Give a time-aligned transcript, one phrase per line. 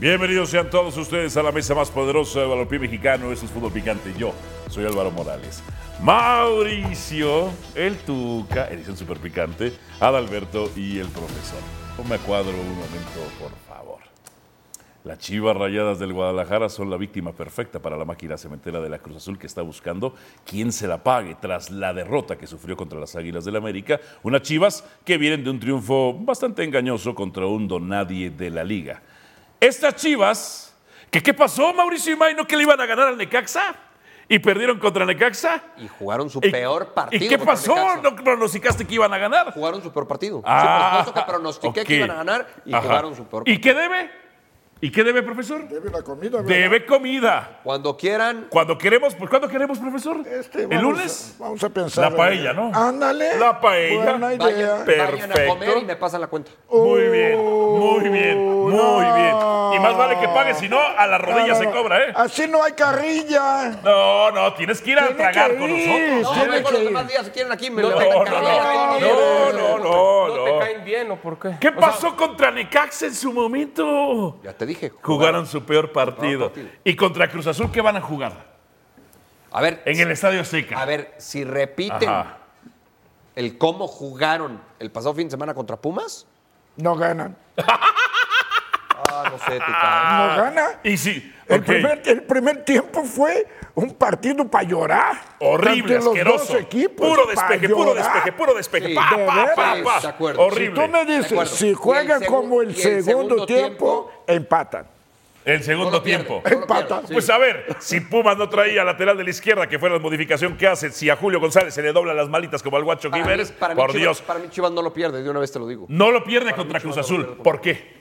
[0.00, 3.30] Bienvenidos sean todos ustedes a la mesa más poderosa de balompié mexicano.
[3.32, 4.14] Eso es Fútbol Picante.
[4.16, 4.32] Yo
[4.70, 5.62] soy Álvaro Morales.
[6.02, 11.60] Mauricio, el Tuca, edición super picante, Adalberto y el profesor.
[11.98, 13.98] Ponme a cuadro un momento, por favor.
[15.04, 19.00] Las Chivas Rayadas del Guadalajara son la víctima perfecta para la máquina cementera de la
[19.00, 20.14] Cruz Azul que está buscando
[20.46, 24.00] quién se la pague tras la derrota que sufrió contra las Águilas del América.
[24.22, 29.02] Unas Chivas que vienen de un triunfo bastante engañoso contra un donadie de la liga.
[29.60, 30.74] Estas Chivas,
[31.10, 33.74] que qué pasó Mauricio Imay, no que le iban a ganar al Necaxa
[34.28, 35.62] y perdieron contra Necaxa.
[35.76, 37.24] Y jugaron su ¿Y- peor partido.
[37.24, 37.74] ¿Y qué pasó?
[37.74, 38.00] Necaxa.
[38.02, 39.52] ¿No pronosticaste que iban a ganar?
[39.52, 40.40] Jugaron su peor partido.
[40.44, 42.82] Ah, sí, por supuesto que pronostiqué que iban a ganar y Ajá.
[42.82, 43.74] jugaron su peor ¿Y partido.
[43.74, 44.10] qué debe?
[44.82, 45.68] ¿Y qué debe, profesor?
[45.68, 46.48] Debe la comida, ¿verdad?
[46.48, 47.60] Debe comida.
[47.62, 50.26] Cuando quieran, Cuando queremos, pues ¿cuándo queremos, profesor?
[50.26, 51.34] Este, ¿El lunes?
[51.38, 52.10] a- vamos a pensar.
[52.10, 52.70] La paella, ¿no?
[52.74, 53.38] Ándale.
[53.38, 53.96] La paella.
[54.16, 54.72] Buena vayan, idea.
[54.76, 55.48] vayan a Perfecto.
[55.52, 56.50] comer y me pasan la cuenta.
[56.72, 58.98] Muy bien, muy bien, muy no.
[59.16, 59.76] bien.
[59.76, 62.12] Y más vale que pague, si no, a la rodilla No, no, se cobra, ¿eh?
[62.14, 63.78] Así no hay carrilla.
[63.84, 66.36] No, no, tienes que ir a Tiene tragar con nosotros.
[66.36, 67.70] No, que los demás días si quieren aquí.
[67.70, 68.98] Me No, no, carrilla.
[68.98, 70.44] no, no, no, ¿No no.
[70.44, 71.50] te caen bien o por qué?
[71.60, 74.38] ¿Qué O sea, pasó contra Necaxa en su momento?
[74.42, 74.90] Ya te dije.
[75.02, 76.48] Jugaron su peor partido.
[76.48, 76.68] partido.
[76.84, 78.50] ¿Y contra Cruz Azul qué van a jugar?
[79.52, 80.80] A ver, En el Estadio Seca.
[80.80, 82.38] a ver, si repiten Ajá.
[83.36, 86.26] el cómo jugaron el pasado fin de semana contra Pumas,
[86.76, 87.36] No ganan.
[89.24, 90.36] ah, no sé, Tuca.
[90.36, 90.66] No gana.
[90.84, 95.12] Y sí, El, primer, el primer tiempo fue un partido para llorar.
[95.40, 96.52] Horrible, los asqueroso.
[96.52, 98.86] dos equipos, puro despeje, puro despeje, puro despeje.
[98.88, 99.84] Sí, pa, de pa, pa, veras.
[99.84, 100.00] pa.
[100.00, 100.40] De acuerdo.
[100.42, 100.80] Horrible.
[100.86, 103.66] Tú me dices, si juegan como el, segundo, segundo tiempo,
[104.10, 104.86] tiempo, empatan.
[105.42, 106.42] El segundo No lo pierde, tiempo.
[106.44, 106.86] no lo Empata.
[106.86, 107.12] pierde, sí.
[107.14, 110.54] Pues a ver, si Pumas no traía lateral de la izquierda, que fue la modificación
[110.58, 113.20] que hace, si a Julio González se le doblan las malitas como al guacho mí
[113.22, 113.30] por
[113.90, 115.86] Chivas- Dios, Para mí Chivas no lo pierde, de una vez te lo digo.
[115.88, 117.38] no lo pierde contra Cruz Azul.
[117.42, 117.98] ¿Por qué?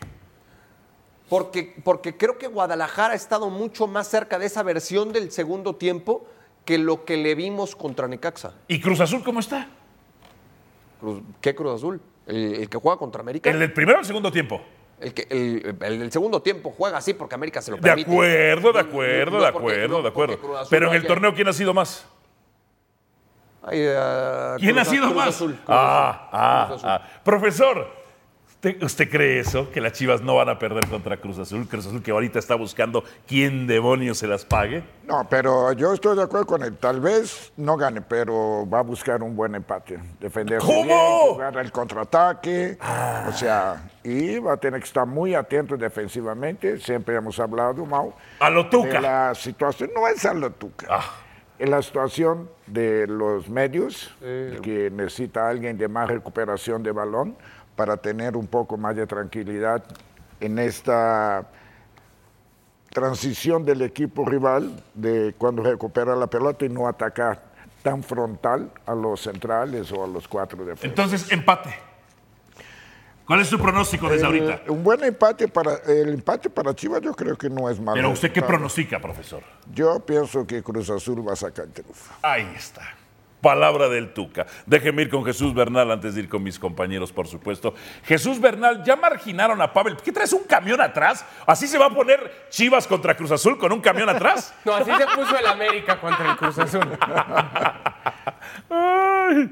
[1.30, 5.76] Porque, porque creo que Guadalajara ha estado mucho más cerca de esa versión del segundo
[5.76, 6.26] tiempo
[6.66, 8.54] que lo que le vimos contra Necaxa.
[8.68, 9.68] ¿Y Cruz Azul cómo está?
[11.00, 12.02] Cruz- ¿Qué Cruz Azul?
[12.26, 13.50] El, el que juega contra América.
[13.50, 14.62] ¿El del primero o el segundo tiempo?
[15.00, 18.12] El, que, el, el del segundo tiempo juega así porque América se lo De permite.
[18.12, 20.40] acuerdo, de No- acuerdo, no de acuerdo, no de porque acuerdo.
[20.40, 22.06] Cruz Azul Pero en el torneo, ¿quién ha sido más?
[23.64, 25.28] Ay, ah, ¿Quién Cruz- ha sido Cruz más?
[25.30, 26.90] Azul, Cruz ah, Azul, ah, Azul.
[26.90, 27.22] ah.
[27.24, 27.88] Profesor,
[28.60, 29.72] ¿usted, usted cree eso?
[29.72, 31.66] Que las Chivas no van a perder contra Cruz Azul.
[31.68, 34.84] Cruz Azul que ahorita está buscando quién demonios se las pague.
[35.08, 36.76] No, pero yo estoy de acuerdo con él.
[36.78, 40.00] Tal vez no gane, pero va a buscar un buen empate.
[40.20, 40.84] Defenderse ¿Cómo?
[40.84, 42.78] bien, jugar el contraataque.
[43.28, 46.80] O sea, y va a tener que estar muy atento defensivamente.
[46.80, 48.14] Siempre hemos hablado, Mau.
[48.40, 49.00] A lo de Tuca.
[49.00, 50.88] la situación, no es a lo Tuca.
[50.90, 51.06] Ah.
[51.58, 57.36] En la situación de los medios, que necesita alguien de más recuperación de balón
[57.80, 59.82] para tener un poco más de tranquilidad
[60.42, 61.48] en esta
[62.90, 67.42] transición del equipo rival de cuando recupera la pelota y no atacar
[67.82, 70.84] tan frontal a los centrales o a los cuatro defensas.
[70.90, 71.74] Entonces, empate.
[73.26, 74.74] ¿Cuál es su pronóstico desde El- ahorita?
[74.74, 77.96] Un buen empate para el empate para Chivas yo creo que no es malo.
[77.96, 79.42] Pero usted qué pronostica, profesor.
[79.74, 82.14] Yo pienso que Cruz Azul va a sacar el triunfo.
[82.24, 82.82] Ahí está.
[83.42, 84.46] Palabra del Tuca.
[84.66, 87.74] Déjeme ir con Jesús Bernal antes de ir con mis compañeros, por supuesto.
[88.04, 89.98] Jesús Bernal, ya marginaron a Pavel.
[89.98, 91.26] ¿Qué traes un camión atrás?
[91.46, 94.54] ¿Así se va a poner Chivas contra Cruz Azul con un camión atrás?
[94.66, 96.82] No, así se puso el América contra el Cruz Azul.
[98.70, 99.50] Ay.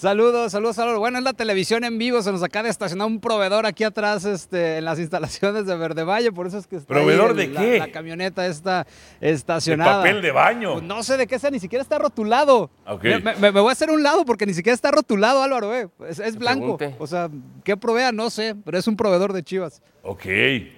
[0.00, 0.98] Saludos, saludos, saludos.
[0.98, 2.20] Bueno, es la televisión en vivo.
[2.20, 6.04] Se nos acaba de estacionar un proveedor aquí atrás este, en las instalaciones de Verde
[6.04, 6.32] Valle.
[6.32, 7.78] Por eso es que está ahí ¿Proveedor el- de la- qué?
[7.78, 8.86] La, camioneta está
[9.22, 9.96] De estacionada.
[10.02, 10.72] papel de baño.
[10.74, 12.70] Pues no sé de qué sea, ni siquiera está rotulado.
[12.86, 13.04] Ok.
[13.04, 15.74] Me, me- me voy a hacer un lado porque ni siquiera está rotulado, Álvaro.
[15.74, 15.88] eh.
[16.06, 16.76] Es, es blanco.
[16.76, 17.02] pregunte.
[17.02, 17.30] O sea,
[17.64, 18.12] ¿qué provea?
[18.12, 19.80] No sé, pero es un proveedor de Chivas.
[20.02, 20.26] Ok,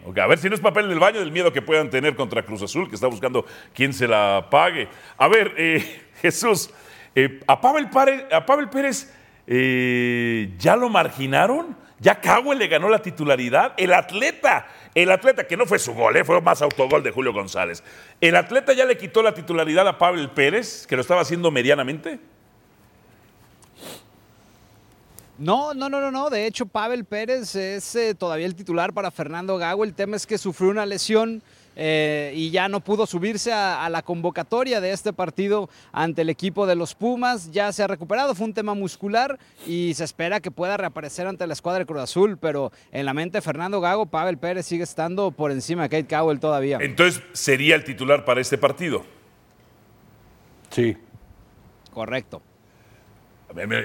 [0.07, 0.19] ok.
[0.19, 2.63] A ver si no es papel del baño del miedo que puedan tener contra Cruz
[2.63, 3.45] Azul, que está buscando
[3.75, 4.89] quién se la pague.
[5.17, 6.71] A ver, eh, Jesús,
[7.21, 9.13] eh, a, Pavel Pérez
[9.49, 11.77] eh, ya lo marginaron.
[11.99, 13.75] Ya Cagüe le ganó la titularidad.
[13.77, 17.33] El atleta, el atleta, que no fue su gol, eh, fue más autogol de Julio
[17.33, 17.83] González.
[18.21, 22.21] El atleta ya le quitó la titularidad a Pavel Pérez, que lo estaba haciendo medianamente.
[25.39, 26.31] No, no, no, no, no.
[26.31, 29.83] De hecho, Pavel Pérez es todavía el titular para Fernando Gago.
[29.83, 31.43] El tema es que sufrió una lesión
[31.81, 36.29] eh, y ya no pudo subirse a, a la convocatoria de este partido ante el
[36.29, 37.53] equipo de los Pumas.
[37.53, 41.47] Ya se ha recuperado, fue un tema muscular y se espera que pueda reaparecer ante
[41.47, 42.37] la escuadra de Cruz Azul.
[42.37, 46.17] Pero en la mente de Fernando Gago, Pavel Pérez sigue estando por encima de Kate
[46.17, 46.79] Cowell todavía.
[46.81, 49.05] Entonces, ¿sería el titular para este partido?
[50.71, 50.97] Sí.
[51.95, 52.43] Correcto.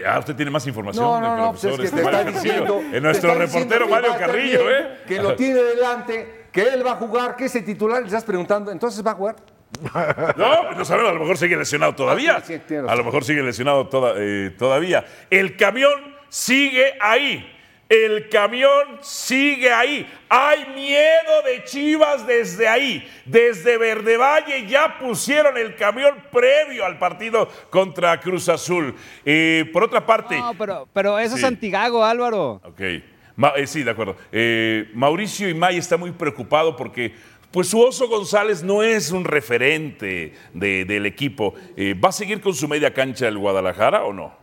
[0.05, 1.05] Ah, usted tiene más información.
[1.05, 2.43] No, no, no, pues es profesor que este te está Mario Carrillo.
[2.43, 2.79] diciendo.
[2.81, 4.97] En te nuestro reportero Mario Carrillo, ¿eh?
[5.07, 8.23] Que lo tiene delante, que él va a jugar, que es el titular, le estás
[8.23, 9.35] preguntando, ¿entonces va a jugar?
[10.37, 12.37] No, no sabemos, a lo mejor sigue lesionado todavía.
[12.37, 12.61] Ah, sí.
[12.87, 15.03] A lo mejor sigue lesionado toda- eh, todavía.
[15.29, 15.91] El camión
[16.29, 17.49] sigue ahí.
[17.89, 20.09] El camión sigue ahí.
[20.29, 23.07] Hay miedo de Chivas desde ahí.
[23.25, 28.95] Desde Verde Valle ya pusieron el camión previo al partido contra Cruz Azul.
[29.25, 30.37] Eh, por otra parte.
[30.37, 32.61] No, pero, pero eso es antigago, Álvaro.
[32.63, 32.81] Ok.
[33.55, 34.15] Eh, sí, de acuerdo.
[34.31, 37.13] Eh, Mauricio Imay está muy preocupado porque
[37.51, 41.53] pues su Oso González no es un referente de- del equipo.
[41.77, 44.42] Eh, ¿Va a seguir con su media cancha el Guadalajara o no?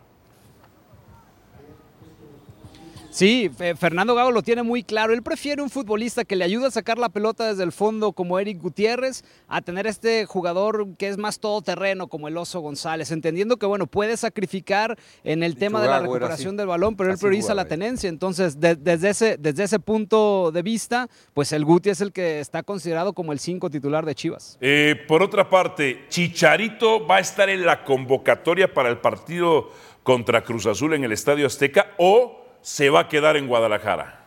[3.13, 5.13] Sí, Fe- Fernando Gago lo tiene muy claro.
[5.13, 8.39] Él prefiere un futbolista que le ayude a sacar la pelota desde el fondo como
[8.39, 13.57] Eric Gutiérrez a tener este jugador que es más todoterreno como el Oso González, entendiendo
[13.57, 17.47] que bueno, puede sacrificar en el tema de la recuperación del balón, pero él prioriza
[17.49, 18.09] jugaba la tenencia.
[18.09, 22.39] Entonces, de- desde, ese, desde ese punto de vista, pues el Guti es el que
[22.39, 24.57] está considerado como el 5 titular de Chivas.
[24.61, 29.69] Eh, por otra parte, Chicharito va a estar en la convocatoria para el partido
[30.05, 34.20] contra Cruz Azul en el Estadio Azteca o se va a quedar en Guadalajara.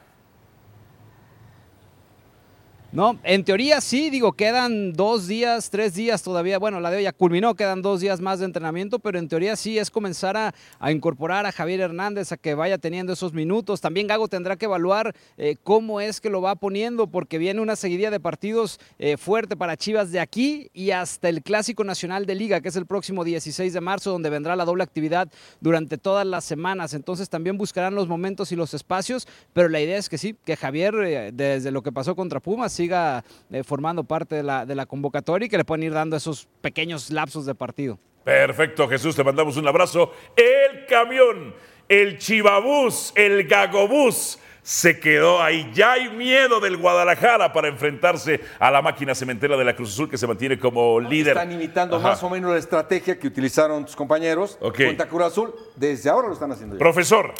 [2.93, 6.59] No, en teoría sí, digo, quedan dos días, tres días todavía.
[6.59, 9.55] Bueno, la de hoy ya culminó, quedan dos días más de entrenamiento, pero en teoría
[9.55, 13.81] sí es comenzar a, incorporar a Javier Hernández a que vaya teniendo esos minutos.
[13.81, 17.75] También Gago tendrá que evaluar eh, cómo es que lo va poniendo, porque viene una
[17.75, 22.35] seguidilla de partidos eh, fuerte para Chivas de aquí y hasta el Clásico Nacional de
[22.35, 25.29] Liga, que es el próximo 16 de marzo, donde vendrá la doble actividad
[25.61, 26.93] durante todas las semanas.
[26.93, 30.55] Entonces también buscarán los momentos y los espacios, pero la idea es que sí, que
[30.55, 34.75] Javier, eh, desde lo que pasó contra Pumas, siga eh, formando parte de la, de
[34.75, 37.97] la convocatoria y que le puedan ir dando esos pequeños lapsos de partido.
[38.25, 40.11] Perfecto, Jesús, te mandamos un abrazo.
[40.35, 41.53] El camión,
[41.87, 45.69] el chivabús, el gagobús se quedó ahí.
[45.73, 50.09] Ya hay miedo del Guadalajara para enfrentarse a la máquina cementera de la Cruz Azul
[50.09, 51.35] que se mantiene como líder.
[51.37, 52.09] Están imitando Ajá.
[52.09, 54.85] más o menos la estrategia que utilizaron tus compañeros Ok.
[54.85, 55.53] contra Cruz Azul.
[55.75, 56.79] Desde ahora lo están haciendo ya.
[56.79, 57.33] Profesor,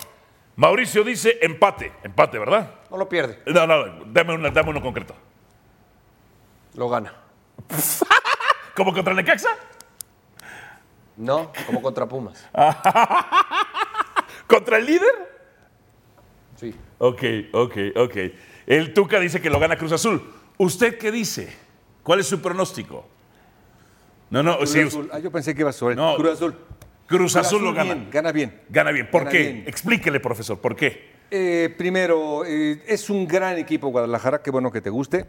[0.57, 1.93] Mauricio dice empate.
[2.03, 2.71] Empate, ¿verdad?
[2.91, 5.15] No lo pierde, No, no, dame, una- dame uno concreto.
[6.75, 7.13] Lo gana.
[8.75, 9.49] ¿Como contra el Necaxa?
[11.15, 12.43] No, como contra Pumas.
[14.47, 15.33] ¿Contra el líder?
[16.55, 16.73] Sí.
[16.97, 17.23] Ok,
[17.53, 18.17] ok, ok.
[18.65, 20.21] El Tuca dice que lo gana Cruz Azul.
[20.57, 21.55] ¿Usted qué dice?
[22.01, 23.05] ¿Cuál es su pronóstico?
[24.29, 25.09] No, no, Cruz sí, Azul.
[25.13, 26.15] Ah, yo pensé que iba a ser No.
[26.15, 26.55] Cruz Azul.
[27.05, 27.93] Cruz Azul lo gana.
[27.93, 28.61] bien, gana bien.
[28.69, 29.09] Gana bien.
[29.11, 29.39] ¿Por Gana qué?
[29.39, 29.63] bien.
[29.67, 31.13] Explíquele, profesor, ¿por qué?
[31.29, 35.25] Eh, primero, eh, es un gran equipo Guadalajara, qué bueno que te guste.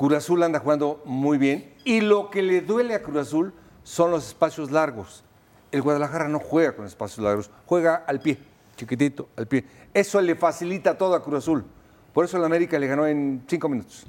[0.00, 3.52] Cruz Azul anda jugando muy bien y lo que le duele a Cruz Azul
[3.82, 5.24] son los espacios largos.
[5.72, 8.38] El Guadalajara no juega con espacios largos, juega al pie,
[8.76, 9.62] chiquitito, al pie.
[9.92, 11.66] Eso le facilita todo a Cruz Azul.
[12.14, 14.06] Por eso el América le ganó en cinco minutos,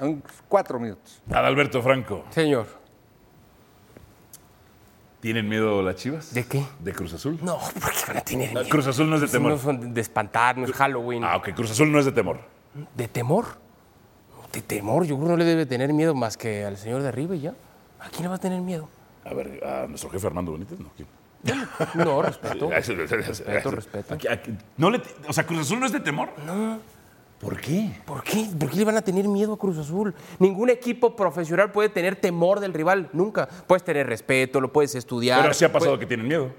[0.00, 1.22] en cuatro minutos.
[1.30, 2.66] Adalberto Franco, Señor.
[5.20, 6.34] ¿tienen miedo las chivas?
[6.34, 6.66] ¿De qué?
[6.80, 7.38] ¿De Cruz Azul?
[7.42, 8.70] No, porque van a tener No, miedo.
[8.72, 9.52] Cruz Azul no es de temor.
[9.52, 11.22] No son de espantar, no es Halloween.
[11.22, 12.40] Ah, ok, Cruz Azul no es de temor.
[12.96, 13.61] ¿De temor?
[14.52, 17.08] De temor, yo creo que no le debe tener miedo más que al señor de
[17.08, 17.54] arriba y ya.
[18.00, 18.88] ¿A quién le va a tener miedo?
[19.24, 20.90] A ver, a nuestro jefe Armando Benítez, no.
[20.96, 21.08] ¿quién?
[21.94, 22.68] No, respeto.
[22.70, 24.14] Respeto, Respeto, respeto.
[24.14, 26.28] Aquí- aquí- no le- o sea, Cruz Azul no es de temor.
[26.46, 26.78] No.
[27.40, 27.90] ¿Por qué?
[28.04, 28.46] ¿Por qué?
[28.56, 30.14] ¿Por qué le van a tener miedo a Cruz Azul?
[30.38, 33.48] Ningún equipo profesional puede tener temor del rival, nunca.
[33.66, 35.40] Puedes tener respeto, lo puedes estudiar.
[35.42, 36.50] Pero sí ha pasado puede- que tienen miedo.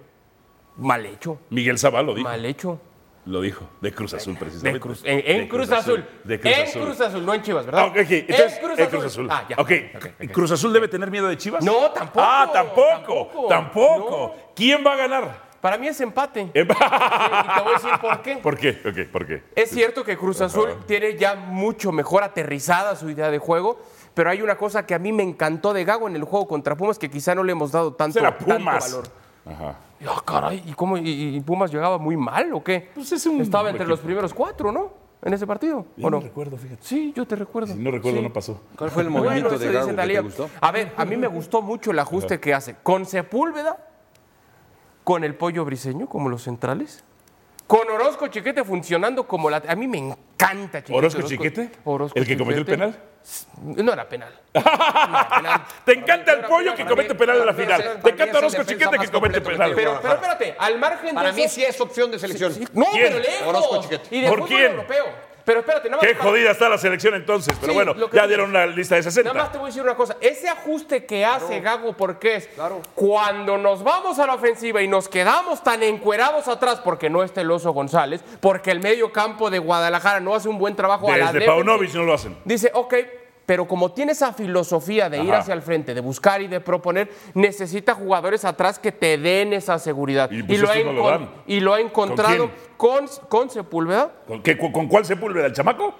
[0.76, 2.28] Mal hecho, Miguel Sabá lo dijo.
[2.28, 2.80] mal hecho.
[3.26, 3.70] Lo dijo.
[3.80, 4.78] De Cruz Azul, precisamente.
[4.78, 6.06] De Cruz, en, en De Cruz, Azul.
[6.26, 6.82] De Cruz en Azul.
[6.82, 7.86] Cruz Azul, no en Chivas, ¿verdad?
[7.88, 8.12] Ok, ok.
[8.12, 9.28] Entonces, en Cruz Azul.
[9.32, 10.28] Ah, ya.
[10.34, 11.64] ¿Cruz Azul debe tener miedo de Chivas?
[11.64, 13.48] No, tampoco, Ah, tampoco.
[13.48, 13.48] tampoco.
[13.48, 14.36] Tampoco.
[14.56, 15.54] ¿Quién va a ganar?
[15.62, 16.42] Para mí es empate.
[16.50, 18.36] Y te voy a decir por qué.
[18.36, 18.74] ¿Por qué?
[19.10, 19.44] ¿por qué?
[19.56, 23.80] Es cierto que Cruz Azul tiene ya mucho mejor aterrizada su idea de juego,
[24.14, 26.76] pero hay una cosa que a mí me encantó de Gago en el juego contra
[26.76, 29.04] Pumas que quizá no le hemos dado tanto, Será tanto valor.
[29.46, 29.76] Ajá.
[30.04, 32.90] Y, ah, caray, ¿y, cómo, y, y Pumas llegaba muy mal o qué?
[32.94, 33.92] Pues es un Estaba entre equipo.
[33.92, 34.92] los primeros cuatro, ¿no?
[35.22, 35.86] En ese partido.
[35.96, 36.24] Yo ¿o no no?
[36.24, 36.82] recuerdo, fíjate.
[36.84, 37.74] Sí, yo te recuerdo.
[37.74, 38.24] Si no recuerdo, Sí.
[38.26, 38.60] no pasó.
[38.78, 40.50] ¿Cuál fue el Bueno, movimiento eso de dice Gago que te gustó?
[40.60, 43.78] A ver, a mí me gustó mucho el ajuste que hace con Sepúlveda,
[45.06, 47.06] con el pollo briseño como los centrales,
[47.68, 49.62] Con Orozco Chiquete funcionando como la.
[49.68, 50.94] A mí me encanta Chiquete.
[50.98, 51.72] ¿Orozco Chiquete?
[51.86, 52.96] Orozco ¿El que cometió el penal?
[53.62, 54.38] No era penal.
[54.54, 55.62] No era penal.
[55.86, 57.20] Te encanta el pollo que para comete mí.
[57.20, 57.82] penal en la para mí final.
[57.82, 59.72] Te para mí encanta Orozco Chiquete que comete penal.
[59.76, 62.54] Pero, pero espérate, al margen Para de mí eso- sí es opción de selección.
[62.74, 63.08] No, ¿Quién?
[63.08, 63.48] pero lejos.
[63.48, 64.16] Orozco Chiquete.
[64.16, 64.72] Y de ¿Por fútbol quién?
[64.72, 65.06] europeo.
[65.46, 66.08] Pero espérate, nada más.
[66.10, 67.56] Qué para- jodida está la selección entonces.
[67.60, 68.28] Pero Sí, bueno, ya dices.
[68.28, 69.52] dieron una lista de Nada más 60.
[69.52, 70.16] te voy a decir una cosa.
[70.22, 72.50] Ese ajuste que hace Gago, porque es
[72.96, 77.42] cuando nos vamos a la ofensiva y nos quedamos tan encuerados atrás porque no está
[77.42, 81.18] el Oso González, porque el medio campo de Guadalajara no hace un buen trabajo a
[81.18, 81.46] la Desde.
[81.46, 82.38] Paunovic no lo hacen.
[82.46, 82.94] Dice, ok,
[83.46, 87.10] pero como tiene esa filosofía de ir hacia el frente, de buscar y de proponer,
[87.34, 90.32] necesita jugadores atrás que te den esa seguridad.
[90.32, 91.30] Y, pues, lo, ha estos no lo encon- dan.
[91.48, 94.12] y lo ha encontrado con, con Sepúlveda.
[94.28, 95.48] ¿Con, qué- con- con cuál Sepúlveda?
[95.48, 95.94] ¿El chamaco?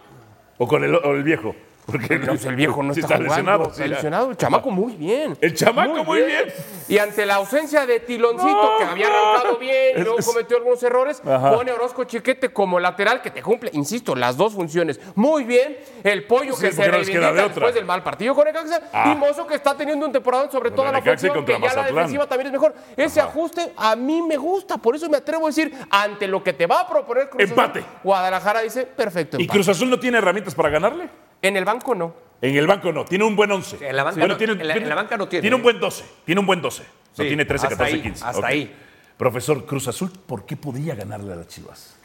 [0.58, 1.54] ¿O con el, o el viejo?
[1.86, 3.64] Porque No, el viejo no sí está, jugando, lesionado.
[3.72, 4.32] está lesionado.
[4.32, 5.38] El chamaco muy bien.
[5.42, 6.46] El chamaco muy bien.
[6.88, 8.78] Y ante la ausencia de Tiloncito, No.
[8.78, 11.54] que había arrancado bien y luego cometió algunos errores, Ajá.
[11.54, 15.00] pone Orozco Chiquete como lateral que te cumple, insisto, las dos funciones.
[15.16, 15.78] Muy bien.
[16.04, 17.44] El pollo Sí, que se reivindica de otra.
[17.48, 19.12] después del mal partido con Necaxa Ah.
[19.14, 21.74] y Mozo que está teniendo un temporada sobre todo Contra la y función, que ya
[21.76, 22.74] la defensiva también es mejor.
[22.96, 26.54] Ese ajuste a mí me gusta, por eso me atrevo a decir, ante lo que
[26.54, 27.84] te va a proponer Cruz Azul, Empate.
[28.04, 29.58] Guadalajara dice, perfecto, ¿Y empate.
[29.58, 31.10] Cruz Azul no tiene herramientas para ganarle?
[31.44, 32.16] En el banco no.
[32.42, 33.88] En el banco no, tiene un buen 11.
[33.88, 35.62] en la banca Bueno, no- tiene, en la- en la banca no tiene, Tiene un
[35.62, 36.04] buen 12.
[36.26, 36.84] Tiene un buen 12.
[36.84, 38.26] No Sí, tiene 13, hasta 14, ahí, 15.
[38.26, 38.76] hasta ahí.
[39.18, 41.96] Profesor, Cruz Azul, ¿por qué podría ganarle a las Chivas?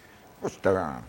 [0.40, 1.00] Pues está-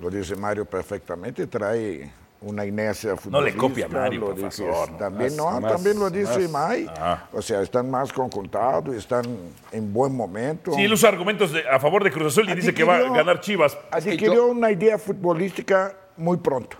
[0.00, 2.10] lo dice Mario perfectamente, trae
[2.42, 3.60] una inercia No le futbolística.
[3.60, 6.68] copia a Mario, lo profesor, dice- no, también, más- no, más- también lo dice más-
[6.68, 6.86] May.
[6.96, 7.24] Ah.
[7.32, 9.24] O sea, están más conjuntados, están
[9.72, 10.72] en buen momento.
[10.72, 13.00] Sí, él usa argumentos de- a favor de Cruz Azul y dice que va a
[13.10, 13.76] ganar Chivas.
[13.90, 16.78] Adquirió una idea futbolística muy pronto.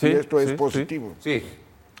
[0.00, 1.14] Y esto es positivo.
[1.20, 1.42] Sí,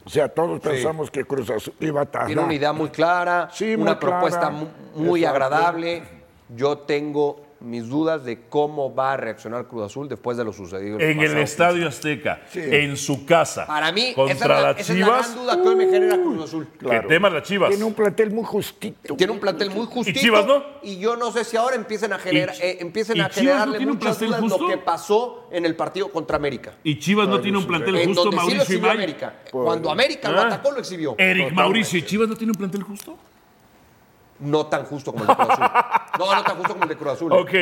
[0.04, 2.26] O sea, todos pensamos que Cruz Azul iba a tardar.
[2.28, 4.18] tiene una idea muy clara, Sí, muy una clara.
[4.20, 6.02] propuesta mu- muy agradable.
[6.48, 11.00] Yo tengo mis dudas de cómo va a reaccionar Cruz Azul después de lo sucedido.
[11.00, 11.40] En el pasado.
[11.40, 15.04] Estadio Azteca, en su casa, Para mí, contra esa, es la, las esa es la
[15.06, 16.68] Chivas, gran duda que hoy me genera Cruz Azul.
[16.78, 17.68] que teman las Chivas.
[17.70, 19.16] Tiene un plantel muy justito.
[19.16, 20.20] Tiene un plantel muy justito.
[20.20, 20.62] Chivas no?
[20.82, 23.36] Y yo no sé si ahora empiecen a, generar, ¿Y- eh, empiecen y a Chivas
[23.36, 24.68] no generarle tiene un muchas plantel dudas lo justo?
[24.68, 26.74] que pasó en el partido contra América.
[26.84, 28.96] Y Chivas no tiene un plantel En justo, donde sí lo Mauricio y exhibió May.
[28.96, 29.34] América.
[29.50, 30.46] Cuando América lo Ah.
[30.46, 31.14] atacó, lo exhibió.
[31.18, 33.16] Eric Mauricio y Chivas no tiene un plantel justo.
[34.40, 35.66] No tan justo como el de Cruz Azul.
[36.18, 37.32] No, no tan justo como el de Cruz Azul.
[37.32, 37.36] ¿eh?
[37.36, 37.52] Ok,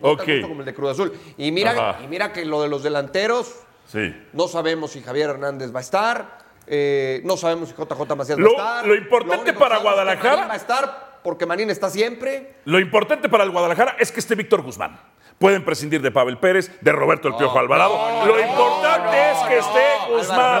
[0.00, 0.18] No ok.
[0.18, 1.12] tan justo como el de Cruz Azul.
[1.36, 2.02] Y mira, Ajá.
[2.02, 3.54] y mira que lo de los delanteros,
[3.86, 4.14] Sí.
[4.32, 8.54] no sabemos si Javier Hernández va a estar, eh, no sabemos si JJ Macías Lo-
[8.56, 8.86] va a estar.
[8.88, 12.56] lo importante para es que Guadalajara- Marín va a estar porque Manín está siempre.
[12.64, 14.98] Lo importante para el Guadalajara es que esté Víctor Guzmán.
[15.40, 17.98] Pueden prescindir de Pavel Pérez, de Roberto El Piojo Alvarado.
[18.26, 20.60] Lo importante es que esté Guzmán.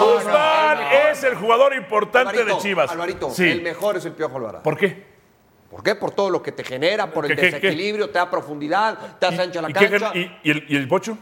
[0.00, 0.78] Guzmán
[1.10, 2.90] es el jugador importante Alvarito, de Chivas.
[2.90, 3.48] Alvarito, sí.
[3.48, 4.62] el mejor es el Piojo Alvarado.
[4.64, 5.02] ¿Por qué?
[5.70, 5.94] ¿Por qué?
[5.94, 7.54] Por todo lo que te genera, por el ¿Qué, qué, qué?
[7.56, 10.10] desequilibrio, te da profundidad, te hace ancha la ¿Y, qué- cancha.
[10.14, 11.16] y- y el, y el Pocho?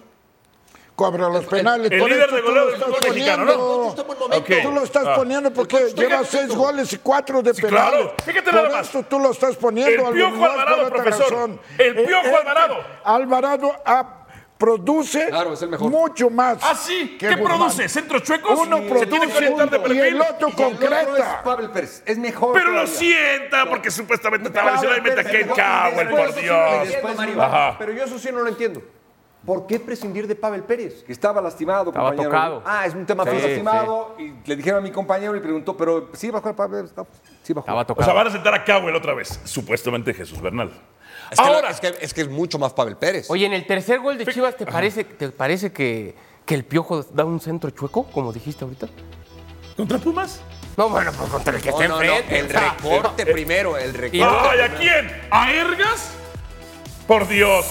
[0.96, 1.92] Cobra los penales.
[1.92, 3.52] el por líder de tú goleo lo del estás fútbol mexicano, ¿no?
[3.52, 3.88] poniendo.
[3.90, 4.44] Está en buen momento.
[4.54, 4.62] Ok.
[4.62, 5.14] Tú lo estás Ah.
[5.14, 7.90] poniendo porque Estoy lleva seis goles y cuatro de Sí, penales.
[7.90, 8.14] claro.
[8.24, 8.88] Fíjate nada más.
[8.88, 10.08] eso tú lo estás poniendo.
[10.08, 11.30] El Piojo Alvarado, profesor.
[11.32, 11.60] razón.
[11.78, 12.76] El Piojo este Alvarado.
[13.04, 14.12] Alvarado ah,
[14.56, 15.90] produce Claro, es el mejor.
[15.90, 16.56] mucho más.
[16.62, 17.16] Ah, sí.
[17.20, 17.44] ¿Qué Guzmán.
[17.58, 17.88] produce?
[17.90, 18.58] ¿Centros chuecos?
[18.58, 20.00] Uno Se tiene que produce orientar de y el perfil.
[20.00, 21.42] otro Y el otro es concreta.
[21.44, 22.02] Pavel Pérez.
[22.06, 22.54] Es mejor.
[22.54, 26.84] Pero lo sienta porque supuestamente estaba lesionado y mete a pero- Cowell, por Dios.
[26.84, 27.42] entiendo, Mario.
[27.42, 27.76] Ajá.
[27.78, 28.80] Pero yo eso sí no lo entiendo.
[29.46, 31.04] ¿Por qué prescindir de Pavel Pérez?
[31.04, 32.30] Que estaba lastimado, Estaba compañero.
[32.30, 32.62] tocado.
[32.66, 36.10] Ah, es un tema Sí, lastimado y le dijeron a mi compañero y preguntó, pero
[36.14, 36.80] sí va a jugar Pablo.
[36.80, 37.06] Está-
[37.44, 37.84] Sí va a Estaba jugar.
[37.84, 38.04] O tocado.
[38.06, 39.38] sea, van a sentar a Cowell otra vez.
[39.44, 40.72] Supuestamente Jesús Bernal.
[41.30, 43.30] Es que, Ahora, es, que, es que es mucho más Pavel Pérez.
[43.30, 47.04] Oye, en el tercer gol de Chivas, ¿te parece, te parece que, que el Piojo
[47.04, 48.88] da un centro chueco, como dijiste ahorita?
[49.76, 50.40] ¿contra Pumas?
[50.76, 52.38] No, bueno, pues contra el que No, está no, no, enfrente.
[52.40, 54.24] el o sea, recorte primero, el recorte.
[54.50, 55.10] ¡Ay, a quién!
[55.30, 56.10] ¿A Ergas?
[57.06, 57.66] Por Dios.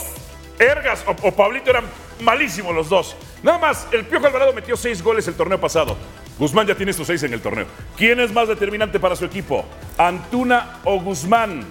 [0.60, 1.86] Ergas o, o Pablito eran
[2.22, 3.16] malísimos los dos.
[3.44, 5.96] Nada más, el Piojo Alvarado metió seis goles el torneo pasado.
[6.38, 7.66] Guzmán ya tiene estos seis en el torneo.
[7.98, 9.66] ¿Quién es más determinante para su equipo?
[9.98, 11.64] ¿Antuna o Guzmán?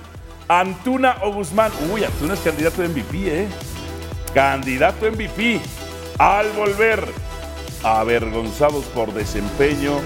[0.48, 1.72] Antuna o Guzmán.
[1.90, 3.48] Uy, Antuna es candidato a MVP, ¿eh?
[4.32, 5.60] Candidato MVP.
[6.18, 7.04] Al volver,
[7.82, 10.00] avergonzados por desempeño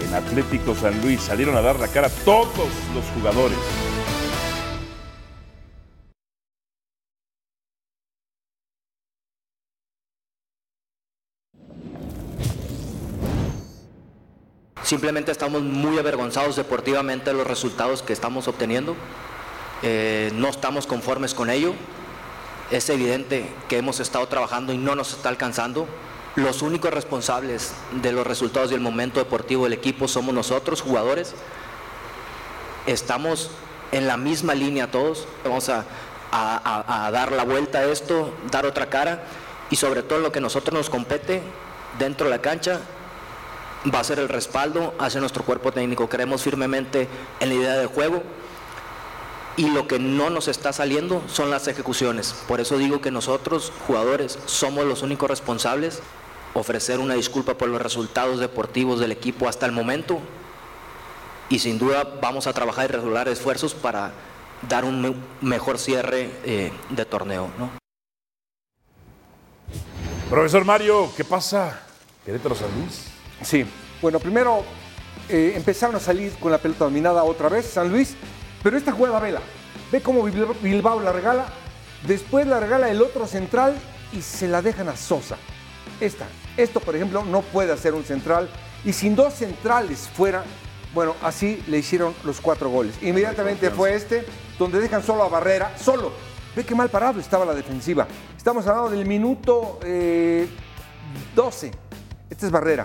[0.00, 1.20] en Atlético San Luis.
[1.20, 3.58] Salieron a dar la cara todos los jugadores.
[14.92, 18.94] Simplemente estamos muy avergonzados deportivamente de los resultados que estamos obteniendo.
[19.82, 21.72] Eh, no estamos conformes con ello.
[22.70, 25.86] Es evidente que hemos estado trabajando y no nos está alcanzando.
[26.36, 27.72] Los únicos responsables
[28.02, 31.32] de los resultados y el momento deportivo del equipo somos nosotros, jugadores.
[32.86, 33.50] Estamos
[33.92, 35.26] en la misma línea todos.
[35.42, 35.86] Vamos a
[37.10, 39.24] dar la vuelta a esto, dar otra cara
[39.70, 41.40] y sobre todo lo que a nosotros nos compete
[41.98, 42.82] dentro de la cancha
[43.92, 46.08] va a ser el respaldo hacia nuestro cuerpo técnico.
[46.08, 47.08] Creemos firmemente
[47.40, 48.22] en la idea de juego
[49.56, 52.34] y lo que no nos está saliendo son las ejecuciones.
[52.48, 56.00] Por eso digo que nosotros, jugadores, somos los únicos responsables.
[56.54, 60.18] Ofrecer una disculpa por los resultados deportivos del equipo hasta el momento
[61.48, 64.12] y sin duda vamos a trabajar y regular esfuerzos para
[64.68, 67.50] dar un me- mejor cierre eh, de torneo.
[67.58, 67.70] ¿no?
[70.30, 71.80] Profesor Mario, ¿qué pasa?
[72.24, 73.06] Querétaro San Luis.
[73.44, 73.64] Sí.
[74.00, 74.64] Bueno, primero
[75.28, 78.14] eh, empezaron a salir con la pelota dominada otra vez San Luis,
[78.62, 79.40] pero esta jugada vela.
[79.90, 81.46] Ve cómo Bilbao- la regala,
[82.06, 83.74] después la regala el otro central
[84.12, 85.36] y se la dejan a Sosa.
[86.00, 88.48] Esta, esto por ejemplo no puede hacer un central
[88.84, 90.42] y sin dos centrales fuera,
[90.94, 92.94] bueno, así le hicieron los cuatro goles.
[93.02, 94.24] Inmediatamente fue este,
[94.58, 96.12] donde dejan solo a Barrera, solo.
[96.56, 98.06] Ve qué mal parado estaba la defensiva.
[98.36, 100.48] Estamos hablando del minuto eh,
[101.34, 101.70] 12.
[102.28, 102.84] Esta es Barrera.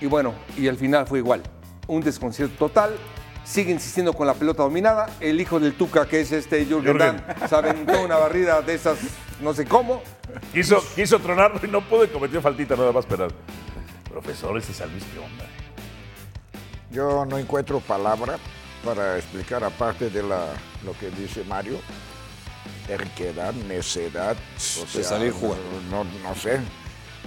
[0.00, 1.42] Y bueno, y al final fue igual.
[1.86, 2.96] Un desconcierto total.
[3.44, 5.08] Sigue insistiendo con la pelota dominada.
[5.20, 7.22] El hijo del Tuca, que es este Jürgen Jürgen.
[7.26, 8.98] Damm, se aventó una barrida de esas,
[9.40, 10.02] no sé cómo.
[10.52, 13.28] Quiso, quiso tronarlo y no pudo y cometió faltita nada más, pero...
[14.08, 15.46] Profesor, este San Luis, ¿qué onda?
[16.90, 18.38] Yo no encuentro palabra
[18.84, 20.46] para explicar, aparte de la,
[20.84, 21.78] lo que dice Mario,
[22.86, 24.36] terquedad, necedad.
[24.56, 25.62] O sea, salir jugando.
[25.90, 26.58] No, no, no sé.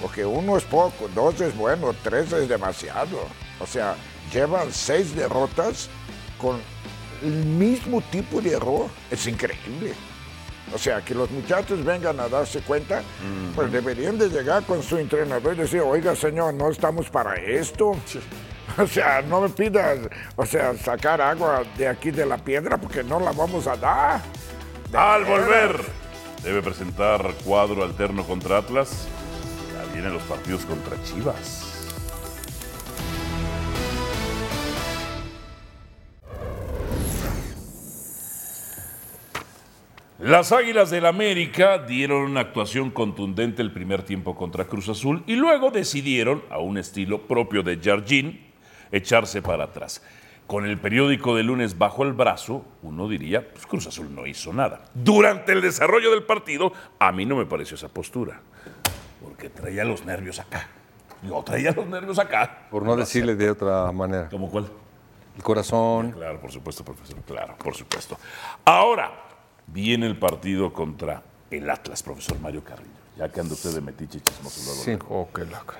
[0.01, 3.19] Porque uno es poco, dos es bueno, tres es demasiado.
[3.59, 3.95] O sea,
[4.31, 5.89] llevan seis derrotas
[6.37, 6.59] con
[7.21, 8.87] el mismo tipo de error.
[9.09, 9.93] Es increíble.
[10.73, 13.03] O sea, que los muchachos vengan a darse cuenta,
[13.55, 17.95] pues deberían de llegar con su entrenador y decir, oiga señor, no estamos para esto.
[18.75, 19.99] O sea, no me pidas,
[20.35, 24.19] o sea, sacar agua de aquí de la piedra porque no la vamos a dar.
[24.91, 25.79] Al volver,
[26.41, 29.07] debe presentar cuadro alterno contra Atlas.
[30.03, 31.87] Vienen los partidos contra Chivas.
[40.19, 45.37] Las Águilas del América dieron una actuación contundente el primer tiempo contra Cruz Azul y
[45.37, 48.41] luego decidieron, a un estilo propio de Jardín,
[48.91, 50.03] echarse para atrás.
[50.47, 54.51] Con el periódico de lunes bajo el brazo, uno diría, pues Cruz Azul no hizo
[54.51, 54.83] nada.
[54.93, 58.41] Durante el desarrollo del partido, a mí no me pareció esa postura,
[59.49, 60.67] traía los nervios acá.
[61.21, 62.67] Yo traía los nervios acá.
[62.69, 64.29] Por no decirle de otra manera.
[64.29, 64.69] ¿Cómo cuál?
[65.35, 66.11] El corazón.
[66.11, 67.17] Claro, por supuesto, profesor.
[67.25, 68.17] Claro, por supuesto.
[68.65, 69.11] Ahora
[69.67, 72.89] viene el partido contra el Atlas, profesor Mario Carrillo.
[73.17, 74.83] Ya que anda usted de metiche y chismoso.
[74.83, 74.97] Sí.
[75.09, 75.73] Oh, qué loco.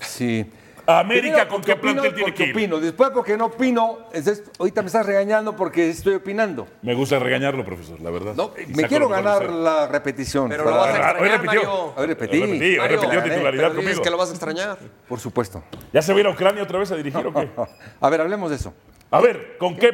[0.00, 0.50] Sí.
[0.86, 2.52] América, ¿con qué plantel tiene que ir?
[2.54, 2.78] opino.
[2.80, 3.98] Después porque no opino.
[4.12, 6.66] Entonces, ahorita me estás regañando porque estoy opinando.
[6.82, 8.34] Me gusta regañarlo, profesor, la verdad.
[8.34, 10.48] No, me quiero ganar la repetición.
[10.48, 11.60] Pero para- lo vas a Ah, extrañar, hoy repitió.
[11.62, 11.94] Mario.
[11.96, 12.36] Hoy repetí.
[12.42, 14.02] Hoy repetí, Mario, titularidad Pero conmigo.
[14.02, 14.78] que lo vas a extrañar.
[15.08, 15.62] Por supuesto.
[15.92, 17.48] ¿Ya se va a ir a Ucrania otra vez a dirigir o qué?
[18.00, 18.72] A ver, hablemos de eso.
[19.10, 19.92] A ver, ¿con qué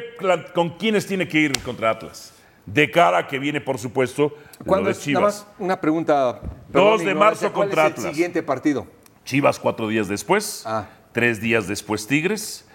[0.53, 2.33] con quiénes tiene que ir contra Atlas?
[2.67, 4.97] De cara a que viene, por supuesto, lo ¿Cuándo de es?
[4.97, 5.23] Nada Chivas.
[5.47, 6.41] más una pregunta.
[6.67, 8.11] Dos mi de ignorancia, marzo ¿cuál contra es el Atlas.
[8.13, 8.87] siguiente partido?
[9.27, 10.87] Chivas cuatro días después, Ah.
[11.11, 12.65] tres días después Tigres,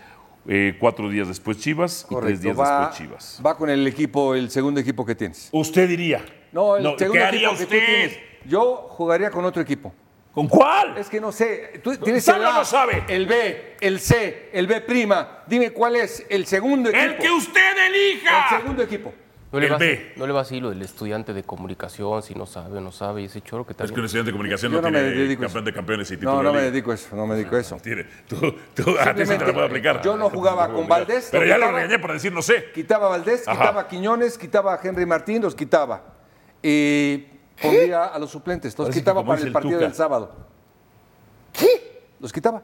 [0.46, 3.40] eh, cuatro días después Chivas y tres días va, después Chivas.
[3.44, 5.48] va con el equipo, el segundo equipo que tienes.
[5.50, 6.22] Usted diría.
[6.52, 7.86] No, el segundo ¿Qué haría equipo que tú usted?
[7.86, 8.18] tienes.
[8.44, 9.94] Yo jugaría con otro equipo.
[10.34, 10.98] ¿Con cuál?
[10.98, 11.80] Es que no sé.
[11.82, 13.02] Tú tienes ¿Sabe el A, no sabe?
[13.08, 15.42] el B, el C, el B prima.
[15.46, 17.02] Dime cuál es el segundo equipo.
[17.02, 18.48] ¡El que usted elija!
[18.50, 19.14] El segundo equipo.
[19.52, 20.12] No le, El va B.
[20.16, 23.20] no le va así lo del estudiante de comunicación, si no sabe o no sabe,
[23.20, 25.14] y ese choro que Es que un estudiante de comunicación Yo no, no me tiene
[25.24, 25.64] dedico a campeón eso.
[25.66, 27.76] de campeones y título No, no me dedico a eso, no me dedico a eso.
[27.76, 28.04] Tiene.
[28.26, 28.94] Tú, tú, a ti sí te
[29.26, 30.00] Simplemente, puedo aplicar.
[30.02, 32.72] yo no jugaba con Valdés, Pero lo ya lo regañé por decir no sé.
[32.72, 33.58] Quitaba a Valdés, Ajá.
[33.60, 36.02] quitaba a Quiñones, quitaba a Henry Martín, los quitaba.
[36.62, 37.18] Y
[37.60, 39.84] pondría a los suplentes, los quitaba para el el partido Tuca.
[39.84, 40.34] del sábado.
[41.52, 42.04] ¿Qué?
[42.20, 42.62] Los quitaba.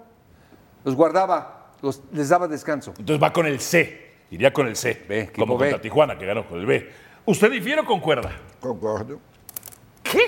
[0.84, 2.94] Los guardaba, los, les daba descanso.
[2.98, 4.07] Entonces va con el C.
[4.30, 5.04] Iría con el C.
[5.08, 5.66] B, como B.
[5.66, 6.90] contra Tijuana, que ganó con el B.
[7.24, 8.30] ¿Usted difiere o concuerda?
[8.60, 9.20] Concordo.
[10.02, 10.20] ¿Qué?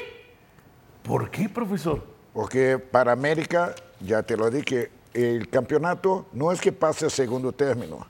[1.02, 2.02] ¿Por qué, profesor?
[2.32, 7.52] Porque para América, ya te lo dije, el campeonato no es que pase a segundo
[7.52, 8.06] término,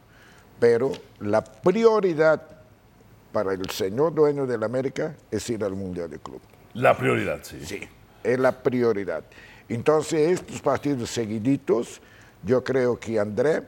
[0.58, 2.42] pero la prioridad
[3.32, 6.40] para el señor dueño del América es ir al Mundial de Club.
[6.74, 7.64] La prioridad, sí.
[7.64, 7.80] Sí,
[8.22, 9.24] es la prioridad.
[9.68, 12.00] Entonces, estos partidos seguiditos,
[12.42, 13.62] yo creo que André,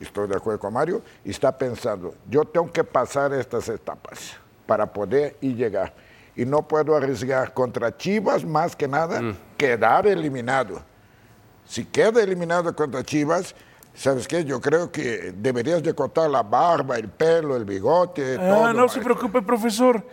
[0.00, 5.36] estoy de acuerdo con Mario, está pensando, yo tengo que pasar estas etapas para poder
[5.40, 5.94] y llegar.
[6.34, 9.22] Y no puedo arriesgar contra Chivas más que nada,
[9.56, 10.82] quedar eliminado.
[11.64, 13.54] Si queda eliminado contra Chivas,
[13.94, 14.44] ¿sabes qué?
[14.44, 18.66] Yo creo que deberías de cortar la barba, el pelo, el bigote, todo.
[18.66, 20.04] Ah, no se preocupe, profesor.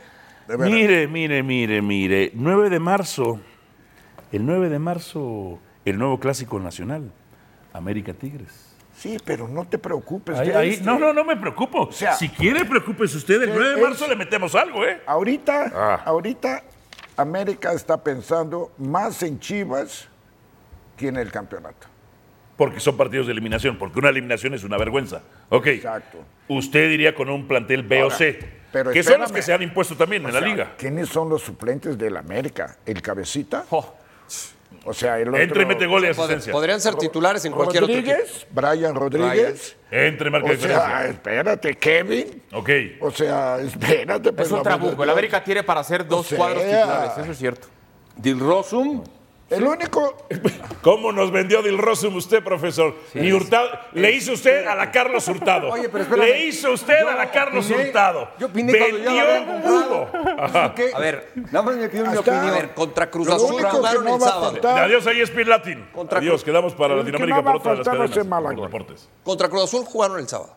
[0.47, 2.31] Mire, mire, mire, mire.
[2.33, 3.39] 9 de marzo.
[4.31, 7.11] El 9 de marzo, el nuevo clásico nacional.
[7.73, 8.72] América Tigres.
[8.95, 10.37] Sí, pero no te preocupes.
[10.37, 11.91] Ahí, de ahí- no, no, no me preocupo.
[11.91, 13.41] sea- si quiere, preocúpese usted.
[13.41, 15.01] El 9 de es- marzo le metemos algo, ¿eh?
[15.05, 16.01] Ahorita, Ah.
[16.05, 16.63] ahorita
[17.17, 20.07] América está pensando más en Chivas
[20.97, 21.87] que en el campeonato.
[22.57, 23.77] Porque son partidos de eliminación.
[23.79, 25.21] Porque una eliminación es una vergüenza.
[25.49, 25.67] Ok.
[25.67, 26.19] Exacto.
[26.47, 28.39] Usted iría con un plantel B o C.
[28.71, 29.35] pero que son los espérame.
[29.35, 30.73] que se han impuesto también O en la liga.
[30.77, 32.77] ¿Quiénes son los suplentes del América?
[32.85, 33.65] ¿El cabecita?
[33.71, 33.93] Oh,
[34.85, 35.41] O sea, el otro...
[35.41, 36.51] Entra y mete gol y asistencia.
[36.51, 38.11] Podrían ser titulares en cualquier otro equipo.
[38.11, 39.77] Rodríguez, Brian Rodríguez.
[39.89, 40.85] Entre marca O diferencia.
[40.85, 42.43] sea, espérate, Kevin.
[42.51, 42.69] Ok.
[42.99, 44.33] O sea, espérate.
[44.33, 45.03] pues, es un trabuco.
[45.03, 46.37] El América tiene para hacer dos sea.
[46.37, 47.67] cuadros titulares, eso es cierto.
[48.17, 49.03] Dilrosum,
[49.55, 50.17] El único...
[50.81, 52.93] ¿Cómo nos vendió Dil Rosum usted, profesor?
[53.15, 53.69] Hurtado.
[53.93, 55.69] Le hizo usted a la Carlos Hurtado.
[55.69, 56.25] Oye, pero espérame.
[56.27, 58.29] Le hizo usted Yo a la Carlos opiné- Hurtado.
[58.39, 60.11] yo opiné Vendió.
[60.75, 60.91] ¿qué?
[60.93, 61.31] A ver.
[61.35, 62.55] Nada más me pidió mi Hasta- A opinión.
[62.59, 64.67] ver, contra Cruz Azul jugaron no el sábado.
[64.69, 65.89] Adiós, ahí es Spin Latin.
[65.93, 68.55] Contra Adiós, Cruz- quedamos para Latinoamérica no por otra de las cadenas.
[68.55, 69.09] por deportes.
[69.23, 70.55] Contra Cruz Azul jugaron el sábado.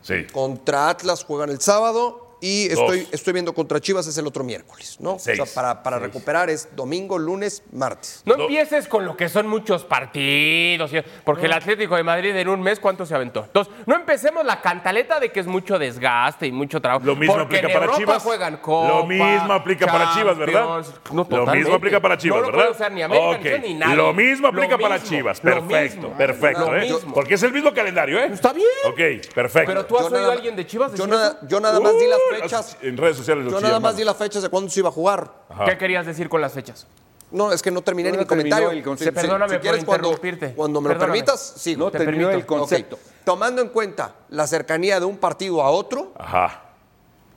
[0.00, 0.26] Sí.
[0.32, 2.21] Contra Atlas juegan el sábado.
[2.42, 5.16] Y estoy, estoy viendo contra Chivas es el otro miércoles, ¿no?
[5.16, 5.38] Seis.
[5.38, 8.20] O sea, para, para recuperar es domingo, lunes, martes.
[8.24, 8.42] No No.
[8.44, 10.90] empieces con lo que son muchos partidos,
[11.24, 13.44] porque el Atlético de Madrid en un mes, ¿cuánto se aventó?
[13.44, 17.06] Entonces, no empecemos la cantaleta de que es mucho desgaste y mucho trabajo.
[17.06, 18.22] Lo mismo porque aplica en para Europa Chivas.
[18.24, 20.64] juegan Copa, Lo mismo aplica para Chivas, ¿verdad?
[21.12, 22.72] No, lo mismo aplica para Chivas, no lo ¿verdad?
[22.72, 23.94] usar ni América, ni nadie.
[23.94, 25.40] Lo mismo Lo aplica para mismo, Chivas.
[25.40, 26.16] Perfecto, mismo.
[26.18, 26.80] perfecto, ¿eh?
[26.80, 27.14] mismo.
[27.14, 28.30] Porque es el mismo calendario, ¿eh?
[28.32, 28.66] Está bien.
[28.86, 29.68] Ok, perfecto.
[29.70, 31.96] Pero tú has Yo oído a alguien de Chivas Yo decir nada, yo nada más
[31.98, 32.76] di las fechas.
[32.82, 34.92] En redes sociales lo Yo nada más di las fechas de cuándo se iba a
[34.92, 35.30] jugar.
[35.66, 36.86] ¿Qué querías decir con las fechas?
[37.30, 38.70] No, es que no terminé No, ni no mi comentario.
[38.70, 39.20] el concepto.
[39.20, 40.54] Perdóname por quieres, cuando, interrumpirte.
[40.54, 41.12] cuando me lo Perdóname.
[41.20, 41.76] permitas, sí.
[41.76, 42.38] No te terminó permito.
[42.38, 42.98] el concepto.
[43.24, 46.62] Tomando en cuenta la cercanía de un partido a otro Ajá.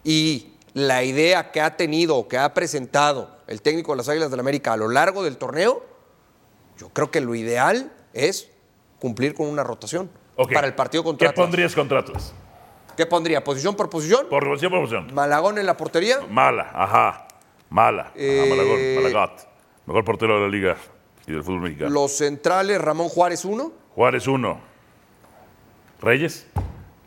[0.03, 4.31] y la idea que ha tenido o que ha presentado el técnico de las Águilas
[4.31, 5.81] del América a lo largo del torneo,
[6.77, 8.49] yo creo que lo ideal es
[8.99, 10.51] cumplir con una rotación Ok.
[10.53, 11.45] para el partido contra ¿Qué Atlas.
[11.45, 12.33] pondrías contra Atlas?
[12.95, 13.43] ¿Qué pondría?
[13.43, 14.27] ¿Posición por posición?
[14.29, 15.13] Por posición, por posición.
[15.13, 16.19] Malagón en la portería.
[16.29, 17.27] Mala, ajá.
[17.69, 18.03] Mala.
[18.03, 19.41] Ajá, Eh, Malagón, Malagat.
[19.85, 20.77] Mejor portero de la liga
[21.27, 21.89] y del fútbol mexicano.
[21.91, 24.59] Los centrales, Ramón Juárez uno Juárez uno.
[26.01, 26.47] Reyes.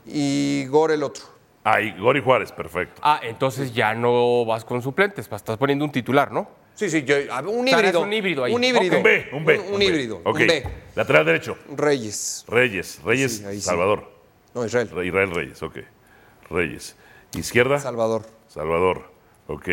[0.06, 1.24] y Gore el otro.
[1.64, 3.00] Ahí, Gori Juárez, perfecto.
[3.04, 6.48] Ah, entonces ya no vas con suplentes, estás poniendo un titular, ¿no?
[6.74, 7.16] Sí, sí, yo-
[7.50, 8.00] un híbrido.
[8.00, 8.54] un híbrido ahí.
[8.54, 8.96] Un híbrido.
[8.96, 9.58] Un B, un B.
[9.58, 10.16] Un, un híbrido.
[10.24, 10.40] Ok.
[10.40, 10.64] Un B.
[10.94, 11.58] Lateral derecho.
[11.76, 12.44] Reyes.
[12.48, 13.00] Reyes.
[13.04, 13.68] Reyes, Sí, ahí sí.
[14.54, 14.88] No, Israel.
[15.04, 15.76] Israel Reyes, ok.
[16.50, 16.96] Reyes.
[17.34, 17.78] Izquierda.
[17.78, 18.24] Salvador.
[18.48, 19.10] Salvador.
[19.46, 19.68] Ok.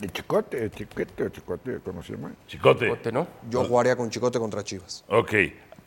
[0.00, 2.32] El chicote, el chicote, el chicote, ¿cómo se llama?
[2.46, 2.88] Chicote.
[2.88, 3.26] Bote, ¿no?
[3.50, 5.04] Yo jugaría con Chicote contra Chivas.
[5.08, 5.32] Ok.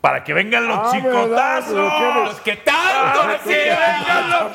[0.00, 1.62] Para que vengan los Ah, ¿verdad?
[1.66, 1.92] chicotazos.
[1.94, 4.52] Quieres- ¡Que tanto ¡Para que vengan los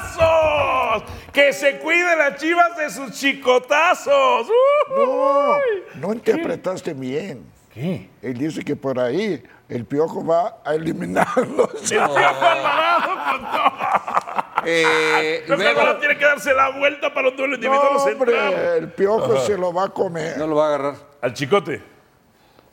[0.00, 1.02] chicotazos!
[1.32, 4.48] ¡Que se cuiden las chivas de sus chicotazos!
[4.88, 5.82] No, ¡Uy!
[5.96, 7.44] no interpretaste bien.
[7.72, 8.08] ¿Qué?
[8.22, 11.70] Él dice que por ahí el piojo va a eliminarlos.
[11.82, 13.72] El Piojo Alvarado con todo.
[14.66, 18.48] Eh, luego, Alvarado tiene que darse la vuelta para un duelo individual No, central.
[18.48, 20.36] hombre, el piojo se lo va a comer.
[20.36, 20.94] No lo va a agarrar.
[21.22, 21.82] Al chicote.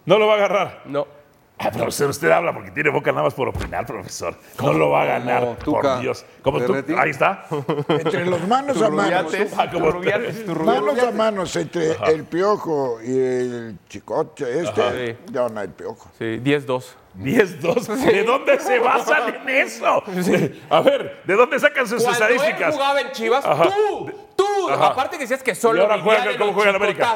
[0.05, 0.81] No lo va a agarrar.
[0.85, 1.07] No.
[1.59, 4.35] Ah, profesor, usted habla porque tiene boca nada más por opinar, profesor.
[4.61, 5.93] No lo va a ganar, Tuca.
[5.95, 6.23] por Dios.
[6.43, 7.45] Como tú, ahí está.
[7.89, 9.33] Entre los manos a manos.
[9.57, 9.65] Ah.
[10.63, 15.15] Manos a manos entre el piojo y el chicote este.
[15.15, 15.19] Sí.
[15.31, 16.09] Ya no hay piojo.
[16.19, 16.83] Sí, 10-2.
[17.19, 17.87] 10-2.
[17.87, 20.03] ¿De dónde se basan en eso?
[20.69, 22.73] A ver, ¿de dónde sacan sus Cuando él estadísticas?
[22.75, 23.63] jugaba en Chivas, Ajá.
[23.63, 24.87] tú, tú, Ajá.
[24.87, 27.15] aparte decías que solo ahora juega- de ¿cómo los juega en América?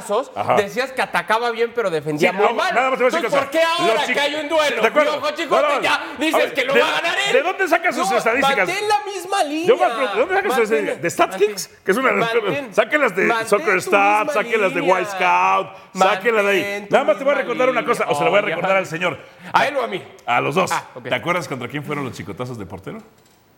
[0.58, 2.74] decías que atacaba bien pero defendía Sí, muy no, mal.
[2.74, 3.40] nada más te voy a decir Entonces.
[3.40, 5.12] ¿por qué ahora que hay un duelo, ¿De acuerdo?
[5.20, 7.34] Piojo Chicote, No, no, ya dices ver, que lo ¿de- va a ganar él?
[7.34, 8.68] ¿de dónde sacan sus estadísticas?
[8.68, 9.68] Mantén la misma línea.
[9.68, 11.02] Yo ¿de dónde sacan sus estadísticas?
[11.02, 11.68] ¿De StatKicks?
[11.86, 14.82] Que es una de las Mantén- Saquen las de Soccer Stats, misma saquen las de.
[14.82, 16.88] White Scout, saquen las de ahí.
[16.90, 18.86] Nada más te voy a recordar una cosa, o se la voy a recordar al
[18.88, 19.20] señor.
[19.54, 20.04] ¿A él o a mí?
[20.26, 20.72] A los dos.
[20.72, 20.90] Ah.
[21.04, 23.00] ¿Te acuerdas contra quién fueron los chicotazos de portero?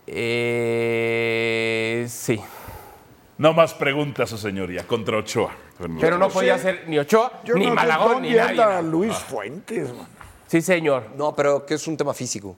[0.05, 2.41] Eh, sí.
[3.37, 5.51] No más preguntas, su señoría, contra Ochoa.
[5.99, 8.33] Pero no podía ser ni Ochoa, Yo ni no Malagón, ni.
[8.89, 9.93] Luis Fuentes.
[9.93, 10.07] man.
[10.47, 11.07] Sí, señor.
[11.17, 12.55] no, pero que es un tema físico.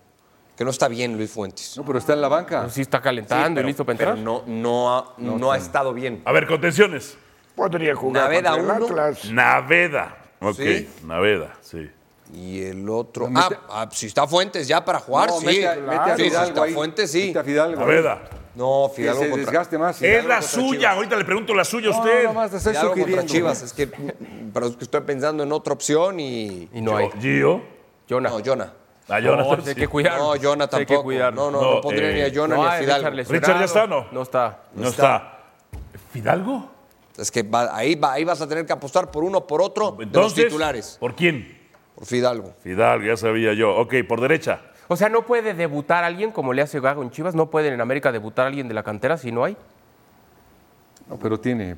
[0.58, 1.76] Que no está bien Luis Fuentes.
[1.78, 2.62] No, pero está en la banca.
[2.64, 4.26] Pues sí está calentando y listo para Pero entrar.
[4.26, 6.22] no, no, ha, no, ha estado bien.
[6.26, 7.18] A ver, contenciones.
[7.56, 8.86] Podría jugar Naveda contra el uno.
[8.86, 9.32] Atlas.
[9.32, 10.18] Naveda.
[10.40, 10.90] Ok, ¿Sí?
[11.04, 11.90] Naveda, sí.
[12.34, 13.30] Y el otro.
[13.30, 15.46] No, ah, mete- ah, si está Fuentes ya para jugar, No, sí.
[15.46, 16.74] mete a- mete a Sí, si Fidalgo está ahí.
[16.74, 17.28] Fuentes, sí.
[17.28, 17.80] Mete a Fidalgo.
[17.80, 18.22] Naveda.
[18.56, 20.02] No, Que Fidalgo se contra, desgaste más.
[20.02, 20.80] Es la suya.
[20.80, 20.96] Chivas.
[20.96, 22.24] Ahorita le pregunto la suya a No, usted.
[22.24, 23.26] no, más Fidalgo contra.
[23.26, 23.62] Chivas.
[23.62, 23.88] Es que,
[24.54, 26.70] pero es que estoy pensando en otra opción y.
[26.74, 27.10] Y no hay.
[27.20, 27.62] Gio.
[28.10, 28.30] Jonah.
[28.30, 28.74] No, Jonah.
[29.08, 29.60] A No, Jonathan.
[29.60, 29.76] hay sí.
[29.76, 30.18] que cuidar.
[30.18, 31.04] No, Jonah Hay que tampoco.
[31.04, 31.34] cuidar.
[31.34, 33.10] No, no, No, no pondría eh, ni a Jonah No ni a hay Fidalgo.
[33.12, 34.08] Richard ya está, ¿no?
[34.12, 34.64] No está.
[34.74, 35.38] No está.
[36.12, 36.70] ¿Fidalgo?
[37.18, 39.92] Es que ahí, va- ahí vas a tener que apostar por uno o por otro
[39.98, 40.98] de los titulares.
[41.00, 41.65] ¿por quién?
[41.96, 42.54] Por Fidalgo.
[42.62, 43.76] Fidalgo, ya sabía yo.
[43.76, 44.62] Ok, por derecha.
[44.88, 47.36] O sea, no puede debutar alguien como le hace Gago en Chivas.
[47.36, 49.58] No puede en América debutar alguien de la cantera si no hay.
[51.10, 51.78] No, pero tiene.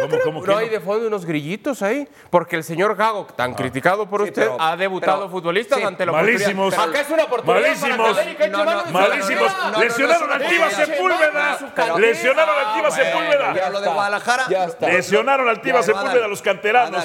[0.00, 0.58] ¿Cómo, cómo No no?
[0.58, 2.06] hay de fondo unos grillitos ahí.
[2.30, 5.84] Porque el señor Gago, tan criticado por Sí, usted, pero- ha debutado pero- futbolistas sí,
[5.84, 6.74] ante la malísimos.
[6.74, 6.90] oportunidad.
[6.90, 8.16] Acá es una oportunidad Malísimos.
[8.16, 9.52] para que No, no, Malísimos.
[9.52, 9.70] cantera.
[9.70, 11.58] no, no, Lesionaron no, Tiva Sepúlveda.
[11.98, 13.70] Lesionaron al Tiva Ah, Sepúlveda.
[13.70, 14.46] Lo de Guadalajara.
[14.80, 17.04] Lesionaron al Tiva Sepúlveda a los canteranos.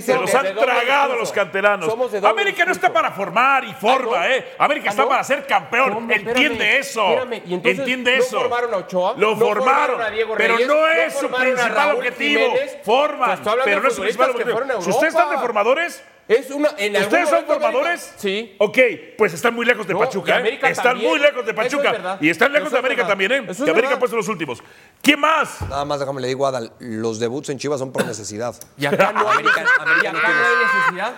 [0.00, 1.92] Se los han tragado a los canteranos.
[2.24, 4.30] América no está para formar y forma, Ah.
[4.34, 4.54] ¿eh?
[4.58, 6.10] América Ah, está para ser campeón.
[6.10, 7.02] Entiende eso.
[7.08, 7.42] espérame.
[7.46, 8.38] ¿Y entonces Entiende eso.
[8.40, 9.14] formaron a Ochoa?
[9.16, 12.29] Lo ¿No formaron a pero no ¿No es su a principal objetivo.
[12.38, 12.78] Jiménez?
[12.84, 13.40] Forman.
[13.64, 14.96] Pero no es su principal futbolistas que fueron a objetivo.
[14.96, 16.02] ¿Ustedes están de formadores?
[16.28, 16.68] Es una.
[16.78, 18.14] En ¿Ustedes son América- formadores?
[18.16, 18.54] Sí.
[18.58, 18.78] Ok,
[19.18, 20.38] pues están muy lejos de No, Pachuca.
[20.40, 20.60] ¿eh?
[20.62, 21.10] Están también.
[21.10, 22.18] muy lejos de es Pachuca.
[22.20, 23.08] y están lejos Eso de es América verdad.
[23.10, 23.36] también, ¿eh?
[23.38, 23.96] Eso es que América verdad.
[23.96, 24.62] ha puesto los últimos.
[25.02, 25.60] ¿Quién más?
[25.62, 28.54] Nada más déjame le digo, Adal, los debuts en Chivas son por necesidad.
[28.78, 29.64] Y acá no hay, América-.
[29.80, 30.66] América ¿Y acá no hay
[31.02, 31.14] necesidad.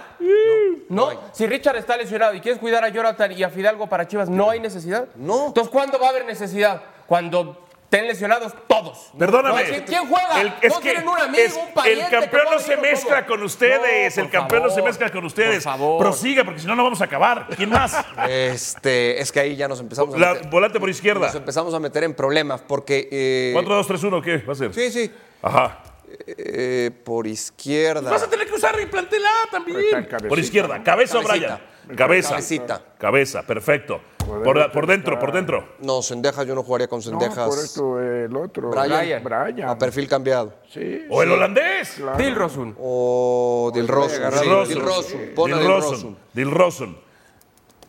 [0.88, 4.31] No, si Richard está lesionado y quieres cuidar a Jonathan y a Fidalgo para Chivas,
[4.31, 5.09] ¿no hay necesidad?
[5.16, 5.48] No.
[5.48, 6.81] Entonces, ¿cuándo va a haber necesidad?
[7.07, 9.11] Cuando estén lesionados todos.
[9.18, 9.85] Perdóname.
[9.85, 10.40] ¿Quién juega?
[10.40, 13.18] El, es ¿No que tienen un amigo, es- un pariente el campeón no se mezcla
[13.26, 13.37] todo?
[13.37, 14.16] con ustedes.
[14.16, 15.62] No, el campeón no se mezcla con ustedes.
[15.64, 15.98] Por favor.
[16.02, 17.48] Prosiga, porque si no, no vamos a acabar.
[17.55, 17.94] ¿Quién más?
[18.28, 21.26] Este, es que ahí ya nos empezamos a La, meter, volante por izquierda.
[21.26, 24.57] nos empezamos a meter en problemas porque eh, 4, 2, 3, 1, ¿qué va a
[24.57, 24.72] ser?
[24.72, 25.78] sí, sí, Ajá.
[26.26, 28.11] eh, por izquierda.
[28.11, 29.78] Vas a tener que usar y plantel A también.
[30.07, 30.83] Cabecita, Por izquierda.
[30.83, 31.61] ¿Cabeza o Cabecita.
[31.85, 31.96] Brian?
[31.96, 32.31] Cabeza.
[32.31, 32.83] Cabecita.
[32.98, 34.00] Cabeza, perfecto.
[34.24, 35.68] Por, por dentro, por dentro.
[35.80, 37.48] No, Sendejas yo no jugaría con No, Sendejas.
[37.48, 38.70] por esto el otro.
[38.70, 39.22] Brian.
[39.22, 39.68] Brian.
[39.68, 40.52] A perfil cambiado.
[40.70, 41.02] Sí.
[41.11, 42.00] O el holandés.
[42.18, 42.76] Dilrosun.
[42.78, 44.18] O Dilrosun.
[44.30, 44.68] Dilrosun.
[44.68, 45.20] Dilrosun.
[45.35, 46.16] Pon a Dilrosun.
[46.32, 47.12] Dilrosun.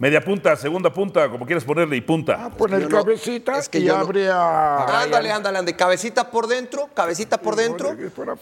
[0.04, 2.50] Media punta, segunda punta, como quieras ponerle, y punta.
[2.58, 5.02] Pon el no- cabecita es que y no- habría.
[5.04, 5.78] Ándale, ándale, ándale.
[5.78, 7.96] Cabecita por dentro, cabecita por dentro.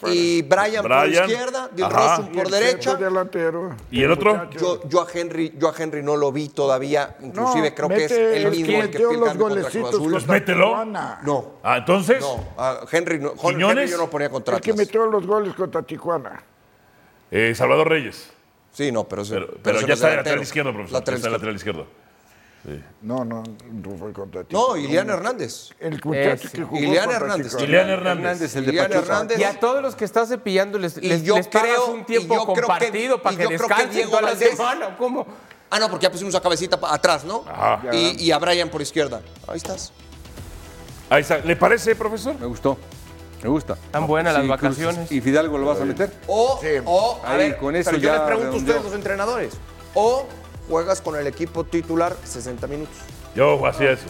[0.08, 1.70] Y Brian, por izquierda, Ajá.
[1.72, 2.94] Dilrosun y por derecha.
[2.96, 3.76] delantero.
[3.92, 4.50] ¿Y el otro?
[4.50, 8.04] Yo, yo a Henry, yo a Henry no lo vi todavía, inclusive No, creo que
[8.06, 10.10] es el mismo que el que metió los golecitos Azul.
[10.10, 10.66] Pues contra mételo.
[10.66, 11.20] Tijuana.
[11.22, 12.20] No, Ah, entonces.
[12.20, 15.80] no, a Henry no, Henry yo no ponía contra El que metió los goles contra
[15.82, 16.42] Tijuana.
[17.30, 18.32] eh, Salvador Reyes.
[18.72, 20.98] Sí, no, pero, ese- Pero, pero ya está el lateral izquierdo, profesor.
[21.00, 21.52] Lateral está el izquierdo.
[21.52, 22.02] lateral izquierdo.
[23.02, 24.68] No, no, no fue contra Tijuana.
[24.68, 25.70] No, Ilian Hernández.
[25.80, 27.56] El muchacho que jugó Ilian contra Hernández.
[27.60, 28.54] Ilian Hernández.
[28.56, 28.92] El de Ilian.
[28.92, 29.38] Hernández.
[29.40, 32.04] Y a todos los que estás cepillando les, Y les, yo les pagas creo- un
[32.06, 34.86] tiempo yo creo que- compartido para que descansen toda la semana.
[34.88, 35.26] ¿o ¿Cómo?
[35.70, 37.44] Ah, no, porque ya pusimos a cabecita atrás, ¿no?
[37.48, 37.82] Ajá.
[37.92, 39.22] Y, y a Brian por izquierda.
[39.48, 39.92] Ahí estás.
[41.10, 41.38] Ahí está.
[41.38, 42.38] ¿Le parece, profesor?
[42.38, 42.78] Me gustó.
[43.42, 43.76] Me gusta.
[43.90, 45.10] Tan buenas las Sí, Cruz- vacaciones.
[45.12, 46.12] ¿Y Fidalgo lo vas a meter?
[46.28, 46.68] O, Sí.
[46.84, 49.54] o a Ahí, ver, con eso pero yo ya les pregunto a ustedes, los entrenadores.
[49.94, 50.26] O
[50.68, 52.94] juegas con el equipo titular 60 minutos.
[53.34, 54.04] Yo hacía eso.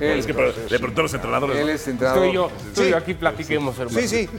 [0.00, 1.56] Él, Es que pero- le pregunté a los entrenadores.
[1.58, 2.22] él es entrenador.
[2.24, 2.90] Tú y yo, tú y Sí.
[2.90, 4.00] yo aquí platiquemos, hermano.
[4.00, 4.30] Sí, sí.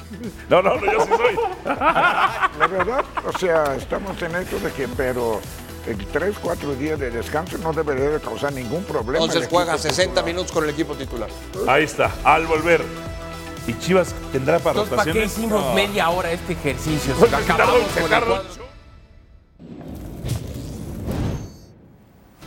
[0.49, 1.35] No, no, no, yo sí soy.
[1.65, 5.39] La verdad, o sea, estamos en esto de que, pero
[5.85, 9.23] en tres, cuatro días de descanso no debería de causar ningún problema.
[9.23, 10.25] Entonces juegas 60 titular.
[10.25, 11.29] minutos con el equipo titular.
[11.67, 12.81] Ahí está, al volver.
[13.67, 15.73] ¿Y Chivas tendrá para Entonces, ¿para qué hicimos No.
[15.73, 17.13] media hora este ejercicio?
[17.15, 18.23] Si Pues acabamos con el.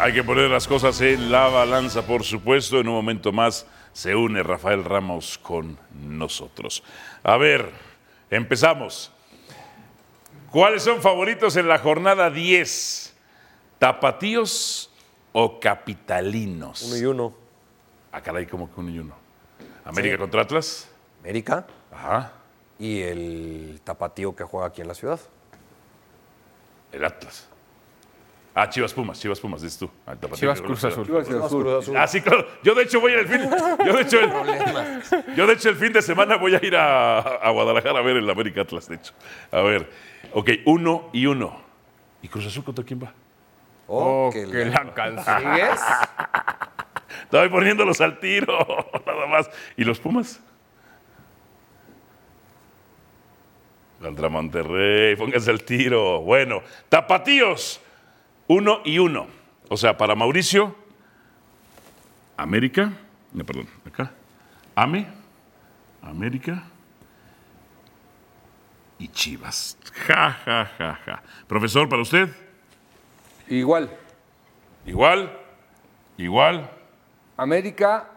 [0.01, 2.79] Hay que poner las cosas en la balanza, por supuesto.
[2.79, 6.85] En un momento más se une Rafael Ramos con nosotros.
[7.25, 7.69] A ver,
[8.31, 9.11] empezamos.
[10.53, 13.13] ¿Cuáles son favoritos en la jornada 10?
[13.81, 14.91] ¿Tapatíos
[15.33, 16.83] o capitalinos?
[16.83, 17.35] Uno y uno.
[18.13, 19.17] Ah, caray, como que uno y uno.
[19.85, 20.89] ¿América contra Atlas?
[21.29, 22.33] América Ajá,
[22.79, 25.21] y el tapatío que juega aquí en la ciudad.
[26.91, 27.47] el Atlas.
[28.55, 29.91] Ah, Chivas Pumas, Chivas Pumas, dices tú.
[30.07, 31.05] Ah, el tapatío Chivas Cruz Azul.
[31.07, 31.97] Chivas y Azul.
[31.97, 32.47] Ah, sí, claro.
[32.65, 33.41] Yo de hecho voy en el fin.
[33.87, 37.19] Yo de hecho el, yo de hecho el fin de semana voy a ir a,
[37.19, 39.13] a Guadalajara a ver el América Atlas, de hecho.
[39.53, 39.91] A ver.
[40.33, 41.61] Ok, uno y uno.
[42.23, 43.13] ¿Y Cruz Azul contra quién va?
[43.87, 45.81] Oh, que que la- consigues.
[47.25, 48.57] Estoy poniéndolos al tiro,
[49.07, 49.51] nada más.
[49.77, 50.41] ¿Y los Pumas?
[54.01, 56.21] Contra Monterrey, pónganse al tiro.
[56.21, 57.81] Bueno, tapatíos,
[58.47, 59.27] uno y uno.
[59.69, 60.75] O sea, para Mauricio,
[62.37, 62.93] América,
[63.33, 64.13] no, perdón, acá,
[64.77, 65.07] Ame,
[66.03, 66.63] América
[68.99, 69.77] y Chivas.
[70.07, 71.23] Ja, ja, ja, ja.
[71.47, 72.29] Profesor, para usted,
[73.49, 73.91] Igual.
[74.87, 75.37] igual,
[76.17, 76.71] igual.
[77.37, 78.09] América,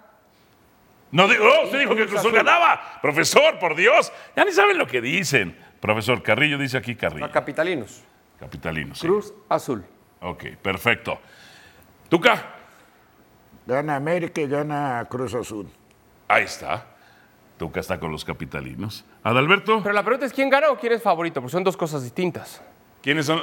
[1.11, 2.99] No, digo, oh, usted dijo que Cruz Azul ganaba.
[3.01, 5.57] Profesor, por Dios, ya ni saben lo que dicen.
[5.81, 7.29] Profesor Carrillo dice aquí Carrillo.
[7.31, 8.03] Capitalinos.
[8.39, 9.05] Capitalino, sí.
[9.07, 9.83] Cruz Azul.
[10.21, 11.19] Ok, perfecto.
[12.09, 12.55] Tuca,
[13.65, 15.67] Gana América y gana Cruz Azul.
[16.27, 16.85] ahí está.
[17.57, 19.05] Tuca está con los capitalinos.
[19.23, 21.41] Adalberto, Pero la pregunta es: ¿quién gana o quién es favorito?
[21.41, 22.61] Porque son dos cosas distintas.
[23.01, 23.41] ¿Quiénes son,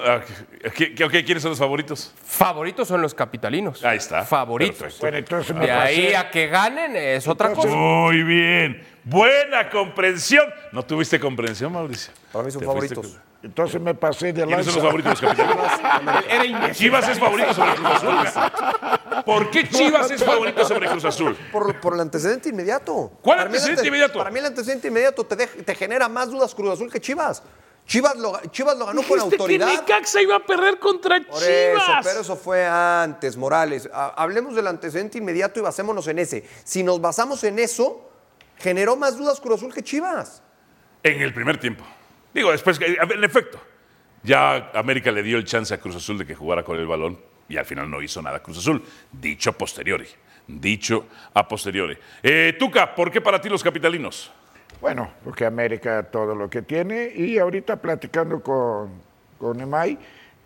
[0.75, 2.13] ¿qué- qué- ok, ¿quiénes son los favoritos?
[2.25, 3.85] Favoritos son los capitalinos.
[3.85, 4.25] Ahí está.
[4.25, 4.99] Favoritos.
[5.01, 7.69] Bueno, entonces De ahí a que ganen es otra cosa.
[7.69, 8.83] Muy bien.
[9.05, 10.45] Buena comprensión.
[10.73, 12.13] ¿No tuviste comprensión, Mauricio?
[12.33, 13.19] Para mí son fuiste favoritos.
[13.41, 16.25] Entonces me pasé de ¿Quiénes son los favoritos los capitalinos?
[16.29, 16.73] Era.
[16.73, 19.23] Chivas es favorito sobre Cruz Azul.
[19.25, 21.37] ¿Por qué Chivas es favorito sobre Cruz Azul?
[21.53, 23.13] Por, por el antecedente inmediato.
[23.23, 24.19] ¿Cuál Para antecedente ante- inmediato?
[24.19, 27.43] Para mí el antecedente inmediato te genera más dudas Cruz Azul que Chivas.
[27.89, 29.67] Chivas lo, Chivas lo ganó con autoridad.
[29.67, 33.89] Necaxa iba a perder contra Por eso, pero eso fue antes, Morales.
[33.93, 36.47] Ha- Hablemos del antecedente inmediato y basémonos en ese.
[36.65, 38.11] Si nos basamos en eso,
[38.59, 40.43] generó más dudas Cruz Azul que Chivas.
[41.03, 41.83] En el primer tiempo.
[42.35, 43.59] Digo, después, que- en efecto,
[44.23, 47.19] ya América le dio el chance a Cruz Azul de que jugara con el balón
[47.49, 48.85] y al final no hizo nada Cruz Azul.
[49.11, 50.07] Dicho a posteriori.
[50.47, 51.97] Dicho a posteriori.
[52.23, 54.31] Eh, Tuca, ¿por qué para ti los capitalinos?
[54.81, 58.91] Bueno, porque América todo lo que tiene y ahorita platicando con,
[59.39, 59.99] con Emay,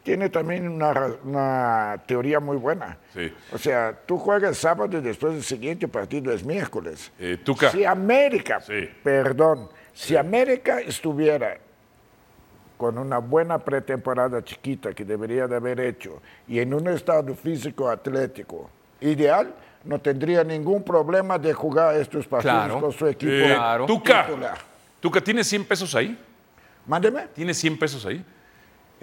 [0.03, 0.93] tiene también una,
[1.25, 2.97] una teoría muy buena.
[3.15, 3.33] Sí.
[3.53, 7.13] O sea, tú juegas sábado y después el siguiente partido es miércoles.
[7.19, 7.71] Eh, Tuca.
[7.71, 8.89] Si América, Sí.
[9.05, 11.59] perdón, si América estuviera
[12.79, 17.89] con una buena pretemporada chiquita que debería de haber hecho y en un estado físico
[17.89, 22.81] atlético ideal, no tendría ningún problema de jugar estos partidos Claro.
[22.81, 23.87] con su equipo Eh, Claro.
[23.87, 24.27] Tuca.
[25.01, 26.17] Tuca, ¿tienes 100 pesos ahí?
[26.87, 27.27] Mándeme.
[27.35, 28.25] ¿Tienes 100 pesos ahí?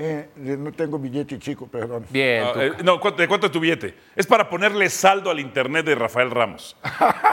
[0.02, 2.06] Eh, no tengo billete chico, perdón.
[2.10, 2.42] Bien.
[2.46, 3.94] Ah, eh, no, ¿cuánto- ¿de cuánto es tu billete?
[4.16, 6.78] Es para ponerle saldo al internet de Rafael Ramos.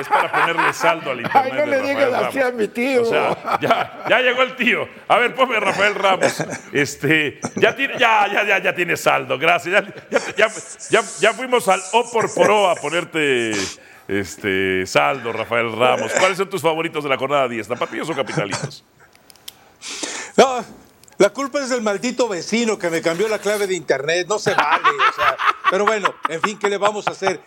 [0.01, 2.29] Es para ponerle saldo al internet Ay, no de le Rafael digas Ramos.
[2.29, 3.03] así a mi tío.
[3.03, 4.89] O sea, ya, ya llegó el tío.
[5.07, 6.43] A ver, ponme Rafael Ramos.
[6.73, 9.73] Este, ya, tiene, ya, ya, ya, ya tiene saldo, gracias.
[9.85, 10.49] Ya, ya, ya,
[10.91, 13.53] ya- ya fuimos al O por Pro a ponerte
[14.09, 16.11] este, saldo, Rafael Ramos.
[16.19, 17.69] ¿Cuáles son tus favoritos de la jornada 10?
[17.69, 18.85] ¿Tapatíos o capitalinos?
[21.19, 24.27] La culpa es del maldito vecino que me cambió la clave de internet.
[24.29, 24.83] No se vale.
[24.89, 25.37] o sea,
[25.71, 27.41] pero bueno, en fin, ¿qué le vamos a hacer?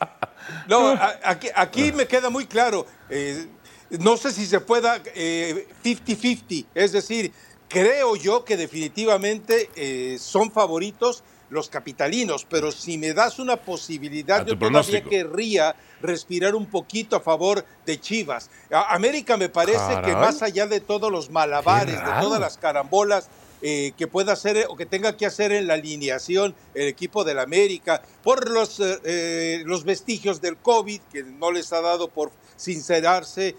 [0.68, 2.86] No, aquí, aquí me queda muy claro.
[3.10, 3.48] eh,
[3.92, 6.66] no sé si se pueda eh, 50-50.
[6.74, 7.32] Es decir,
[7.68, 14.46] creo yo que definitivamente eh, son favoritos los capitalinos, pero si me das una posibilidad,
[14.46, 18.52] yo todavía querría respirar un poquito a favor de Chivas.
[18.72, 23.30] A- América me parece que más allá de todos los malabares, de todas las carambolas
[23.62, 27.40] eh, que pueda hacer o que tenga que hacer en la alineación el equipo del
[27.40, 32.32] América, por los, eh, eh, los vestigios del COVID, que no les ha dado por
[32.56, 33.56] sincerarse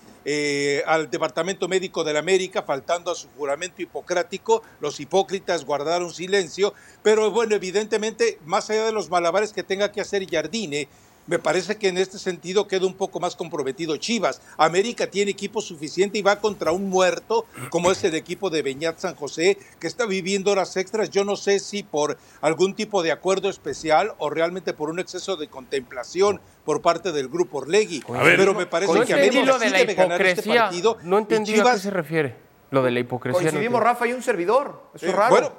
[0.87, 7.31] al Departamento Médico del América, faltando a su juramento hipocrático, los hipócritas guardaron silencio, pero
[7.31, 10.89] bueno, evidentemente, más allá de los malabares que tenga que hacer Jardine,
[11.31, 14.43] me parece que en este sentido queda un poco más comprometido Chivas.
[14.57, 18.99] América tiene equipo suficiente y va contra un muerto, como es el equipo de Beñat
[18.99, 21.09] San José, que está viviendo horas extras.
[21.11, 25.37] Yo no sé si por algún tipo de acuerdo especial o realmente por un exceso
[25.37, 28.03] de contemplación por parte del grupo Orlegui.
[28.09, 30.63] Ver, Pero me parece no que América lo de sí la debe ganar este hipocresía.
[30.65, 30.99] partido.
[31.05, 32.35] no entendí a qué se refiere.
[32.73, 33.39] Lo de la hipocresía.
[33.41, 33.85] no Coincidimos, entendí.
[33.93, 34.83] Rafa, y un servidor.
[34.95, 35.31] Eso es Eh, raro.
[35.31, 35.53] bueno,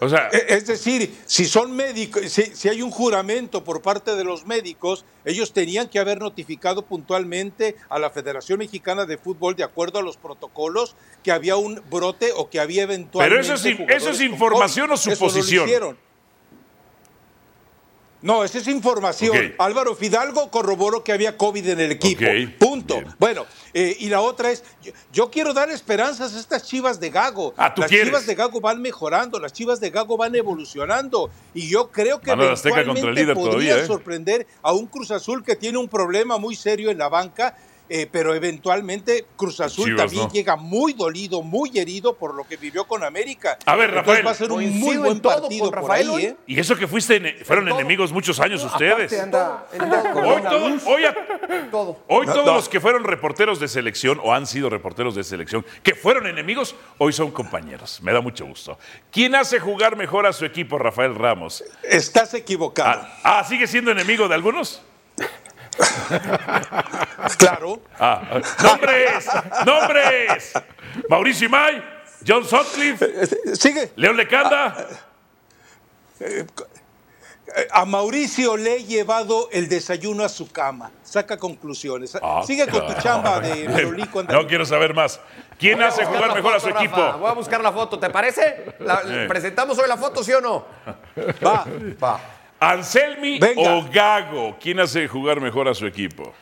[0.00, 4.16] O sea, Eh, Es decir, si son médicos, si, si hay un juramento por parte
[4.16, 9.54] de los médicos, ellos tenían que haber notificado puntualmente a la Federación Mexicana de Fútbol,
[9.56, 13.46] de acuerdo a los protocolos, que había un brote o que había eventualmente.
[13.46, 15.64] Pero eso es eso información o Eso no lo suposición.
[15.64, 15.98] hicieron.
[18.24, 19.52] No, esa es información.
[19.58, 22.24] Álvaro Fidalgo corroboró que había COVID en el equipo.
[22.58, 22.94] Punto.
[22.94, 23.14] bien.
[23.18, 27.10] Bueno, eh, y la otra es, yo, yo quiero dar esperanzas a estas chivas de
[27.10, 27.52] Gago.
[27.58, 28.08] Ah, ¿tú las quieres?
[28.08, 31.28] chivas de Gago van mejorando, las chivas de Gago van evolucionando.
[31.52, 33.86] Y yo creo que eventualmente podría todavía, ¿eh?
[33.86, 37.54] sorprender a un Cruz Azul que tiene un problema muy serio en la banca.
[37.88, 40.32] Eh, pero eventualmente Cruz Azul Chivas, también ¿no?
[40.32, 43.58] llega muy dolido, muy herido por lo que vivió con América.
[43.66, 44.26] A ver, Entonces Rafael.
[44.26, 46.24] va a ser un muy buen partido por Rafael ahí.
[46.26, 46.36] ¿eh?
[46.46, 49.12] y eso que fuiste, fueron enemigos muchos años ustedes.
[49.20, 51.14] Anda, anda Hoy, todo- hoy a-
[51.70, 51.98] todo.
[52.08, 52.54] hoy No, todos no.
[52.54, 56.74] los que fueron reporteros de selección o han sido reporteros de selección, que fueron enemigos,
[56.98, 58.00] hoy son compañeros.
[58.02, 58.78] Me da mucho gusto.
[59.10, 61.62] ¿Quién hace jugar mejor a su equipo, Rafael Ramos?
[61.82, 63.02] Estás equivocado.
[63.24, 64.80] Ah, ah, ¿sigue siendo enemigo de algunos?
[67.38, 67.80] Claro.
[67.98, 69.26] Ah, ah, ¡Nombres!
[69.66, 70.52] ¡Nombres!
[71.08, 71.82] Mauricio Imay,
[72.26, 73.92] John Sutcliffe, Sigue.
[73.96, 74.86] León Lecanda.
[76.20, 76.46] Eh,
[77.72, 80.90] A Mauricio le he llevado el desayuno a su cama.
[81.02, 82.16] Saca conclusiones.
[82.22, 84.22] Ah, Sigue con tu chamba de Merolico.
[84.22, 85.20] No quiero saber más.
[85.58, 86.80] ¿Quién hace jugar mejor a su Rafa.
[86.84, 87.12] equipo?
[87.18, 88.74] Voy a buscar la foto, ¿te parece?
[88.80, 89.02] La-.
[89.28, 90.66] ¿Presentamos hoy la foto, sí o no?
[91.44, 91.64] Va.
[92.02, 92.20] Va.
[92.70, 93.74] ¿Anselmi Venga.
[93.74, 94.56] o Gago?
[94.60, 96.32] ¿Quién hace jugar mejor a su equipo?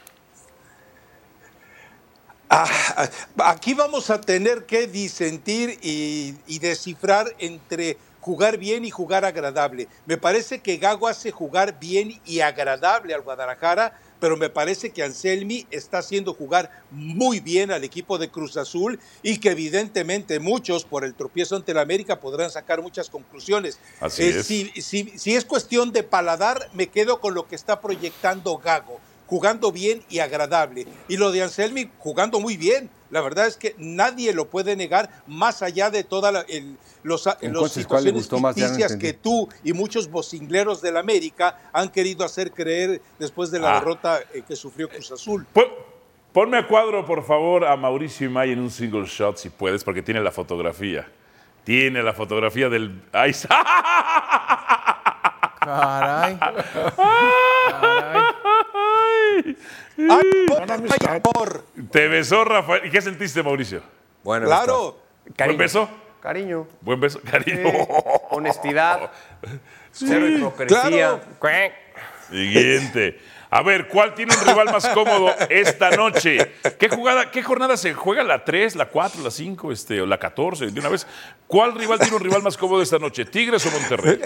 [2.49, 2.67] Ah,
[2.97, 3.09] ah,
[3.51, 9.89] aquí vamos a tener que disentir y, y descifrar entre jugar bien y jugar agradable.
[10.07, 15.03] Me parece que Gago hace jugar bien y agradable al Guadalajara, pero me parece que
[15.03, 20.85] Anselmi está haciendo jugar muy bien al equipo de Cruz Azul y que evidentemente muchos
[20.85, 23.81] por el tropiezo ante la América podrán sacar muchas conclusiones.
[23.99, 24.47] Así Eh, es.
[24.47, 29.01] Si, si- si es cuestión de paladar, me quedo con lo que está proyectando Gago,
[29.27, 30.87] jugando bien y agradable.
[31.09, 32.91] Y lo de Anselmi jugando muy bien.
[33.13, 38.05] La verdad es que nadie lo puede negar, más allá de todas las Entonces, ¿cuál
[38.05, 43.51] le situaciones ficticias que tú y muchos vocingleros del América han querido hacer creer después
[43.51, 43.79] de la Ah.
[43.81, 45.47] derrota eh, que sufrió Cruz Azul.
[45.53, 45.93] Pon-
[46.33, 50.01] Ponme a cuadro, por favor, a Mauricio Imay en un single shot, si puedes, porque
[50.01, 51.07] tiene la fotografía.
[51.63, 53.03] Tiene la fotografía del.
[53.13, 53.49] ¡Ahí está!
[55.61, 56.39] Caray.
[59.37, 59.57] ¡Ay!
[60.11, 61.87] ¡Ay, por- ay!
[61.91, 62.87] Te besó, Rafael.
[62.87, 63.83] ¿Y qué sentiste, Mauricio?
[64.23, 64.99] Bueno, Claro.
[65.37, 65.89] ¿Buen beso?
[66.21, 66.67] Cariño.
[66.81, 67.69] Buen beso, cariño.
[68.31, 69.11] Honestidad.
[69.91, 71.21] Cero hipocresía.
[71.41, 71.73] claro.
[72.31, 73.21] Siguiente.
[73.51, 76.53] A ver, ¿cuál tiene un rival más cómodo esta noche?
[76.79, 78.23] ¿Qué jugada, qué jornada se juega?
[78.23, 80.71] ¿La 3, la 4, la 5, este, o la 14?
[80.71, 81.07] De una vez.
[81.47, 83.27] ¿Cuál rival tiene un rival más cómodo esta noche?
[83.27, 84.19] ¿Tigres o Monterrey?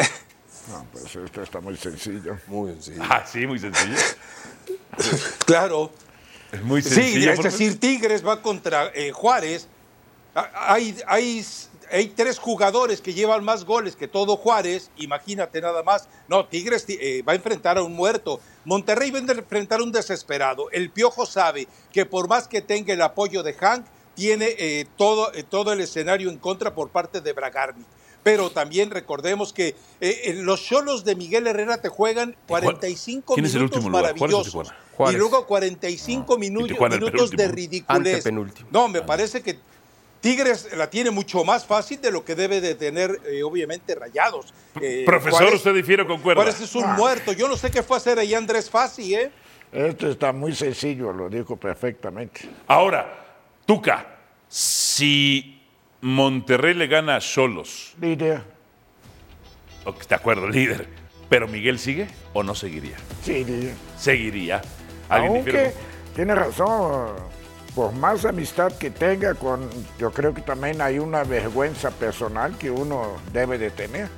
[0.68, 2.36] No, pues esto está muy sencillo.
[2.46, 3.02] Muy sencillo.
[3.08, 3.96] Ah, sí, muy sencillo.
[5.44, 5.90] Claro.
[6.52, 7.32] Es muy Sí, sencillo.
[7.32, 9.68] es decir, Tigres va contra eh, Juárez.
[10.54, 11.44] Hay, hay,
[11.90, 14.90] hay tres jugadores que llevan más goles que todo Juárez.
[14.96, 16.08] Imagínate nada más.
[16.28, 18.40] No, Tigres eh, va a enfrentar a un muerto.
[18.64, 20.70] Monterrey va a enfrentar a un desesperado.
[20.70, 25.32] El Piojo sabe que por más que tenga el apoyo de Hank, tiene eh, todo,
[25.34, 27.86] eh, todo el escenario en contra por parte de Bragarnik.
[28.26, 33.46] Pero también recordemos que eh, eh, los cholos de Miguel Herrera te juegan 45 ¿Quién
[33.46, 34.72] es el minutos último maravillosos.
[35.08, 38.24] Y luego 45 minu- Tijuana el minutos de ridiculez.
[38.72, 39.56] No, me parece que
[40.20, 44.52] Tigres la tiene mucho más fácil de lo que debe de tener, eh, obviamente, Rayados.
[44.80, 46.42] Eh, Profesor, Juárez- usted difiere o concuerda.
[46.42, 47.32] Juárez es un muerto.
[47.32, 49.30] Yo no sé qué fue a hacer ahí Andrés Fassi, ¿eh?
[49.70, 52.40] Esto está muy sencillo, lo dijo perfectamente.
[52.66, 53.24] Ahora,
[53.64, 54.16] Tuca,
[54.48, 55.55] si
[56.00, 58.42] Monterrey le gana a Cholos, Líder,
[60.08, 60.88] de acuerdo, líder,
[61.28, 62.96] pero Miguel sigue o no seguiría?
[63.22, 63.74] sí, líder.
[63.96, 64.62] Seguiría.
[65.08, 65.64] ¿Alguien difiere?
[65.66, 65.78] Aunque
[66.14, 67.10] tiene razón,
[67.74, 69.68] por más amistad que tenga con,
[69.98, 74.08] yo creo que también hay una vergüenza personal que uno debe de tener.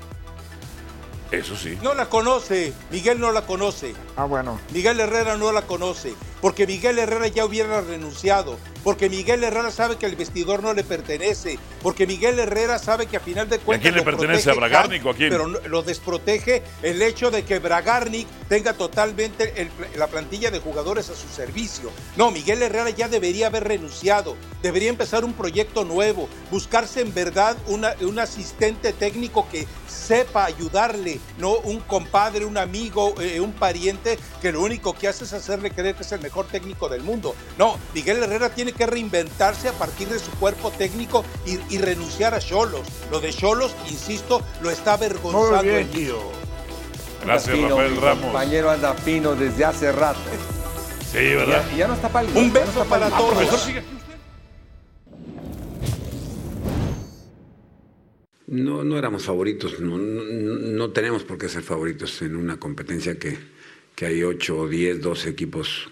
[1.31, 1.79] Eso sí.
[1.83, 2.72] No la conoce.
[2.91, 3.95] Miguel no la conoce.
[4.16, 9.43] Ah, bueno, Miguel Herrera no la conoce, porque Miguel Herrera ya hubiera renunciado, porque Miguel
[9.45, 13.49] Herrera sabe que el vestidor no le pertenece, porque Miguel Herrera sabe que a final
[13.49, 13.82] de cuentas.
[13.82, 14.51] quién le pertenece?
[14.51, 15.30] ¿A Bragarnik o a quién?
[15.30, 21.11] Pero lo desprotege el hecho de que Bragarnik tenga totalmente el- la plantilla de jugadores
[21.11, 21.91] a su servicio.
[22.16, 27.57] No, Miguel Herrera ya debería haber renunciado, debería empezar un proyecto nuevo, buscarse en verdad
[27.66, 34.18] una- un asistente técnico que sepa ayudarle, no un compadre, un amigo, eh, un pariente
[34.41, 37.35] que lo único que hace es hacerle creer que es el mejor técnico del mundo.
[37.57, 42.35] No, Miguel Herrera tiene que reinventarse a partir de su cuerpo técnico y, y renunciar
[42.35, 42.87] a Cholos.
[43.11, 45.62] Lo de Cholos, insisto, lo está muy avergonzando.
[45.62, 46.18] bien, en- tío.
[47.24, 48.24] Gracias, Fino, Rafael mi Ramos.
[48.24, 50.20] compañero anda fino desde hace rato.
[51.11, 51.64] Sí, ¿verdad?
[51.74, 52.39] Y ya no está pálido.
[52.39, 53.35] Un no beso para todos.
[53.35, 53.83] Profesor.
[58.47, 63.18] No, no éramos favoritos, no, no, no tenemos por qué ser favoritos en una competencia
[63.18, 63.37] que,
[63.95, 65.91] que hay 8, 10, 12 equipos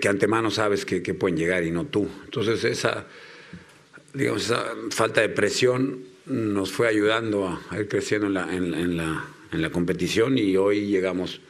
[0.00, 2.08] que, antemano sabes que, pueden llegar y no tú.
[2.24, 3.06] Entonces esa,
[4.14, 9.26] digamos, esa falta de presión nos fue ayudando a, ir creciendo en la, en, la,
[9.52, 11.42] en la competición y hoy llegamos,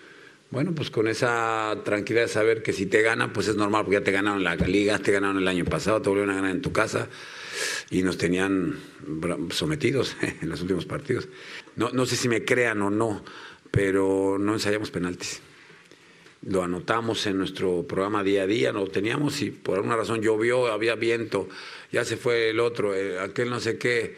[0.50, 4.00] bueno, pues con esa tranquilidad de saber que si te ganan, pues es normal, porque
[4.00, 6.62] ya te ganaron la liga, te ganaron el año pasado, te volvieron a ganar en
[6.62, 7.08] tu casa
[7.90, 8.76] y nos tenían
[9.50, 11.28] sometidos en los últimos partidos.
[11.76, 13.24] No, no sé si me crean o no,
[13.70, 15.40] pero no ensayamos penaltis.
[16.43, 20.66] Lo anotamos en nuestro programa día a día, lo teníamos y por alguna razón llovió,
[20.70, 21.49] había viento,
[21.91, 24.16] ya se fue el otro, eh, aquel no sé qué,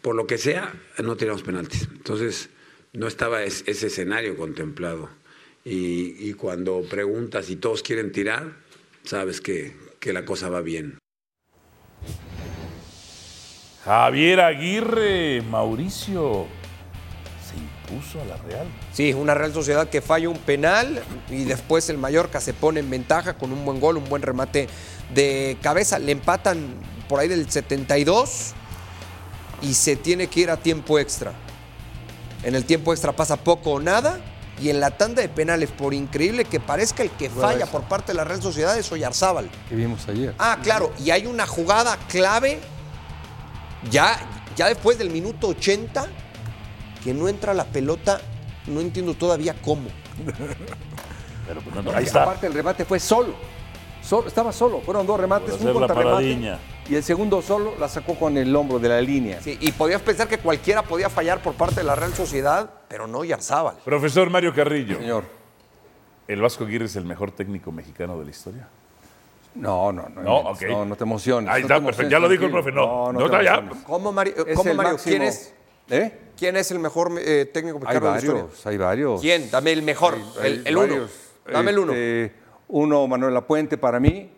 [0.00, 0.72] por lo que sea,
[1.02, 1.88] no teníamos penaltis.
[1.92, 2.48] Entonces,
[2.92, 5.10] no estaba es- ese escenario contemplado.
[5.64, 8.54] Y, cuando preguntas y todos quieren tirar,
[9.04, 10.98] sabes que, que la cosa va bien.
[13.84, 16.46] Javier Aguirre, Mauricio,
[17.92, 18.66] se impuso a la Real.
[18.92, 22.90] Sí, una Real Sociedad que falla un penal y después el Mallorca se pone en
[22.90, 24.68] ventaja con un buen gol, un buen remate
[25.14, 25.98] de cabeza.
[25.98, 26.74] Le empatan
[27.08, 28.54] por ahí del 72
[29.62, 31.32] y se tiene que ir a tiempo extra.
[32.42, 34.18] En el tiempo extra pasa poco o nada
[34.60, 38.12] Y en la tanda de penales, por increíble que parezca, el que falla por parte
[38.12, 39.50] de la Real Sociedad es Oyarzábal.
[39.68, 40.34] Que vimos ayer.
[40.38, 42.58] Ah, claro, y hay una jugada clave
[43.90, 44.18] ya,
[44.54, 46.06] ya después del minuto 80
[47.02, 48.20] que no entra la pelota,
[48.66, 49.88] no entiendo todavía cómo.
[51.46, 52.22] Pero pues, no, no, ahí está.
[52.22, 53.34] Aparte el remate fue solo.
[54.02, 54.80] Solo- estaba solo.
[54.80, 56.58] Fueron dos remates, un contrarremate.
[56.88, 59.40] Y el segundo solo la sacó con el hombro de la línea.
[59.40, 63.06] Sí, y podías pensar que cualquiera podía fallar por parte de la Real Sociedad, pero
[63.06, 63.76] no Oyarzábal.
[63.84, 65.24] Profesor Mario Carrillo, Señor.
[66.26, 68.68] ¿el Vasco Aguirre es el mejor técnico mexicano de la historia?
[69.54, 70.22] No, no, no.
[70.22, 70.70] No, inventes.
[70.70, 70.76] ok.
[70.76, 71.50] No, no te emociones.
[71.50, 72.10] Ahí no está, perfecto.
[72.10, 72.86] Ya lo dijo el profe, no.
[72.86, 73.62] No, no, No, está ya.
[73.86, 74.34] ¿Cómo, Mario?
[74.46, 74.92] Es ¿Cómo, Mario?
[74.94, 75.54] máximo- ¿Quién es,
[75.92, 76.18] ¿Eh?
[76.38, 78.42] quién es el mejor eh, técnico Hay mexicano de la historia?
[78.44, 79.20] varios, hay varios.
[79.20, 79.50] ¿Quién?
[79.50, 81.08] Dame el mejor, Hay el, el uno.
[81.50, 81.92] Dame el uno.
[81.92, 82.32] Este,
[82.68, 84.30] uno, Manuel Lapuente para mí.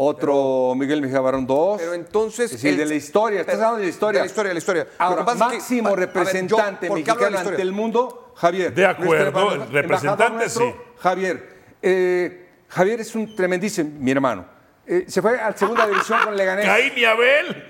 [0.00, 1.78] Otro, Miguel Mejía Barón, dos.
[1.80, 2.46] Pero entonces.
[2.46, 4.20] Es decir, el- de la historia, estás hablando de la historia.
[4.20, 4.86] De la historia, de la historia.
[4.98, 7.62] Ahora, es que- máximo a ver, yo, representante ¿por qué hablo de mexicano la ante
[7.62, 8.72] el mundo, Javier.
[8.74, 10.74] De acuerdo, el representante, nuestro, sí.
[10.98, 11.58] Javier.
[11.82, 14.44] Eh, Javier es un tremendísimo, mi hermano.
[14.86, 16.66] Eh, se fue a segunda división con Leganés.
[16.66, 17.67] Caín y Abel.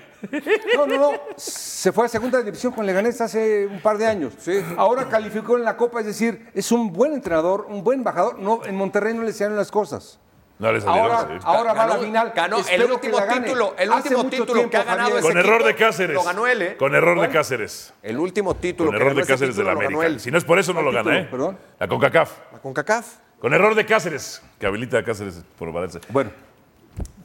[0.75, 1.11] No, no, no.
[1.37, 4.33] Se fue a segunda división con Leganés hace un par de años.
[4.77, 8.39] Ahora calificó en la Copa, es decir, es un buen entrenador, un buen embajador.
[8.39, 10.19] No, en Monterrey no le salieron las cosas.
[10.59, 11.09] No les salieron.
[11.11, 11.45] Ahora, sí.
[11.45, 12.33] ahora va a la final.
[12.35, 15.19] ganó el Espero último título, el último título tiempo, que ha ganado Javier.
[15.19, 16.13] ese Con error de Cáceres.
[16.15, 16.77] lo ganó él, ¿eh?
[16.77, 17.29] Con error de.
[17.29, 17.93] Cáceres.
[18.03, 20.19] El último título Con que error ganó de ese Cáceres de la título América.
[20.19, 21.23] Si no es por eso, no lo ¿Cuál gana, ¿eh?
[21.23, 21.47] título?
[21.51, 21.59] Perdón.
[21.79, 22.31] La CONCACAF.
[22.51, 23.07] La CONCACAF.
[23.39, 26.01] Con error de Cáceres, que habilita a Cáceres por valerse.
[26.09, 26.31] Bueno,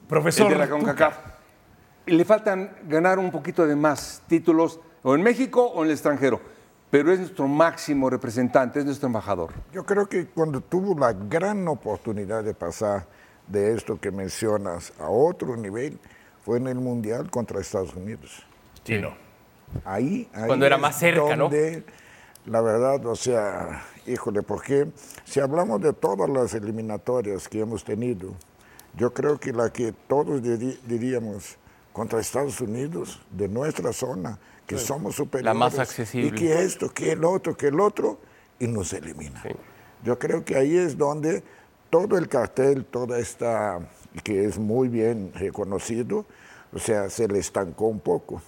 [0.09, 0.47] Profesor.
[0.47, 1.17] el de la CONCACAF.
[2.07, 6.41] Le faltan ganar un poquito de más títulos, o en México o en el extranjero.
[6.91, 9.53] Pero es nuestro máximo representante, es nuestro embajador.
[9.73, 13.07] Yo creo que cuando tuvo la gran oportunidad de pasar
[13.49, 15.99] de esto que mencionas a otro nivel,
[16.45, 18.45] fue en el Mundial contra Estados Unidos.
[18.85, 19.15] Sí, no.
[19.85, 21.45] Ahí, ahí Cuando era más cerca, ¿no?
[21.45, 21.85] donde,
[22.47, 24.89] La verdad, o sea, híjole, porque
[25.25, 28.35] si hablamos de todas las eliminatorias que hemos tenido,
[28.97, 31.57] yo creo que la que todos diríamos
[31.95, 34.37] contra Estados Unidos, de nuestra zona,
[34.67, 35.57] que somos superiores.
[35.57, 36.29] más accesible.
[36.29, 38.19] Y que esto, que el otro, que el otro,
[38.59, 39.43] y nos elimina.
[40.03, 41.45] Yo creo que ahí es donde
[41.91, 43.79] todo el cartel, toda esta,
[44.25, 46.27] que es muy bien reconocido,
[46.73, 48.43] o sea, se le estancó un poco.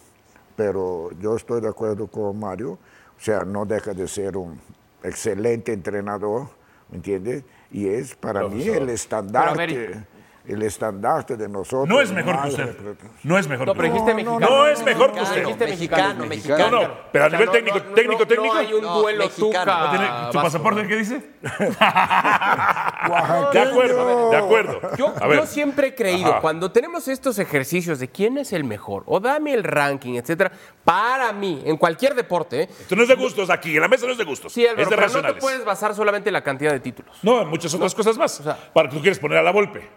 [0.57, 4.61] Pero yo estoy de acuerdo con Mario, o sea, no deja de ser un
[5.05, 6.49] excelente entrenador,
[6.91, 7.45] ¿me entiendes?
[7.71, 10.05] Y es para mí el estandarte,
[10.49, 11.89] el estandarte de nosotros.
[11.89, 12.77] No es mejor que usted.
[13.25, 14.15] No es mejor No, que pero usted.
[14.15, 14.57] dijiste no, mexicano.
[14.57, 15.41] no es mejor que usted.
[15.43, 16.71] Dijiste Mexicano, mexicano.
[16.71, 18.55] No, no, pero a nivel no, técnico, no, no, técnico, no, técnico.
[18.55, 19.73] No hay un No, duelo mexicano.
[19.73, 19.91] Tuca.
[19.91, 20.43] ¿Tiene- ¿Tu Vasco.
[20.43, 21.31] pasaporte qué dice?
[23.53, 24.81] de acuerdo, de acuerdo.
[24.97, 26.41] Yo, siempre he creído, Ajá.
[26.41, 30.53] cuando tenemos estos ejercicios de quién es el mejor, o dame el ranking, etcétera,
[30.85, 32.69] para mí, en cualquier deporte, ¿eh?
[32.81, 34.53] Esto no es de gustos aquí, en la mesa no es de gustos.
[34.53, 35.43] sí, Álvaro, es de pero no te racionales.
[35.43, 37.17] puedes basar solamente en la cantidad de títulos.
[37.23, 38.33] No, en muchas otras cosas más.
[38.33, 39.89] sea- para que tú quieres poner a la golpe.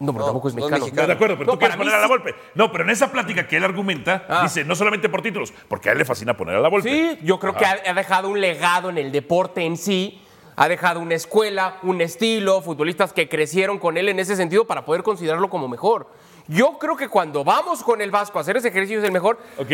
[0.00, 1.06] No, pero No, tampoco es no es mexicano.
[1.06, 2.34] de acuerdo, pero No, tú quieres poner a la golpe.
[2.54, 4.42] No, pero en esa plática que él argumenta, Ah.
[4.42, 6.88] dice no solamente por títulos, porque a él le fascina poner a la golpe.
[6.90, 10.20] Sí, yo creo que ha, ha dejado un legado en el deporte en sí.
[10.56, 14.84] Ha dejado una escuela, un estilo, futbolistas que crecieron con él en ese sentido para
[14.84, 16.08] poder considerarlo como mejor.
[16.46, 19.38] Yo creo que cuando vamos con el Vasco a hacer ese ejercicio es el mejor.
[19.58, 19.70] Ok.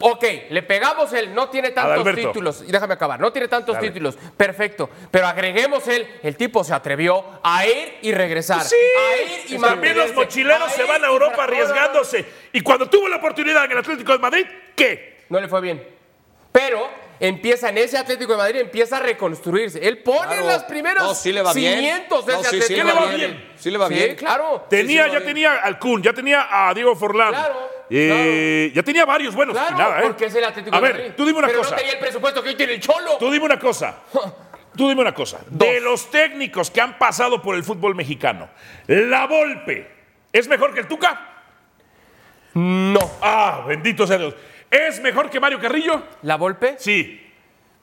[0.00, 2.64] Ok, le pegamos él, no tiene tantos títulos.
[2.66, 3.88] Y déjame acabar, no tiene tantos Dale.
[3.88, 4.16] títulos.
[4.36, 4.90] Perfecto.
[5.10, 8.62] Pero agreguemos él, el tipo se atrevió a ir y regresar.
[8.62, 12.24] Sí, a ir y también los mochileros se van a Europa arriesgándose.
[12.52, 15.24] Y cuando tuvo la oportunidad en el Atlético de Madrid, ¿qué?
[15.28, 15.86] No le fue bien.
[16.52, 16.88] Pero
[17.20, 19.86] empieza en ese Atlético de Madrid, empieza a reconstruirse.
[19.86, 20.46] Él pone Claro.
[20.46, 21.74] las primeras No, sí le va bien.
[21.76, 23.52] cimientos de No, ese sí, sí Atlético le de va bien.
[23.56, 24.10] Sí le va bien.
[24.10, 24.66] Sí, claro.
[24.68, 27.30] Tenía, sí, ya sí, tenía al Kun, ya tenía a Diego Forlán.
[27.30, 29.54] Claro, Eh, Ya tenía varios buenos.
[29.56, 30.02] Claro, nada, ¿eh?
[30.04, 31.12] porque es el Atlético A de ver, Madrid.
[31.16, 31.70] tú dime una Pero cosa.
[31.72, 33.16] no tenía el presupuesto que hoy tiene el Cholo.
[33.18, 33.96] Tú dime una cosa.
[34.76, 35.38] Tú dime una cosa.
[35.50, 38.48] De los técnicos que han pasado por el fútbol mexicano,
[38.88, 39.88] ¿la Volpe
[40.32, 41.28] es mejor que el Tuca?
[42.54, 42.98] No.
[43.22, 44.34] Ah, bendito sea Dios.
[44.74, 46.02] ¿Es mejor que Mario Carrillo?
[46.22, 46.74] ¿La Volpe?
[46.78, 47.23] Sí.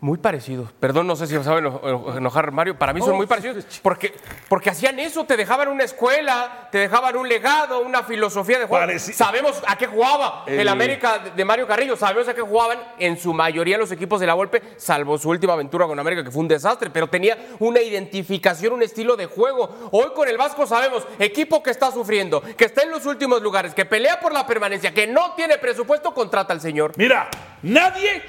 [0.03, 0.71] Muy parecidos.
[0.79, 1.71] Perdón, no sé si saben
[2.17, 2.75] enojar Mario.
[2.75, 3.63] Para mí son muy parecidos.
[3.83, 4.11] Porque,
[4.49, 8.83] porque hacían eso, te dejaban una escuela, te dejaban un legado, una filosofía de juego.
[8.83, 11.95] Pareci- Sabemos a qué jugaba el, América de- de Mario Carrillo.
[11.95, 15.53] Sabemos a qué jugaban en su mayoría los equipos de la Volpe, salvo su última
[15.53, 16.89] aventura con América, que fue un desastre.
[16.89, 19.89] Pero tenía una identificación, un estilo de juego.
[19.91, 23.75] Hoy con el Vasco sabemos, equipo que está sufriendo, que está en los últimos lugares,
[23.75, 26.93] que pelea por la permanencia, que no tiene presupuesto, contrata al señor.
[26.97, 27.29] Mira,
[27.61, 28.23] nadie,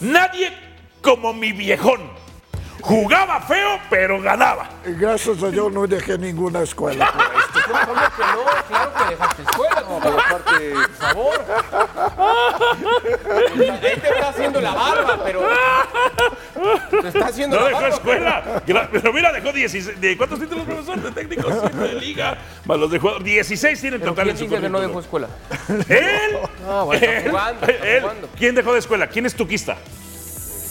[0.00, 0.68] nadie
[1.02, 2.18] como mi viejón.
[2.82, 4.66] Jugaba feo, pero ganaba.
[4.86, 7.12] Y Gracias a Dios no dejé ninguna escuela.
[7.12, 7.60] por esto.
[7.70, 8.44] No, ¿cómo que no?
[8.68, 9.82] Claro que dejaste escuela.
[9.82, 11.44] tú, Pero aparte, por favor.
[13.70, 15.42] Ahí te está haciendo la barba, pero.
[17.26, 17.94] haciendo No la dejó barba.
[17.96, 18.62] escuela.
[18.66, 20.00] Gra- Pero mira, dejó 16.
[20.00, 21.02] ¿De cuántos títulos, profesor?
[21.02, 22.38] De técnico, siete de liga.
[22.64, 23.22] Más los de jugador.
[23.22, 25.28] 16 tiene en ¿Pero total quién en su dice que no dejó escuela?
[25.88, 26.38] ¿Él?
[26.66, 28.00] No, bueno, está Él, jugando, está él.
[28.00, 28.28] jugando.
[28.38, 29.06] ¿Quién dejó de escuela?
[29.06, 29.76] ¿Quién es tuquista?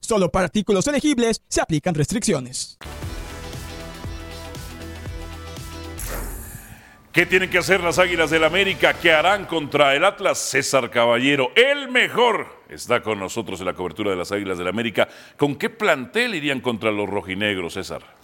[0.00, 2.78] Solo para artículos elegibles se aplican restricciones.
[7.12, 8.94] ¿Qué tienen que hacer las Águilas del América?
[8.94, 10.38] ¿Qué harán contra el Atlas?
[10.38, 15.08] César Caballero, el mejor, está con nosotros en la cobertura de las Águilas del América.
[15.36, 18.19] ¿Con qué plantel irían contra los rojinegros, César?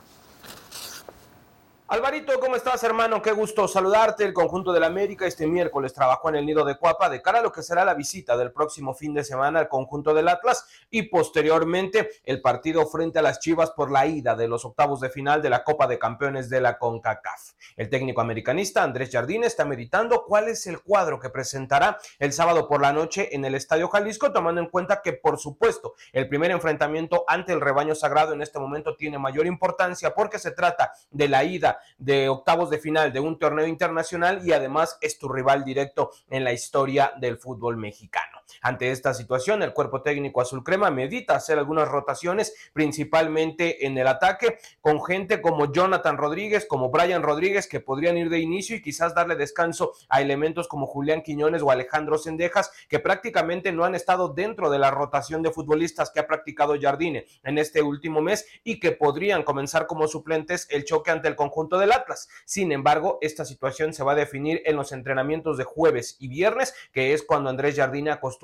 [1.88, 3.22] Alvarito, ¿cómo estás, hermano?
[3.22, 4.24] Qué gusto saludarte.
[4.24, 7.42] El conjunto del América este miércoles trabajó en el nido de Cuapa de cara a
[7.42, 11.02] lo que será la visita del próximo fin de semana al conjunto del Atlas y
[11.02, 15.42] posteriormente el partido frente a las Chivas por la ida de los octavos de final
[15.42, 17.52] de la Copa de Campeones de la CONCACAF.
[17.76, 22.66] El técnico americanista Andrés Jardín está meditando cuál es el cuadro que presentará el sábado
[22.66, 26.50] por la noche en el Estadio Jalisco, tomando en cuenta que, por supuesto, el primer
[26.50, 31.28] enfrentamiento ante el rebaño sagrado en este momento tiene mayor importancia porque se trata de
[31.28, 35.64] la ida de octavos de final de un torneo internacional y además es tu rival
[35.64, 38.35] directo en la historia del fútbol mexicano.
[38.60, 44.06] Ante esta situación, el cuerpo técnico azul crema medita hacer algunas rotaciones, principalmente en el
[44.06, 48.82] ataque, con gente como Jonathan Rodríguez, como Brian Rodríguez, que podrían ir de inicio y
[48.82, 53.94] quizás darle descanso a elementos como Julián Quiñones o Alejandro Sendejas, que prácticamente no han
[53.94, 58.46] estado dentro de la rotación de futbolistas que ha practicado Jardine en este último mes
[58.64, 62.28] y que podrían comenzar como suplentes el choque ante el conjunto del Atlas.
[62.44, 66.74] Sin embargo, esta situación se va a definir en los entrenamientos de jueves y viernes,
[66.92, 68.35] que es cuando Andrés Jardine acostumbra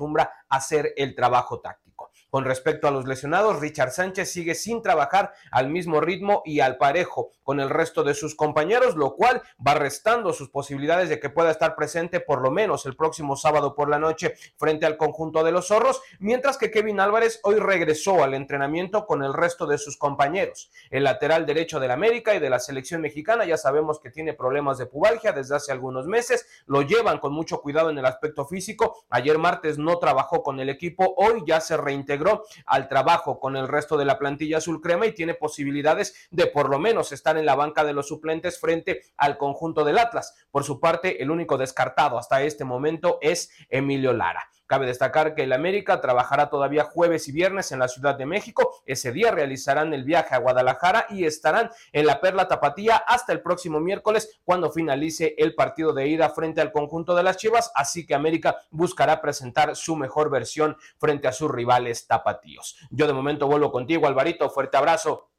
[0.49, 1.92] a hacer el trabajo táctico.
[2.33, 6.77] Con respecto a los lesionados, Richard Sánchez sigue sin trabajar al mismo ritmo y al
[6.77, 11.29] parejo con el resto de sus compañeros, lo cual va restando sus posibilidades de que
[11.29, 15.43] pueda estar presente por lo menos el próximo sábado por la noche frente al conjunto
[15.43, 19.77] de los zorros, mientras que Kevin Álvarez hoy regresó al entrenamiento con el resto de
[19.77, 20.71] sus compañeros.
[20.89, 24.79] El lateral derecho del América y de la selección mexicana ya sabemos que tiene problemas
[24.79, 29.03] de pubalgia desde hace algunos meses, lo llevan con mucho cuidado en el aspecto físico.
[29.11, 32.22] Ayer martes no trabajó con el equipo, hoy ya se reintegró
[32.65, 36.69] al trabajo con el resto de la plantilla azul crema y tiene posibilidades de por
[36.69, 40.35] lo menos estar en la banca de los suplentes frente al conjunto del Atlas.
[40.51, 44.49] Por su parte, el único descartado hasta este momento es Emilio Lara.
[44.73, 48.81] Cabe destacar que el América trabajará todavía jueves y viernes en la Ciudad de México.
[48.87, 53.43] Ese día realizarán el viaje a Guadalajara y estarán en la Perla Tapatía hasta el
[53.43, 57.71] próximo miércoles cuando finalice el partido de ida frente al conjunto de las Chivas.
[57.75, 62.75] Así que América buscará presentar su mejor versión frente a sus rivales tapatíos.
[62.89, 64.49] Yo de momento vuelvo contigo, Alvarito.
[64.49, 65.29] Fuerte abrazo.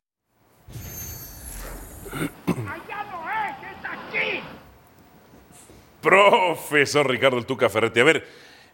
[6.00, 7.98] Profesor Ricardo El Tuca Ferretti.
[7.98, 8.24] A ver,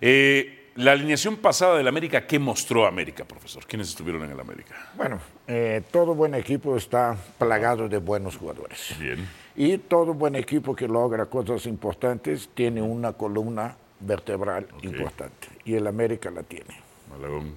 [0.01, 3.66] eh, la alineación pasada del América, ¿qué mostró América, profesor?
[3.66, 4.74] ¿Quiénes estuvieron en el América?
[4.96, 8.94] Bueno, eh, todo buen equipo está plagado de buenos jugadores.
[8.98, 9.28] Bien.
[9.57, 15.48] Y todo buen equipo que logra cosas importantes tiene una columna vertebral importante.
[15.64, 16.80] Y el América la tiene.
[17.11, 17.55] Malagón.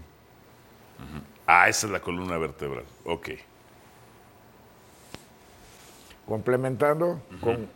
[1.45, 2.85] Ah, esa es la columna vertebral.
[3.05, 3.29] Ok.
[6.25, 7.67] complementando con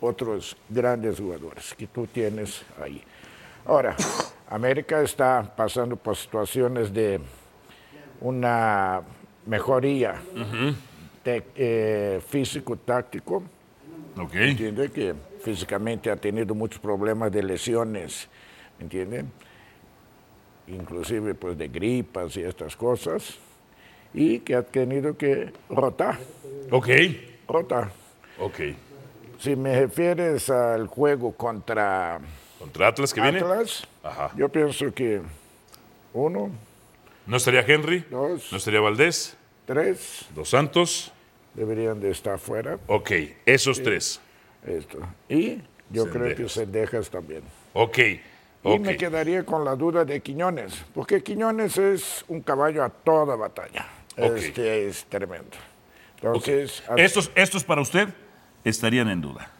[0.00, 3.02] otros grandes jugadores que tú tienes ahí.
[3.66, 3.96] Ahora,
[4.50, 7.18] América está pasando por situaciones de
[8.20, 9.02] una
[9.46, 10.20] mejoría
[11.24, 13.42] eh, físico-táctico.
[14.18, 14.34] Ok.
[14.34, 14.90] ¿Entiende?
[14.90, 18.28] Que físicamente ha tenido muchos problemas de lesiones,
[18.78, 19.24] ¿entiende?
[20.66, 23.38] Inclusive pues de gripas y estas cosas.
[24.12, 26.18] Y que ha tenido que rotar.
[26.70, 26.88] Ok.
[27.48, 27.90] Rotar.
[28.38, 28.60] Ok.
[29.38, 32.20] Si me refieres al juego contra
[32.64, 33.40] ¿Contra Atlas que viene?
[33.40, 34.30] Atlas, Ajá.
[34.38, 35.20] yo pienso que
[36.14, 36.50] uno,
[37.26, 38.06] ¿No estaría Henry?
[38.10, 38.50] Dos.
[38.50, 39.36] ¿No estaría Valdés?
[39.66, 41.12] tres, ¿Dos Santos?
[41.52, 42.78] deberían de estar fuera.
[42.86, 43.10] Ok,
[43.44, 44.18] esos tres.
[44.66, 44.96] Esto.
[45.28, 45.58] Y
[45.90, 46.48] yo creo que.
[46.48, 47.42] Sendejas también.
[47.74, 47.98] Ok,
[48.64, 53.36] Y me quedaría con la duda de Quiñones, porque Quiñones es un caballo a toda
[53.36, 53.86] batalla.
[54.16, 55.50] Este es tremendo.
[56.16, 58.08] Entonces, Estos, estos para usted
[58.64, 59.50] estarían en duda.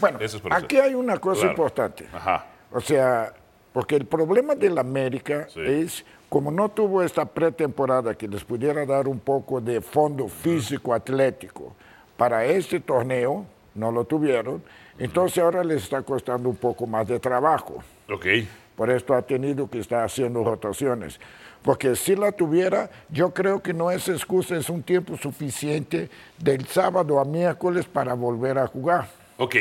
[0.00, 1.52] Bueno, es aquí hay una cosa Claro.
[1.52, 2.06] importante.
[2.12, 2.46] Ajá.
[2.72, 3.32] O sea,
[3.72, 5.60] porque el problema del América Sí.
[5.64, 10.92] es, como no tuvo esta pretemporada que les pudiera dar un poco de fondo físico
[10.92, 11.74] atlético
[12.16, 14.62] para este torneo, no lo tuvieron,
[14.98, 17.82] entonces ahora les está costando un poco más de trabajo.
[18.10, 18.26] Ok.
[18.74, 21.18] Por esto ha tenido que estar haciendo rotaciones.
[21.62, 26.66] Porque si la tuviera, yo creo que no es excusa, es un tiempo suficiente del
[26.66, 29.08] sábado a miércoles para volver a jugar.
[29.38, 29.56] Ok.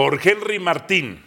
[0.00, 1.20] Por Henry Martín,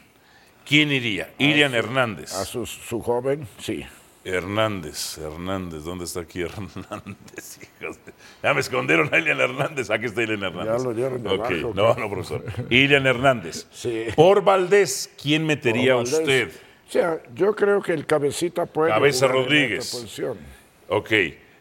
[0.68, 1.32] ¿quién iría?
[1.38, 2.34] Irian Hernández.
[2.34, 3.86] A su, su joven, sí.
[4.26, 7.60] Hernández, Hernández, ¿dónde está aquí Hernández?
[7.80, 9.92] Hijos de- Ya me escondieron a Ilian Hernández.
[9.92, 10.84] Aquí está Ilian Hernández.
[10.84, 12.44] lo dieron de Ok, abajo, No, no, profesor.
[12.72, 13.68] Ilian Hernández.
[13.72, 14.06] Sí.
[14.16, 16.14] Por Valdés, ¿quién metería Valdés.
[16.16, 16.50] usted?
[16.90, 18.90] O sea, yo creo que el cabecita puede.
[18.90, 20.20] Cabeza Rodríguez.
[20.88, 21.12] Ok,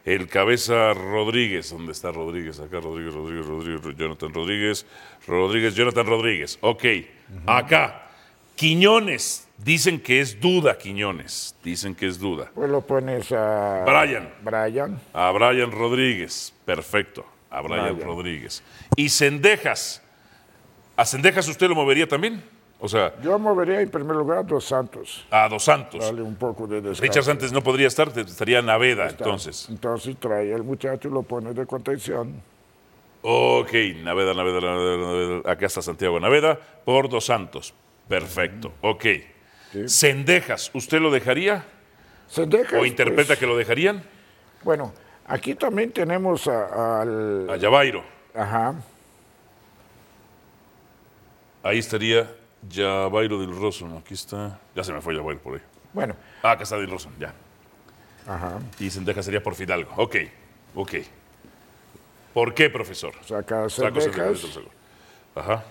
[0.05, 1.71] el cabeza Rodríguez.
[1.71, 2.61] ¿Dónde está Rodríguez?
[2.61, 4.87] Acá Rodríguez, Rodríguez, Rodríguez, Jonathan Rodríguez.
[5.27, 6.59] Rodríguez, Jonathan Rodríguez.
[6.61, 6.85] Ok,
[7.47, 8.09] acá.
[8.57, 9.49] Quiñones.
[9.59, 11.55] Dicen que es duda, Quiñones.
[11.63, 12.51] Dicen que es duda.
[12.55, 13.85] Pues lo pones a.
[13.85, 14.33] Brian.
[14.43, 15.01] Brian.
[15.13, 16.53] A Brian Rodríguez.
[16.65, 17.25] Perfecto.
[17.49, 18.09] A Brian, Brian.
[18.09, 18.63] Rodríguez.
[18.97, 20.03] Y Cendejas.
[20.97, 22.43] ¿A Cendejas usted lo movería también?
[22.85, 25.25] O sea, Yo movería en primer lugar a Dos Santos.
[25.31, 26.01] a Dos Santos.
[26.05, 27.03] Darle un poco de descanso.
[27.03, 29.23] Richard Santos no podría estar, estaría Naveda, Está.
[29.23, 29.69] entonces.
[29.71, 32.43] Entonces trae al muchacho y lo pone de contención.
[33.23, 33.73] Ok,
[34.03, 35.53] Naveda, Naveda, Naveda, Naveda.
[35.53, 37.73] Acá está Santiago Naveda por Dos Santos.
[38.09, 39.05] Perfecto, ok.
[39.87, 41.65] Cendejas, ¿usted lo dejaría?
[42.27, 44.03] Sendejas, ¿O interpreta pues, que lo dejarían?
[44.65, 44.93] Bueno,
[45.29, 47.49] aquí también tenemos a- al.
[47.49, 48.03] A Yabairo.
[48.35, 48.75] Ajá.
[51.63, 52.29] Ahí estaría
[52.69, 53.87] Yabairo del Rosso.
[53.99, 54.59] Aquí está.
[54.75, 55.63] Ya se me fue Yabairo por ahí.
[55.93, 57.33] Bueno, Ah, acá está del Rosso, ya.
[58.27, 58.59] ajá.
[58.79, 59.93] Y Cendejas sería por Fidalgo.
[59.97, 60.17] Ok,
[60.75, 60.95] ok.
[62.33, 63.13] ¿Por qué, profesor?
[63.27, 64.59] Saca Sendejas.
[65.35, 65.65] Ajá.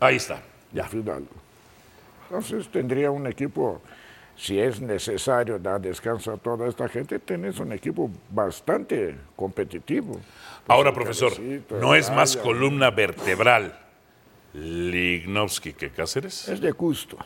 [0.00, 0.42] Ahí está.
[0.72, 0.84] Ya.
[0.84, 1.28] Fidalgo.
[2.28, 3.80] Entonces tendría un equipo,
[4.36, 10.20] si es necesario dar descanso a toda esta gente, tenés un equipo bastante competitivo.
[10.66, 11.32] Ahora, profesor,
[11.80, 13.78] ¿no es más columna vertebral
[14.54, 16.48] Lignovsky que Cáceres?
[16.48, 17.18] Es de gusto.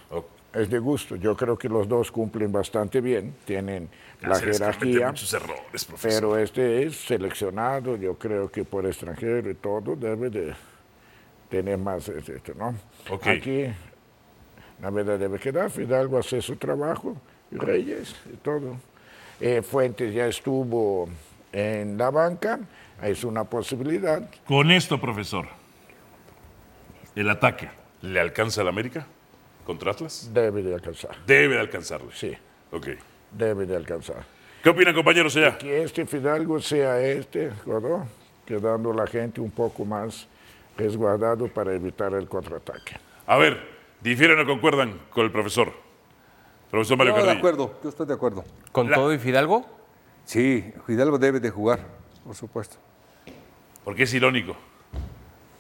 [0.53, 1.17] Es de gusto.
[1.17, 3.89] Yo creo que los dos cumplen bastante bien, tienen
[4.23, 5.09] la Cáceres jerarquía.
[5.09, 6.21] muchos errores, profesor.
[6.21, 10.55] Pero este es seleccionado, yo creo que por extranjero y todo debe de
[11.51, 12.75] tener más esto, ¿no?
[13.11, 13.27] Ok.
[13.27, 13.67] Aquí
[14.81, 17.17] la verdad debe quedar, Fidalgo hace su trabajo,
[17.51, 18.77] y Reyes y todo.
[19.41, 21.09] Eh, Fuentes ya estuvo
[21.53, 22.59] en la banca,
[23.03, 24.29] es una posibilidad.
[24.47, 25.47] Con esto, profesor,
[27.21, 27.69] el ataque,
[28.03, 29.07] ¿le alcanza al América
[29.65, 30.31] contra Atlas?
[30.33, 32.11] Debe de alcanzar, Debe de alcanzarle.
[32.15, 32.37] sí,
[32.73, 32.89] Ok.
[33.33, 34.25] debe de alcanzar.
[34.63, 35.57] ¿Qué opinan, compañeros, allá?
[35.59, 38.05] Que este Fidalgo sea este, ¿verdad?
[38.47, 40.27] quedando la gente un poco más
[40.77, 42.97] resguardado para evitar el contraataque.
[43.27, 43.61] A ver,
[44.01, 45.73] ¿difieren o concuerdan con el profesor?
[46.71, 48.45] Profesor Mario No, de acuerdo, yo estoy de acuerdo.
[48.73, 49.67] ¿Con La- todo y Fidalgo?
[50.25, 51.81] Sí, Hidalgo debe de jugar,
[52.25, 52.77] por supuesto.
[53.85, 54.57] Porque es irónico.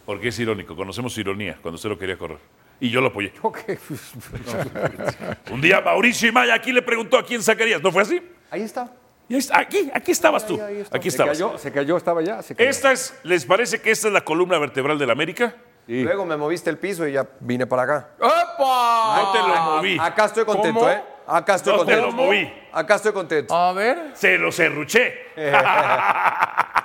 [0.09, 0.75] Porque es irónico.
[0.75, 2.39] Conocemos su ironía cuando usted lo quería correr.
[2.81, 3.31] Y yo lo apoyé.
[3.43, 3.59] Ok.
[5.51, 7.83] Un día Mauricio Imaya aquí le preguntó a quién sacarías.
[7.83, 8.23] ¿No fue así?
[8.51, 8.91] Ahí está.
[9.29, 9.59] Y ahí está.
[9.59, 10.59] Aquí, aquí estabas tú.
[10.91, 11.37] Aquí Se estabas.
[11.37, 12.41] cayó, se cayó, estaba ya.
[12.41, 12.71] Se cayó.
[12.71, 15.55] Esta es, ¿Les parece que esta es la columna vertebral del América?
[15.87, 16.03] Sí.
[16.03, 18.09] Luego me moviste el piso y ya vine para acá.
[18.19, 19.15] ¡Opa!
[19.23, 19.99] No te lo moví.
[20.01, 20.91] Acá estoy contento, ¿Cómo?
[20.91, 21.03] ¿eh?
[21.27, 22.07] Acá estoy No te contento.
[22.07, 22.51] lo moví.
[22.73, 23.55] Acá estoy contento.
[23.55, 25.27] A ver, Se lo serruché.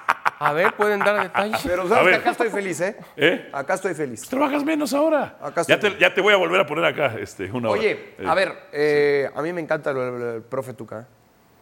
[0.46, 1.60] a ver, ¿pueden dar detalles?
[1.64, 2.20] Pero A sabes que ver.
[2.20, 2.98] acá estoy feliz, ¿eh?
[3.18, 3.50] ¿Eh?
[3.54, 4.22] Acá estoy feliz.
[4.28, 5.38] Trabajas menos ahora.
[5.42, 5.92] Acá ya, estoy.
[5.92, 7.80] te, ya te voy a volver a poner acá este, una hora.
[7.80, 11.08] Oye, Eh, a ver, eh, a mí me encanta el, el- el profe Tuca.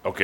[0.03, 0.21] Ok.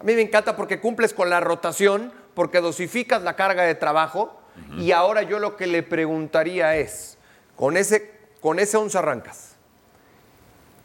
[0.00, 4.40] A mí me encanta porque cumples con la rotación, porque dosificas la carga de trabajo.
[4.78, 7.18] Y ahora yo lo que le preguntaría es,
[7.56, 9.56] con ese, con ese 11 arrancas,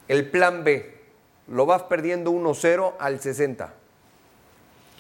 [0.08, 0.98] el plan B,
[1.48, 3.74] lo vas perdiendo 1-0 al 60.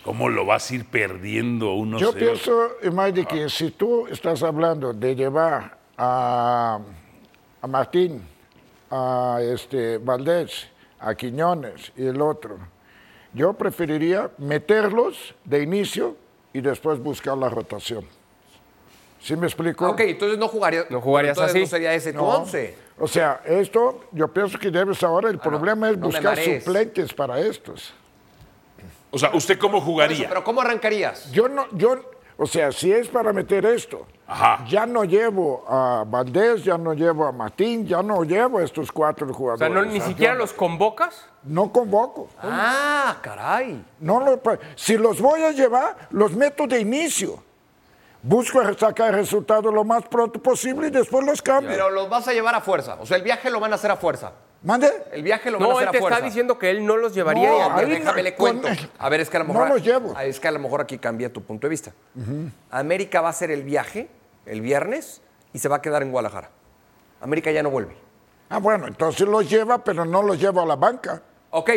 [0.04, 4.93] ¿Cómo lo vas a ir perdiendo uno Yo pienso, Imadi, que si tú estás hablando
[4.93, 6.80] de llevar a,
[7.62, 8.22] a Martín,
[8.89, 10.68] a este Valdés,
[11.00, 12.58] a Quiñones y el otro,
[13.34, 16.16] yo preferiría meterlos de inicio
[16.54, 18.06] y después buscar la rotación.
[19.22, 19.89] ¿Sí me explico?
[19.89, 20.89] Ok, entonces no jugarías.
[20.89, 21.62] No jugarías entonces así.
[21.62, 22.30] no sería ese tu No.
[22.30, 22.76] 11.
[23.00, 27.39] O sea, esto, yo pienso que debes ahora, el problema es no buscar suplentes para
[27.39, 27.93] estos.
[29.12, 30.28] O sea, ¿usted cómo jugaría?
[30.30, 31.32] Pero ¿cómo arrancarías?
[31.32, 31.97] Yo no, yo,
[32.38, 34.64] o sea, si es para meter esto, Ajá.
[34.68, 38.91] ya no llevo a Valdés, ya no llevo a Martín, ya no llevo a estos
[38.91, 39.74] cuatro O jugadores.
[39.74, 41.26] sea, ¿no, ¿ni O sea, siquiera yo los convocas?
[41.43, 42.28] No convoco.
[42.41, 43.84] Ah, caray.
[43.99, 44.39] No lo-
[44.76, 47.43] si los voy a llevar, los meto de inicio.
[48.22, 51.72] Busco sacar el resultado lo más pronto posible y después los cambio.
[51.72, 52.97] Pero los vas a llevar a fuerza.
[52.99, 54.34] O sea, el viaje lo van a hacer a fuerza.
[54.62, 54.91] ¿Mande?
[55.14, 56.18] El viaje lo van a No, hacer él a te fuerza.
[56.18, 57.49] está diciendo que él no los llevaría.
[57.49, 58.68] No, y a- A déjame no- le cuento.
[58.97, 59.70] A ver, es que a lo no mejor.
[59.70, 60.20] los llevo.
[60.20, 61.93] Es que a lo mejor aquí cambia tu punto de vista.
[62.70, 64.10] América va a hacer el viaje
[64.45, 65.22] el viernes
[65.53, 66.49] y se va a quedar en Guadalajara.
[67.22, 67.95] América ya no vuelve.
[68.49, 71.22] Ah, bueno, entonces los lleva, pero no los llevo a la banca.
[71.51, 71.70] Ok.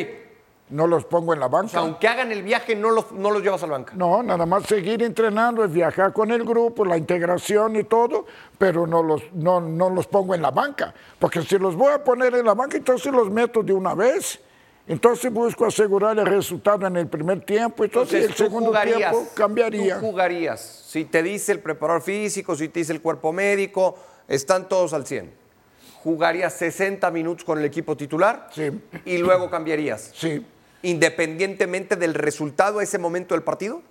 [0.72, 1.78] No los pongo en la O sea, banca.
[1.80, 3.92] aunque hagan el viaje, no los, no los llevas al banca.
[3.94, 8.24] No, nada más seguir entrenando, viajar con el grupo, la integración y todo,
[8.56, 10.94] pero no los, no, no los pongo en la banca.
[11.18, 14.40] Porque si los voy a poner en la banca, entonces los meto de una vez.
[14.88, 20.00] Entonces busco asegurar el resultado en el primer tiempo, entonces, Entonces, el segundo tiempo cambiaría.
[20.00, 20.60] Tú jugarías.
[20.60, 23.96] Si te dice el preparador físico, si te dice el cuerpo médico,
[24.26, 25.30] están todos al 100.
[26.02, 28.48] ¿Jugarías 60 minutos con el equipo titular?
[28.52, 28.70] Sí.
[29.04, 30.10] Y luego cambiarías.
[30.14, 30.44] Sí,
[30.82, 33.82] Independientemente del resultado a ese momento del partido.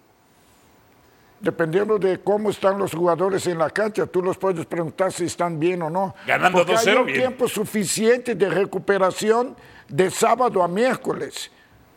[1.39, 5.59] dependiendo de cómo están los jugadores en la cancha, tú los puedes preguntar si están
[5.59, 6.13] bien o no.
[6.27, 7.17] Ganando Porque hay 2-0, un bien.
[7.19, 9.55] tiempo suficiente de recuperación
[9.87, 11.49] de sábado a miércoles.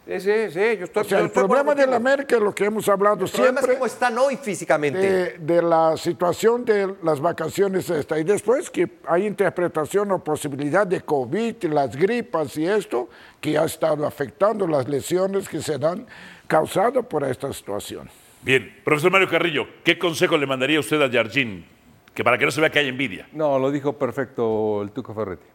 [0.07, 1.97] Sí, sí, sí, yo estoy O sea, yo el estoy problema de la.
[1.97, 3.75] América es lo que hemos hablado El problema es siempre.
[3.75, 4.99] cómo están hoy físicamente.
[4.99, 8.19] de, de la situación de las vacaciones esta.
[8.19, 13.09] Y después que hay interpretación o posibilidad de COVID, las gripas y esto,
[13.41, 16.07] que ha estado afectando las lesiones que se dan
[16.47, 18.11] causadas por esta situación.
[18.43, 21.65] Bien, profesor Mario Carrillo, ¿qué consejo le mandaría usted a Jardín?
[22.13, 23.27] Que para que no se vea que hay envidia.
[23.33, 25.47] No, lo dijo perfecto el Tuca Ferretti.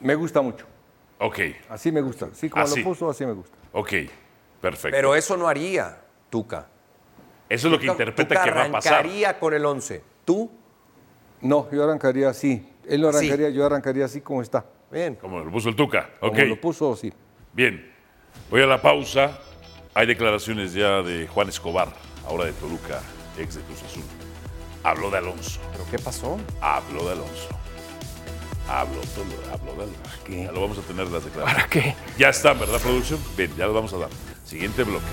[0.00, 0.66] Me gusta mucho.
[1.24, 2.26] Ok, Así me gusta.
[2.32, 2.80] Así como Así.
[2.80, 3.56] lo puso, así me gusta.
[3.72, 3.92] ok,
[4.60, 4.96] perfecto.
[4.96, 5.98] Pero eso no haría
[6.30, 6.66] Tuca.
[7.48, 8.94] Eso es lo que Tuca- interpreta Tuca que va a pasar.
[8.94, 10.02] arrancaría con el 11.
[10.24, 10.50] ¿Tú?
[11.40, 12.68] No, yo arrancaría así.
[12.88, 13.18] Él no Así.
[13.26, 14.64] arrancaría, yo arrancaría así como está.
[14.90, 15.14] Bien.
[15.16, 16.10] Como lo puso el Tuca.
[16.20, 17.12] Ok, Como lo puso, sí.
[17.52, 17.92] bien.
[18.50, 19.38] Voy a la pausa.
[19.94, 21.88] Hay declaraciones ya de Juan Escobar,
[22.26, 23.00] ahora de Toluca,
[23.38, 24.02] ex de Cruz Azul.
[24.82, 25.60] Habló de Alonso.
[25.72, 26.38] ¿Pero qué pasó?
[26.60, 27.48] Habló de Alonso.
[28.68, 30.00] Habló, Tolu- habló de Alonso.
[30.24, 30.44] qué?
[30.44, 31.54] Ya lo vamos a tener las declaraciones.
[31.54, 31.94] ¿Para qué?
[32.18, 33.20] Ya está, ¿verdad, producción?
[33.36, 34.08] Bien, ya lo vamos a dar.
[34.44, 35.04] Siguiente bloque.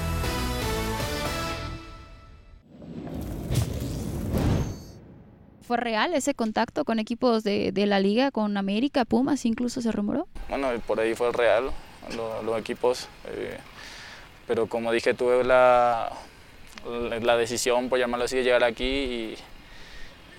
[5.62, 9.92] ¿Fue real ese contacto con equipos de, de la liga, con América, Pumas, incluso se
[9.92, 10.28] rumoró?
[10.50, 11.70] Bueno, por ahí fue real,
[12.16, 13.08] lo- los, equipos.
[13.28, 13.58] eh,
[14.48, 16.12] pero como dije, tuve la,
[17.22, 19.36] la decisión, por llamarlo así, de llegar aquí y,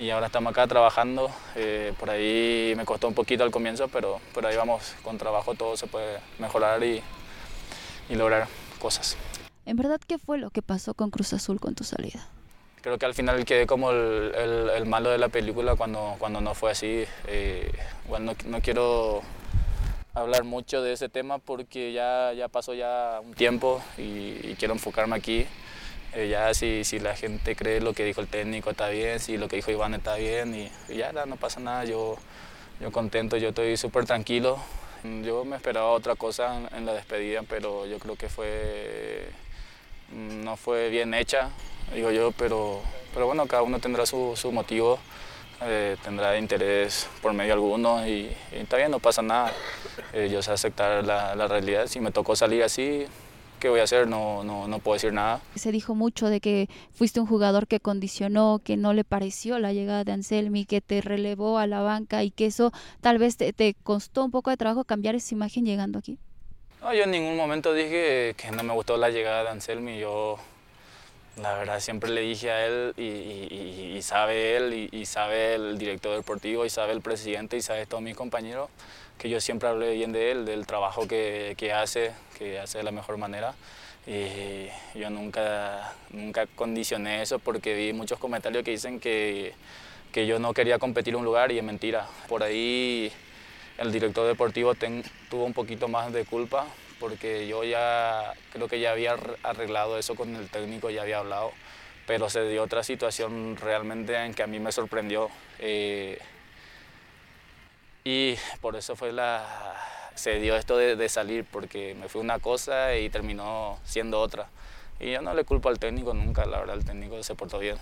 [0.00, 1.30] y ahora estamos acá trabajando.
[1.54, 5.54] eh, por ahí me costó un poquito al comienzo, pero por ahí vamos, con trabajo
[5.54, 7.02] todo se puede mejorar y,
[8.08, 8.48] y lograr
[8.80, 9.16] cosas.
[9.66, 12.26] ¿En verdad qué fue lo que pasó con Cruz Azul con tu salida?
[12.80, 16.40] Creo que al final quedé como el, el- el malo de la película cuando, cuando
[16.40, 17.04] no fue así.
[17.28, 17.70] Eh,
[18.08, 19.20] bueno, no, no quiero
[20.14, 24.02] hablar mucho de ese tema porque ya, ya pasó ya un tiempo y,
[24.42, 25.46] y quiero enfocarme aquí.
[26.12, 29.36] Eh, ya si, si la gente cree lo que dijo el técnico está bien, si
[29.36, 31.84] lo que dijo Iván está bien y, y ya no, pasa nada.
[31.84, 32.16] Yo,
[32.80, 34.58] yo contento, yo estoy súper tranquilo.
[35.24, 39.28] Yo me esperaba otra cosa en, en la despedida, pero yo creo que fue
[40.12, 41.50] mm, no fue bien hecha,
[41.94, 42.82] digo yo, pero,
[43.14, 44.98] pero bueno, cada uno tendrá su, su motivo,
[45.62, 49.52] eh, tendrá interés por medio alguno y, y está bien, no pasa nada.
[50.12, 53.06] Eh, yo sé aceptar la, la realidad, si me tocó salir así,
[53.60, 54.08] ¿qué voy a hacer?
[54.08, 55.40] No, no, no puedo decir nada.
[55.54, 59.72] Se dijo mucho de que fuiste un jugador que condicionó, que no le pareció la
[59.72, 63.52] llegada de Anselmi, que te relevó a la banca y que eso tal vez te,
[63.52, 66.18] te costó un poco de trabajo cambiar esa imagen llegando aquí.
[66.82, 69.98] No, yo en ningún momento dije que no me gustó la llegada de Anselmi.
[70.00, 70.38] Yo,
[71.40, 75.56] la verdad, siempre le dije a él, y, y- y- sabe él, y, y sabe
[75.56, 78.70] el director deportivo, y sabe el presidente, y sabe todos mis compañeros,
[79.20, 82.84] que yo siempre hablé bien de él, del trabajo que, que hace, que hace de
[82.84, 83.54] la mejor manera.
[84.06, 84.66] Y
[84.98, 89.52] yo nunca, nunca condicioné eso porque vi muchos comentarios que dicen que,
[90.10, 92.06] que yo no quería competir un lugar y es mentira.
[92.28, 93.12] Por ahí
[93.76, 96.66] el director deportivo ten- tuvo un poquito más de culpa
[96.98, 101.18] porque yo ya creo que ya había ar- arreglado eso con el técnico, ya había
[101.18, 101.52] hablado,
[102.06, 105.28] pero se dio otra situación realmente en que a mí me sorprendió.
[105.58, 106.18] eh,
[108.10, 109.76] y por eso fue la,
[110.16, 114.48] se dio esto de, de salir, porque me fue una cosa y terminó siendo otra.
[114.98, 117.76] Y yo no le culpo al técnico nunca, la verdad, el técnico se portó bien.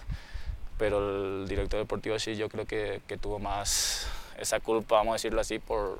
[0.76, 4.06] Pero el director deportivo sí, yo creo que, que tuvo más
[4.38, 5.98] esa culpa, vamos a decirlo así, por,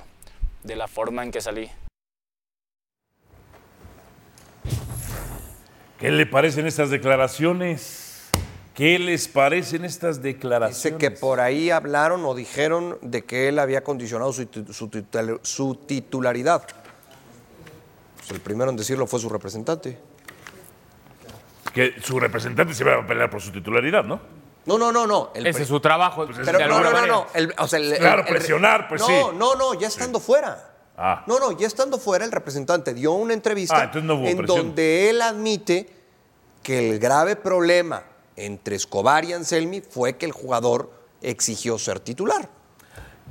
[0.62, 1.70] de la forma en que salí.
[5.98, 8.07] ¿Qué le parecen estas declaraciones?
[8.78, 10.84] ¿Qué les parecen estas declaraciones?
[10.84, 14.88] Dice que por ahí hablaron o dijeron de que él había condicionado su, titu- su
[14.88, 16.62] titul- su titularidad.
[18.18, 19.98] Pues el primero en decirlo fue su representante.
[21.74, 24.20] Que su representante se va a pelear por su titularidad, ¿no?
[24.66, 25.32] No, no, no, no.
[25.34, 26.24] el Ese es su trabajo.
[26.26, 27.26] Pues Pero de no, no, no, no.
[27.34, 29.12] el- o sea, el- Claro, el- presionar, pues no, sí.
[29.34, 30.74] No, no, ya estando fuera.
[30.96, 31.24] Ah.
[31.26, 34.46] No, no, ya estando fuera, el representante dio una Ah, entrevista no hubo en presión.
[34.66, 35.88] donde él admite
[36.62, 38.04] que el grave problema
[38.46, 40.90] entre Escobar y Anselmi fue que el jugador
[41.22, 42.48] exigió ser titular.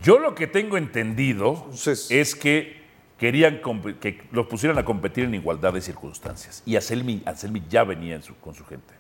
[0.02, 1.68] Yo lo que tengo entendido
[2.10, 2.86] es que
[3.18, 3.62] querían
[4.00, 6.62] que los pusieran a competir en igualdad de circunstancias.
[6.66, 8.94] Y Anselmi, Anselmi ya venía su- con su gente.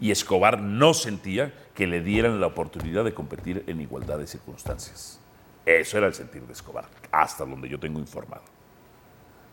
[0.00, 5.18] Y Escobar no sentía que le dieran la oportunidad de competir en igualdad de circunstancias.
[5.64, 8.42] Eso era el sentir de Escobar, hasta donde yo tengo informado.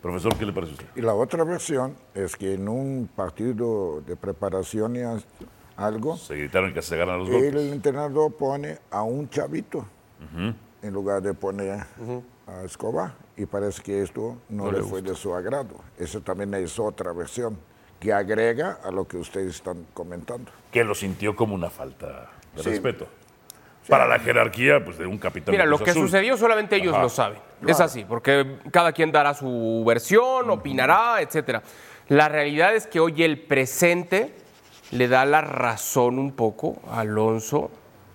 [0.02, 0.86] Profesor, ¿qué le parece a usted?
[0.96, 4.96] Y la otra versión es que en un partido de preparación
[5.82, 7.72] algo, Se gritaron que se ganan los el golpes.
[7.72, 10.54] entrenador pone a un chavito Ujú.
[10.82, 11.80] en lugar de poner
[12.46, 13.14] a Escobar.
[13.36, 15.76] Y parece que esto no, No le le fue de su agrado.
[15.98, 17.58] Esa también es otra versión
[17.98, 20.50] que agrega a lo que ustedes están comentando.
[20.70, 22.70] Que lo sintió como una falta de Sí.
[22.70, 23.06] respeto.
[23.88, 25.52] Para la jerarquía pues, de un capitán.
[25.52, 26.06] Mira, de lo que Azul.
[26.06, 27.02] sucedió solamente ellos Ajá.
[27.02, 27.38] lo saben.
[27.66, 31.62] Es así, porque cada quien dará su versión, opinará, etcétera.
[32.08, 34.34] La realidad es que hoy el presente
[34.92, 37.70] le da la razón un poco a Alonso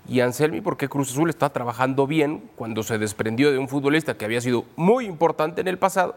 [0.08, 4.26] y Anselmi porque Cruz Azul está trabajando bien cuando se desprendió de un futbolista que
[4.26, 6.16] había sido muy importante en el pasado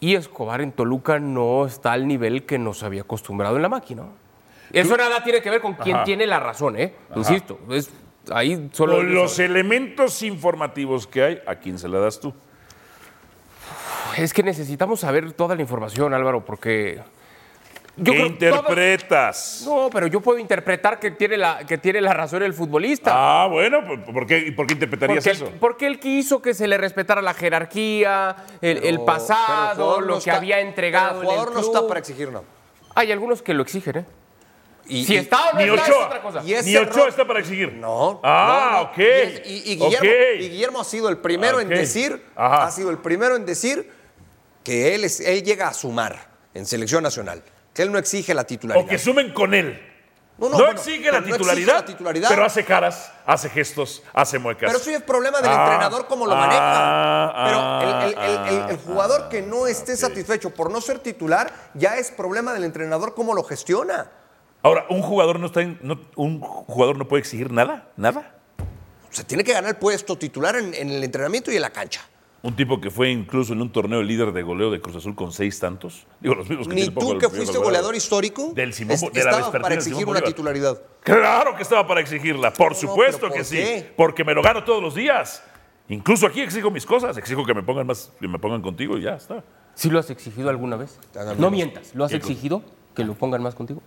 [0.00, 4.04] y Escobar en Toluca no está al nivel que nos había acostumbrado en la máquina.
[4.72, 6.04] Eso nada tiene que ver con quién Ajá.
[6.04, 6.94] tiene la razón, ¿eh?
[7.10, 7.18] Ajá.
[7.18, 7.90] Insisto, es
[8.32, 12.32] ahí solo Con los elementos informativos que hay, ¿a quién se la das tú?
[14.16, 17.00] Es que necesitamos saber toda la información, Álvaro, porque.
[18.04, 19.62] ¿Qué que todos- interpretas?
[19.66, 23.10] No, pero yo puedo interpretar que tiene la, que tiene la razón el futbolista.
[23.14, 25.46] Ah, bueno, ¿por- ¿por qué, por qué interpretarías porque, eso?
[25.46, 30.00] él, porque él quiso que se le respetara la jerarquía, el, el Pero- el pasado,
[30.00, 31.20] lo no que está- había entregado.
[31.20, 31.74] pero el jugador en no club.
[31.74, 32.44] está para exigir nada.
[32.94, 34.04] Hay algunos que lo exigen, ¿eh?
[34.86, 36.42] Y- si y- está o no Ni está, es otra cosa.
[36.42, 37.72] Ni Ochoa está para exigir.
[37.74, 38.20] No.
[38.24, 38.82] Ah, no, no.
[38.90, 38.98] ok.
[39.44, 40.04] Y, Guillermo, Ok.
[40.40, 42.64] y Guillermo ha sido el primero en decir, Ajá.
[42.64, 43.88] ha sido el primero en decir
[44.64, 47.42] que él, es, él llega a sumar en selección nacional,
[47.80, 48.84] que él no exige la titularidad.
[48.84, 49.80] O que sumen con él.
[50.36, 52.28] No, No, no, bueno, exige la no exige titularidad, la titularidad.
[52.28, 54.70] pero hace caras, hace gestos, hace muecas.
[54.70, 57.44] Pero eso es problema del Ah, entrenador cómo lo ah, maneja.
[57.46, 60.98] Pero el, el- el- el- el ah, jugador que no esté satisfecho por no ser
[60.98, 64.10] titular, ya es problema del entrenador cómo lo gestiona.
[64.62, 65.78] Ahora, un jugador no está en-
[66.16, 68.34] un jugador no puede exigir nada, nada.
[69.10, 72.02] Se tiene que ganar el puesto titular en, en el entrenamiento y en la cancha.
[72.42, 75.30] Un tipo que fue incluso en un torneo líder de goleo de Cruz Azul con
[75.30, 76.06] seis tantos.
[76.20, 79.50] Digo, los mismos que Ni tú que fuiste goleador histórico Del Simón, es- de la
[79.52, 80.80] para exigir una titularidad.
[81.02, 83.84] Claro que estaba para exigirla, por no, supuesto que ¿por sí.
[83.96, 85.42] Porque me lo gano todos los días.
[85.90, 89.02] Incluso aquí exijo mis cosas, exijo que me pongan más, que me pongan contigo y
[89.02, 89.44] ya está.
[89.74, 90.98] ¿Sí lo has exigido alguna vez?
[91.36, 91.94] No mientas.
[91.94, 92.62] ¿Lo has exigido
[92.94, 93.82] que lo pongan más contigo?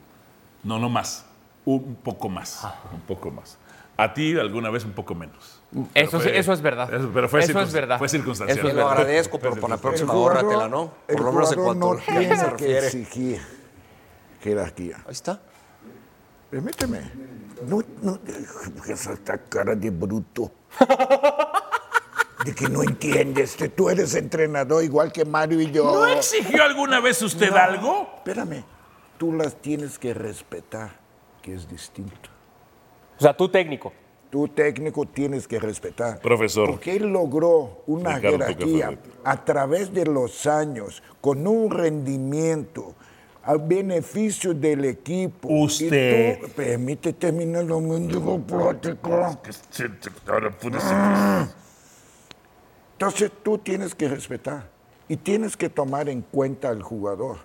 [0.63, 1.25] No, no más.
[1.65, 2.67] Un poco más.
[2.93, 3.57] Un poco más.
[3.97, 5.61] A ti alguna vez un poco menos.
[5.93, 6.93] Eso, fue- eso es verdad.
[6.93, 7.97] Eso, pero fue, Eso circun- es verdad.
[7.97, 8.59] fue circunstancial.
[8.59, 10.91] Eso es lo agradezco, pero para la próxima ahórratela, ¿no?
[11.07, 12.85] Por lo menos en cuanto no se tiene que refiere.
[12.87, 13.41] exigir
[14.41, 14.97] jerarquía.
[15.05, 15.39] Ahí está.
[16.49, 16.99] Permíteme.
[17.67, 18.19] No, no,
[18.87, 19.17] esa
[19.49, 20.51] cara de bruto.
[22.45, 23.55] De que no entiendes.
[23.55, 25.85] que Tú eres entrenador igual que Mario y yo.
[25.85, 28.11] ¿No exigió alguna vez usted No, algo?
[28.17, 28.63] Espérame.
[29.17, 30.91] Tú las tienes que respetar,
[31.41, 32.29] que es distinto.
[33.17, 33.93] O sea, tú técnico.
[34.33, 36.19] Tú técnico tienes que respetar.
[36.19, 36.67] Profesor.
[36.71, 42.95] Porque él logró una Ricardo jerarquía a través de los años, con un rendimiento
[43.43, 45.49] a beneficio del equipo.
[45.49, 46.39] Usted.
[46.41, 49.37] tú- permite terminar lo mendigo plático.
[52.93, 54.67] Entonces tú tienes que respetar
[55.07, 57.37] y tienes que tomar en cuenta al jugador.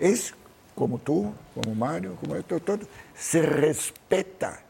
[0.00, 0.34] Es
[0.74, 2.80] como tú, como Mario, como esto, todo.
[3.14, 4.64] Se respeta.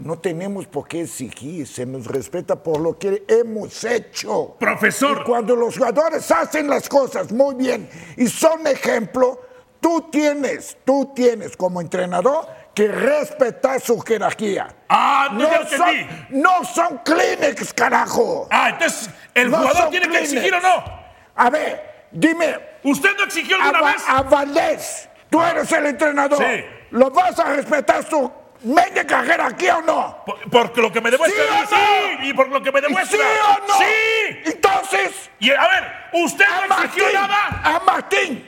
[0.00, 4.56] No tenemos por qué exigir, se nos respeta por lo que hemos hecho.
[4.58, 5.18] Profesor.
[5.20, 9.40] Y cuando los jugadores hacen las cosas muy bien y son ejemplo,
[9.78, 14.74] tú tienes, tú tienes como entrenador que respetar su jerarquía.
[14.88, 15.94] Ah, no, ya son,
[16.30, 18.48] no son Kleenex, carajo.
[18.50, 20.82] Ah, entonces, ¿el No jugador tiene que exigir o no?
[21.34, 24.02] A ver, dime, ¿Usted no exigió a, alguna Va- vez?
[24.08, 26.38] a Valdés, tú eres el entrenador.
[26.38, 26.64] Sí.
[26.92, 28.30] ¿Lo vas a respetar su
[28.62, 30.24] media jerarquía o no?
[30.24, 31.42] Por, por lo que me demuestra.
[31.44, 31.76] ¿Sí no?
[32.22, 33.18] Sí, y por lo que me demuestra.
[33.18, 33.74] ¿Sí o no?
[33.78, 34.40] Sí.
[34.44, 37.60] Entonces, Y a ver, ¿usted a no exigió Martín, nada?
[37.64, 38.46] a Martín,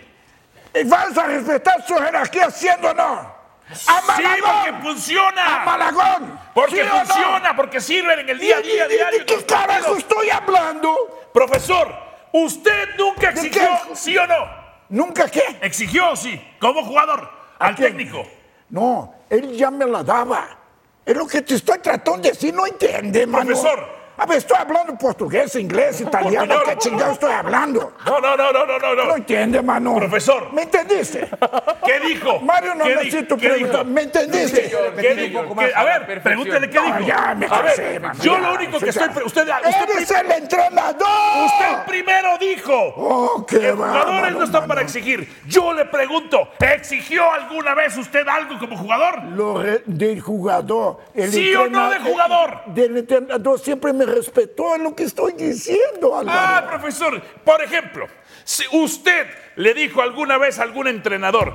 [0.75, 3.43] ¿Y ¿Vas a respetar su jerarquía, siendo o no?
[3.69, 4.43] ¡A Sí, Malagón!
[4.65, 5.63] porque funciona.
[5.63, 6.41] ¡A Malagón!
[6.55, 7.05] Porque ¿Sí o no?
[7.07, 9.19] funciona, porque sirven en el día a ¿Y- día y- diario.
[9.21, 11.29] ¿De qué carajo estoy hablando?
[11.33, 11.95] Profesor,
[12.33, 14.63] ¿usted nunca ¿De exigió, sí o no?
[14.91, 15.59] ¿Nunca qué?
[15.63, 17.89] ¿Exigió, sí, como jugador, al quién?
[17.97, 18.27] técnico?
[18.73, 20.59] No, él ya me la daba.
[21.05, 23.45] Es lo que te estoy tratando de decir, no entiende, mano.
[23.45, 24.02] Profesor.
[24.19, 26.55] A ver, estoy hablando portugués, inglés, italiano.
[26.67, 27.95] ¿qué chingado estoy hablando?
[28.07, 28.95] No, no, no, no, no, no.
[28.95, 29.17] No no.
[29.17, 29.97] entiende, mano.
[29.97, 30.53] Profesor.
[30.53, 31.29] ¿Me entendiste?
[31.87, 32.39] ¿Qué dijo?
[32.41, 33.85] Mario, no ¿Qué di- necesito preguntar.
[33.87, 34.71] ¿Me entendiste?
[35.01, 35.57] ¿Qué dijo?
[35.57, 36.99] ¿Qué- A ver, pregúntele qué No, dijo.
[37.01, 39.09] ya me A cansé, ver, mano, yo ya, lo único que estoy...
[39.09, 41.47] Usted, usted, ¡Eres el entrenador!
[41.47, 42.73] usted primero dijo...
[42.97, 44.69] ¡Oh, qué Los jugadores no están mano.
[44.69, 45.29] para exigir.
[45.47, 49.23] Yo le pregunto, ¿exigió alguna vez usted algo como jugador?
[49.25, 50.99] Lo re- del jugador.
[51.15, 52.61] El ¿Sí o no de jugador?
[52.67, 56.39] Del entrenador siempre me respetó en lo que estoy diciendo, Álvaro.
[56.41, 58.07] Ah, profesor, por ejemplo,
[58.45, 59.27] si usted
[59.57, 61.55] le dijo alguna vez a algún entrenador,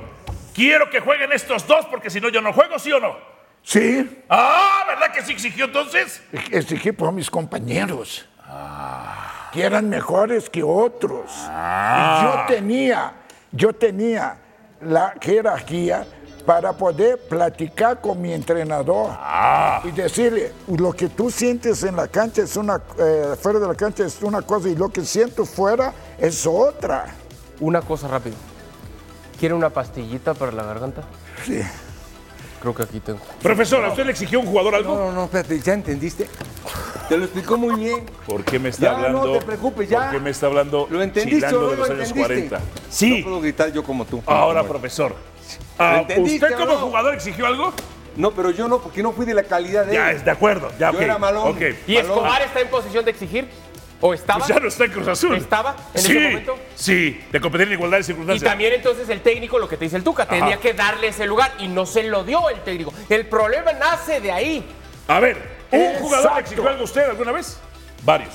[0.54, 3.16] quiero que jueguen estos dos porque si no yo no juego, ¿sí o no?
[3.62, 6.22] Sí, Ah, ¿verdad que sí exigió entonces?
[6.50, 8.26] exigí por mis compañeros.
[9.52, 11.30] Que eran mejores que otros.
[11.32, 13.12] Y yo tenía,
[13.52, 14.38] yo tenía
[14.80, 16.06] la jerarquía
[16.48, 19.10] para poder platicar con mi entrenador
[19.84, 23.74] y decirle, lo que tú sientes en la cancha es una, eh, fuera de la
[23.74, 27.14] cancha es una cosa y lo que siento fuera es otra.
[27.60, 28.34] Una cosa rápido.
[29.38, 31.02] ¿Quiere una pastillita para la garganta?
[31.44, 31.60] Sí.
[32.62, 33.20] Creo que aquí tengo.
[33.42, 34.94] Profesor, ¿a usted le exigió un jugador No, algo?
[34.96, 36.30] no, no, espérate, ¿ya entendiste?
[37.10, 38.06] Te lo explicó muy bien.
[38.26, 39.26] ¿Por qué me está Ya, hablando?
[39.26, 40.04] no te preocupes, ya.
[40.04, 42.48] ¿Por qué me está hablando ¿Lo entendiste chilando o no de los lo años entendiste?
[42.48, 42.60] 40?
[42.88, 43.18] Sí.
[43.18, 44.22] No puedo gritar yo como tú.
[44.24, 45.14] Ahora, Como- profesor.
[45.78, 46.76] Ah, ¿Usted como no?
[46.78, 47.72] jugador exigió algo?
[48.16, 50.16] No, pero yo no, porque no fui de la calidad de Ya, él.
[50.16, 50.72] es de acuerdo.
[50.78, 51.48] Ya, Yo era malón.
[51.52, 51.60] ok.
[51.86, 53.48] ¿Y Escobar está en posición de exigir?
[54.00, 54.38] ¿O estaba?
[54.38, 55.36] Pues ya no está en Cruz Azul.
[55.36, 56.58] ¿Estaba en sí, ese momento?
[56.76, 58.48] Sí, de competir en igualdad de Y circunstancias.
[58.48, 61.52] también entonces el técnico, lo que te dice el Tuca, tenía que darle ese lugar
[61.58, 62.92] y no se lo dio el técnico.
[63.08, 64.64] El problema nace de ahí.
[65.08, 65.36] A ver,
[65.72, 66.04] ¿un Exacto.
[66.04, 67.58] jugador le exigió algo a usted alguna vez?
[68.04, 68.34] Varios.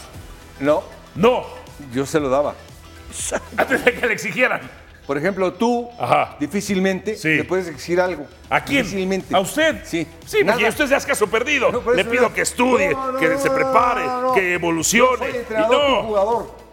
[0.60, 0.84] No,
[1.16, 1.46] No,
[1.94, 2.56] yo se lo daba.
[3.58, 4.62] antes de que le exigieran.
[5.08, 6.36] Por ejemplo, tú Ajá.
[6.40, 7.30] difícilmente Sí.
[7.36, 8.26] le puedes exigir algo.
[8.50, 8.84] ¿A quién?
[8.84, 9.36] Difícilmente.
[9.36, 9.82] ¿A usted?
[9.84, 10.08] Sí.
[10.26, 10.70] Sí, porque Nada.
[10.70, 11.70] usted ya es caso perdido.
[11.72, 12.34] No, le pido no.
[12.34, 14.34] que estudie, No, no, que no, se no, prepare, no, no, no.
[14.34, 15.18] que Yo evolucione.
[15.18, 16.64] soy Y entrenador, tú no, jugador.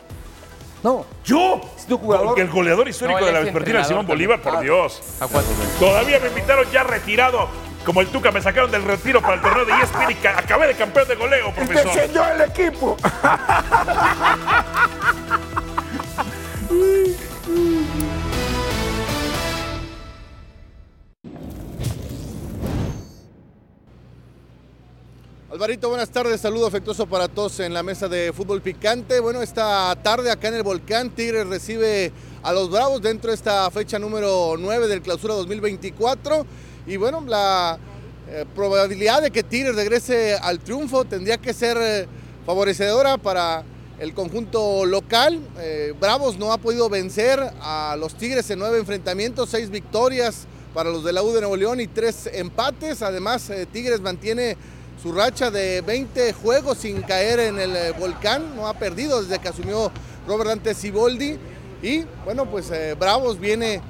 [0.82, 2.26] No, yo, tú jugador.
[2.28, 4.28] porque el goleador histórico de la es vespertina, Simón también.
[4.30, 4.60] Bolívar, por Ah.
[4.62, 5.02] Dios.
[5.20, 5.50] ¿A cuánto?
[5.78, 7.48] Todavía me invitaron ya retirado.
[7.84, 10.66] Como el Tuca me sacaron del retiro para el torneo de ESPN y ca- acabé
[10.68, 11.98] de campeón de goleo, Y te profesor.
[11.98, 12.96] enseñó el equipo.
[25.52, 29.18] Alvarito, buenas tardes, saludo afectuoso para todos en la mesa de fútbol picante.
[29.18, 32.12] Bueno, esta tarde acá en el Volcán, Tigres recibe
[32.44, 36.46] a los Bravos dentro de esta fecha número 9 del clausura 2024.
[36.86, 37.80] Y bueno, la
[38.28, 42.06] eh, probabilidad de que Tigres regrese al triunfo tendría que ser eh,
[42.46, 43.64] favorecedora para
[43.98, 45.40] el conjunto local.
[45.58, 50.90] Eh, Bravos no ha podido vencer a los Tigres en nueve enfrentamientos, seis victorias para
[50.90, 53.02] los de la U de Nuevo León y tres empates.
[53.02, 54.56] Además, Tigres mantiene
[55.02, 59.38] su racha de 20 juegos sin caer en el eh, volcán, no ha perdido desde
[59.38, 59.90] que asumió
[60.26, 61.38] Robert Dante Siboldi.
[61.82, 63.80] Y bueno, pues eh, Bravos viene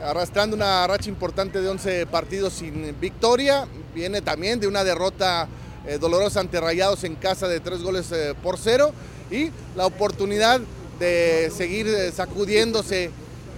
[0.00, 5.48] arrastrando una racha importante de 11 partidos sin victoria, viene también de una derrota
[5.86, 8.08] eh, dolorosa ante Rayados en casa de tres goles
[8.42, 8.92] por cero.
[9.30, 10.60] Y la oportunidad
[11.00, 13.10] de seguir sacudiéndose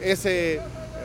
[0.03, 0.61] ese,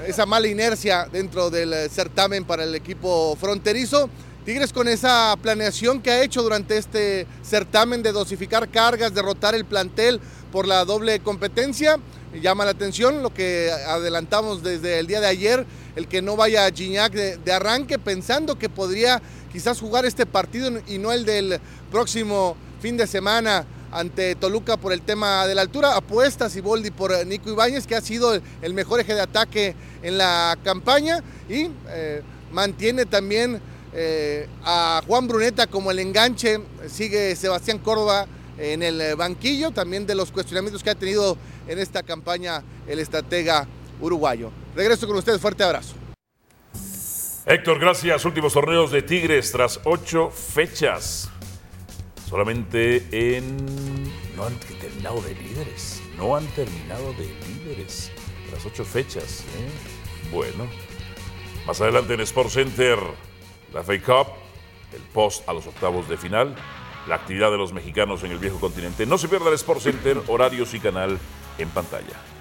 [0.05, 4.09] esa mala inercia dentro del certamen para el equipo fronterizo.
[4.48, 9.65] Tigres con esa planeación que ha hecho durante este certamen de dosificar cargas, derrotar el
[9.65, 10.22] plantel
[10.53, 11.99] por la doble competencia.
[12.41, 15.65] Llama la atención lo que adelantamos desde el día de ayer,
[15.98, 19.22] el que no vaya Gignac de, de arranque, pensando que podría
[19.52, 21.60] quizás jugar este partido y no el del
[21.91, 25.98] próximo fin de semana ante Toluca por el tema de la altura.
[25.98, 30.57] Apuesta Siboldi por Nico Ibáñez, que ha sido el mejor eje de ataque en la
[30.64, 32.22] campaña y eh,
[32.53, 33.60] mantiene también
[33.99, 38.28] eh, a Juan Bruneta como el enganche, sigue Sebastián Córdoba
[38.60, 41.36] en el banquillo, también de los cuestionamientos que ha tenido
[41.68, 43.68] en esta campaña el estratega
[43.99, 44.52] uruguayo.
[44.76, 45.95] Regreso con ustedes, fuerte abrazo.
[47.48, 48.24] Héctor, gracias.
[48.26, 51.30] Últimos torneos de Tigres tras ocho fechas.
[52.30, 54.03] Solamente en.
[54.36, 56.02] No han terminado de líderes.
[56.18, 58.11] No han terminado de líderes
[58.49, 59.40] tras ocho fechas.
[59.57, 60.32] ¿eh?
[60.32, 60.68] Bueno.
[61.65, 62.98] Más adelante en Sport Center,
[63.73, 64.27] la FA Cup,
[64.94, 66.56] el post a los octavos de final,
[67.07, 69.06] la actividad de los mexicanos en el viejo continente.
[69.06, 71.18] No se pierda el Sport Center, horarios y canal
[71.57, 72.36] en pantalla.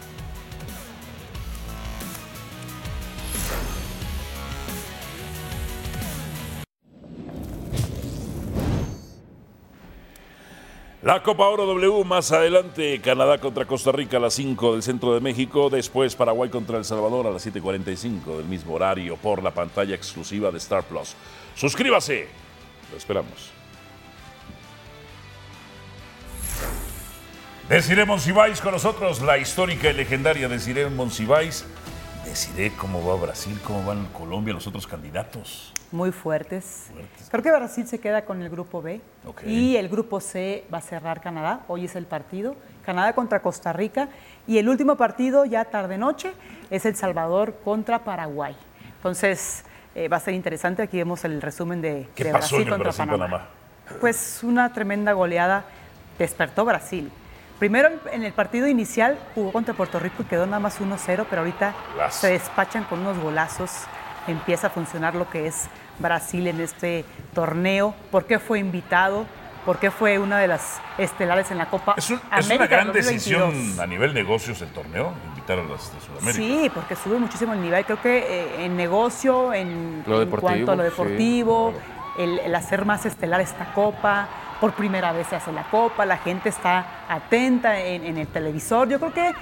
[11.07, 15.15] La Copa Oro W más adelante, Canadá contra Costa Rica a las 5 del centro
[15.15, 19.53] de México, después Paraguay contra El Salvador a las 7.45 del mismo horario por la
[19.53, 21.15] pantalla exclusiva de Star Plus.
[21.55, 22.27] Suscríbase,
[22.91, 23.53] lo esperamos.
[27.69, 31.67] Desiree Monsiváis con nosotros, la histórica y legendaria Desiree Monsiváis.
[32.25, 33.57] Desiree, ¿cómo va Brasil?
[33.65, 35.73] ¿Cómo van Colombia, los otros candidatos?
[35.93, 36.91] Muy fuertes.
[37.31, 39.01] Creo que Brasil se queda con el grupo B
[39.45, 41.61] y el grupo C va a cerrar Canadá.
[41.69, 42.57] Hoy es el partido.
[42.85, 44.09] Canadá contra Costa Rica
[44.47, 46.33] y el último partido ya tarde noche
[46.71, 48.57] es El Salvador contra Paraguay.
[48.97, 49.65] Entonces
[49.95, 50.83] eh, va a ser interesante.
[50.83, 53.27] Aquí vemos el resumen de, ¿Qué de pasó Brasil en el contra Brasil-Panamá?
[53.27, 54.01] Panamá.
[54.01, 55.65] Pues una tremenda goleada
[56.19, 57.11] despertó Brasil.
[57.59, 61.41] Primero en el partido inicial jugó contra Puerto Rico y quedó nada más 1-0, pero
[61.41, 61.75] ahorita
[62.11, 63.71] se despachan con unos golazos.
[64.27, 67.05] Empieza a funcionar lo que es Brasil en este
[67.35, 67.95] torneo.
[68.11, 69.27] ¿Por qué fue invitado?
[69.65, 72.87] ¿Por qué fue una de las estelares en la Copa Es, un- es una gran
[72.89, 72.95] 2022?
[72.95, 76.33] decisión a nivel negocios el torneo, invitar a las de Sudamérica.
[76.33, 77.85] Sí, porque sube muchísimo el nivel.
[77.85, 81.75] Creo que eh, en negocio, en, Lo en deportivo, cuanto a lo sí, deportivo,
[82.17, 84.29] el, el hacer más estelar esta copa.
[84.61, 88.89] Por primera vez se hace la copa, la gente está atenta en, en el televisor.
[88.89, 89.35] Yo creo que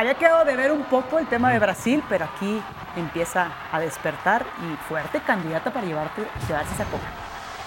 [0.00, 2.62] había quedado de ver un poco el tema de Brasil, pero aquí
[2.96, 7.04] empieza a despertar y fuerte candidata para llevarte, llevarse esa copa.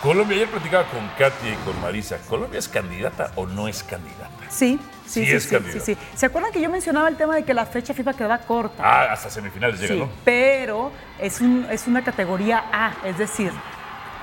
[0.01, 2.17] Colombia, ayer platicaba con Katia y con Marisa.
[2.27, 4.29] ¿Colombia es candidata o no es candidata?
[4.49, 5.85] Sí, Sí sí, sí, es sí, candidata.
[5.85, 5.97] sí.
[6.15, 8.81] ¿Se acuerdan que yo mencionaba el tema de que la fecha FIFA quedaba corta?
[8.83, 10.09] Ah, hasta semifinales llega, Sí, ¿no?
[10.25, 13.51] pero es, un- es una categoría A, es decir,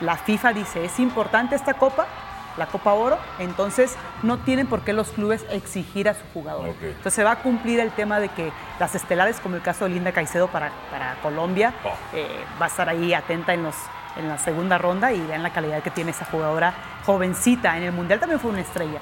[0.00, 2.06] la FIFA dice, es importante esta copa,
[2.56, 6.74] la Copa Oro, entonces no tienen por qué los clubes exigir a su jugador.
[6.82, 9.90] Entonces se va a cumplir el tema de que las estelares, como el caso de
[9.90, 11.92] Linda Caicedo para, para Colombia, Oh.
[12.14, 12.26] eh,
[12.60, 13.74] va a estar ahí atenta en, los,
[14.16, 16.74] en la segunda ronda y vean la calidad que tiene esa jugadora
[17.06, 17.76] jovencita.
[17.76, 19.00] En el Mundial también fue una estrella.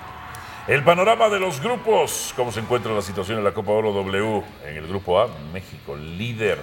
[0.66, 2.32] El panorama de los grupos.
[2.36, 4.42] ¿Cómo se encuentra la situación en la Copa Oro W?
[4.66, 6.58] En el grupo A, México, líder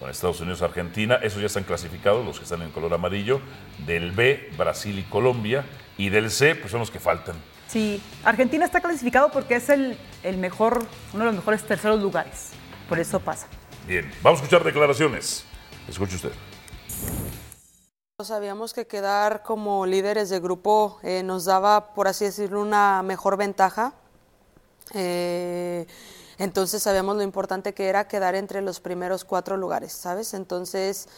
[0.00, 1.14] con Estados Unidos, Argentina.
[1.22, 3.40] Esos ya están clasificados, los que están en color amarillo.
[3.86, 5.64] Del B, Brasil y Colombia.
[5.96, 7.36] Y del C, pues son los que faltan.
[7.68, 12.50] Sí, Argentina está clasificado porque es el, el mejor, uno de los mejores terceros lugares.
[12.88, 13.46] Por eso pasa.
[13.86, 15.44] Bien, vamos a escuchar declaraciones.
[15.88, 16.32] Escuche usted.
[18.22, 23.36] Sabíamos que quedar como líderes de grupo eh, nos daba, por así decirlo, una mejor
[23.36, 23.92] ventaja.
[24.92, 25.86] Eh,
[26.38, 30.32] entonces sabíamos lo importante que era quedar entre los primeros cuatro lugares, ¿sabes?
[30.32, 31.08] Entonces,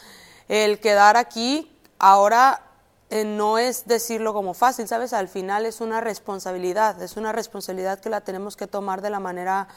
[0.48, 2.65] el quedar aquí ahora
[3.10, 5.12] eh, no es decirlo como fácil, ¿sabes?
[5.12, 9.20] Al final es una responsabilidad, es una responsabilidad que la tenemos que tomar de la
[9.20, 9.68] manera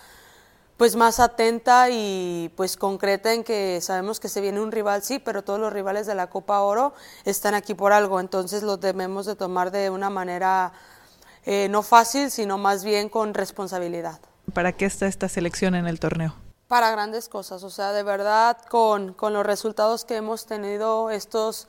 [0.77, 5.19] pues más atenta y pues concreta en que sabemos que se viene un rival, sí,
[5.19, 6.93] pero todos los rivales de la Copa Oro
[7.25, 10.71] están aquí por algo, entonces los debemos de tomar de una manera
[11.45, 14.21] eh, no fácil, sino más bien con responsabilidad.
[14.53, 16.33] ¿Para qué está esta selección en el torneo?
[16.69, 21.67] Para grandes cosas, o sea, de verdad, con, con los resultados que hemos tenido estos,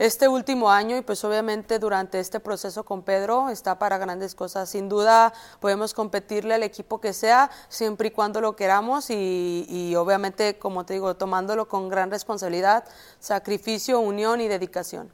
[0.00, 4.70] este último año y pues obviamente durante este proceso con Pedro está para grandes cosas.
[4.70, 10.58] Sin duda podemos competirle al equipo que sea, siempre y cuando lo queramos y, obviamente,
[10.58, 12.84] como te digo, tomándolo con gran responsabilidad,
[13.18, 15.12] sacrificio, unión y dedicación.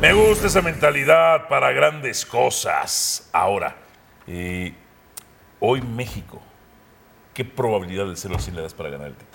[0.00, 3.28] Me gusta esa mentalidad para grandes cosas.
[3.32, 3.74] Ahora,
[4.28, 4.72] eh,
[5.58, 6.40] hoy México,
[7.34, 9.27] ¿qué probabilidad del 0 al 100 le das para ganar el?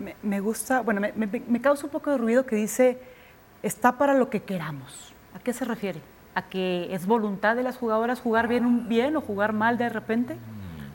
[0.00, 2.98] Me, me gusta, bueno, me, me- me causa un poco de ruido que dice,
[3.62, 5.12] está para lo que queramos.
[5.34, 6.00] ¿A qué se refiere?
[6.34, 9.88] ¿A que es voluntad de las jugadoras jugar bien, un- bien o jugar mal de
[9.90, 10.36] repente?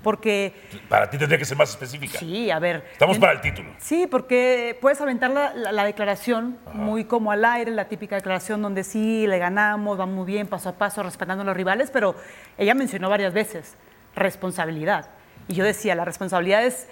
[0.02, 0.53] Porque
[0.88, 2.19] Para ti tendría que ser más específica.
[2.19, 2.86] Sí, a ver.
[2.94, 3.69] Estamos en- para el título.
[3.80, 8.61] Sí, porque puedes aventar la, la- la declaración muy como al aire, la típica declaración
[8.61, 12.15] donde sí, le ganamos, vamos muy bien, paso a paso, respetando a los rivales, pero
[12.57, 13.76] ella mencionó varias veces
[14.15, 15.10] responsabilidad.
[15.48, 16.88] Y yo decía, la responsabilidad es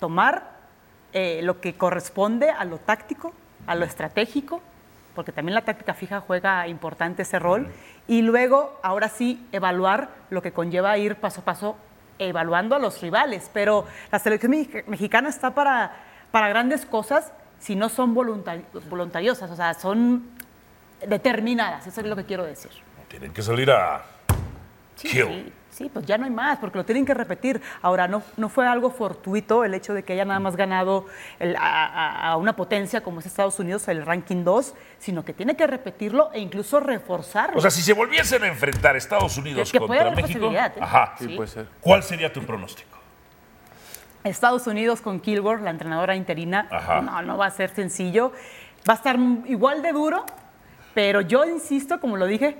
[0.00, 0.51] tomar
[1.12, 3.32] eh, lo que corresponde a lo táctico,
[3.66, 4.62] a lo estratégico,
[5.14, 7.68] porque también la táctica fija juega importante ese rol,
[8.08, 11.76] y luego, ahora sí, evaluar lo que conlleva ir paso a paso
[12.18, 13.50] evaluando a los rivales.
[13.52, 15.92] Pero la selección mex- mexicana está para,
[16.30, 20.24] para grandes cosas si no son voluntari- voluntariosas, o sea, son
[21.06, 22.70] determinadas, eso es lo que quiero decir.
[23.08, 24.02] Tienen que salir a
[24.96, 25.26] kill.
[25.26, 25.52] Sí,
[25.82, 27.60] sí, pues ya no hay más, porque lo tienen que repetir.
[27.82, 31.06] Ahora, no, no fue algo fortuito el hecho de que haya nada más ganado
[31.40, 35.66] el- a, una potencia como es Estados Unidos, el ranking 2, sino que tiene que
[35.66, 37.58] repetirlo e incluso reforzarlo.
[37.58, 40.58] O sea, si se volviesen a enfrentar Estados Unidos Que- que puede contra México, ¿eh?
[40.80, 41.36] ajá, Sí, Sí.
[41.36, 41.66] puede ser.
[41.80, 42.98] ¿cuál sería tu pronóstico?
[44.24, 47.00] Estados Unidos con Kilgore, la entrenadora interina, Ajá.
[47.02, 48.32] no, no va a ser sencillo.
[48.88, 50.24] Va a estar igual de duro,
[50.94, 52.56] pero yo insisto, como lo dije,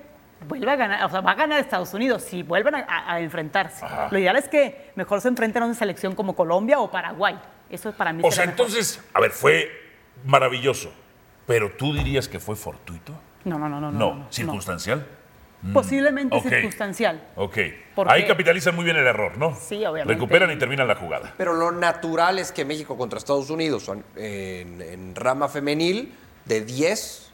[0.47, 3.20] vuelve a ganar, o sea, va a ganar Estados Unidos si vuelven a, a- a
[3.20, 3.85] enfrentarse.
[4.10, 7.39] Lo ideal es que mejor se enfrenten a una selección como Colombia o Paraguay.
[7.70, 8.23] Eso es para mí.
[8.24, 8.60] O sea, mejor.
[8.66, 9.70] entonces, a ver, fue
[10.24, 10.93] maravilloso.
[11.47, 13.12] Pero tú dirías que fue fortuito?
[13.44, 13.90] No, no, no, no.
[13.90, 14.32] No, no, no.
[14.32, 15.05] circunstancial.
[15.62, 17.23] Mm, Posiblemente ok, circunstancial.
[17.36, 17.56] Ok.
[17.94, 19.55] Porque- Ahí capitalizan muy bien el error, ¿no?
[19.56, 20.14] Sí, obviamente.
[20.14, 21.35] Recuperan y terminan la jugada.
[21.36, 26.14] Pero lo natural es que México contra Estados Unidos en, en rama femenil
[26.44, 27.31] de 10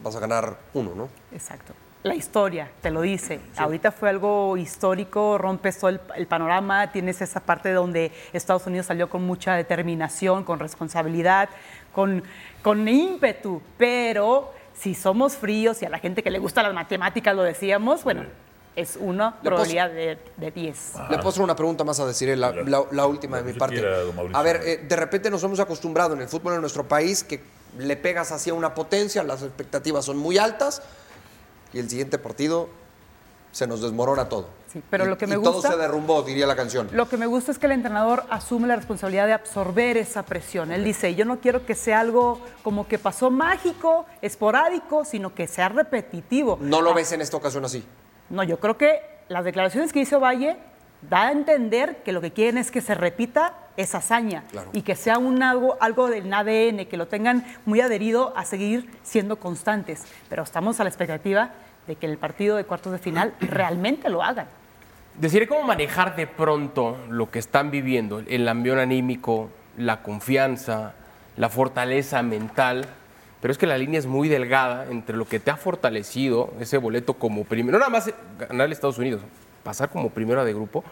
[0.00, 1.08] vas a ganar uno, ¿no?
[1.32, 1.72] Exacto.
[2.02, 3.40] La historia te lo dice.
[3.56, 8.86] Ahorita fue algo histórico, rompes todo el, el panorama, tienes esa parte donde Estados Unidos
[8.86, 11.48] salió con mucha determinación, con responsabilidad,
[11.92, 12.22] con,
[12.62, 17.34] con ímpetu, pero si somos fríos y a la gente que le gusta las matemáticas
[17.34, 18.22] lo decíamos, bueno,
[18.76, 20.92] es una Le probabilidad de, de 10.
[21.10, 23.76] Le puedo hacer una pregunta más a decir, la, la- la última de mi parte.
[24.38, 27.40] A ver, eh, de repente nos hemos acostumbrado en el fútbol en nuestro país que
[27.78, 30.82] le pegas hacia una potencia, las expectativas son muy altas
[31.72, 32.68] y el siguiente partido
[33.52, 34.48] se nos desmorona todo.
[34.70, 35.50] Sí, pero Y- lo que me y gusta...
[35.50, 36.88] todo se derrumbó, diría la canción.
[36.92, 40.72] Lo que me gusta es que el entrenador asume la responsabilidad de absorber esa presión.
[40.72, 45.46] Él dice, yo no quiero que sea algo como que pasó mágico, esporádico, sino que
[45.46, 46.58] sea repetitivo.
[46.60, 47.84] No lo ves en esta ocasión así.
[48.28, 50.56] No, yo creo que las declaraciones que hizo Valle
[51.08, 54.70] da a entender que lo que quieren es que se repita esa hazaña Claro.
[54.72, 58.88] y que sea un algo, algo del ADN, que lo tengan muy adherido a seguir
[59.02, 60.04] siendo constantes.
[60.28, 61.50] Pero estamos a la expectativa
[61.86, 64.46] de que el partido de cuartos de final realmente lo hagan.
[65.18, 69.48] Decir cómo manejar de pronto lo que están viviendo, el ambiente anímico,
[69.78, 70.92] la confianza,
[71.36, 72.84] la fortaleza mental,
[73.40, 76.76] pero es que la línea es muy delgada entre lo que te ha fortalecido ese
[76.78, 79.22] boleto como primero, no nada más ganar Estados Unidos,
[79.62, 80.84] pasar como primera de grupo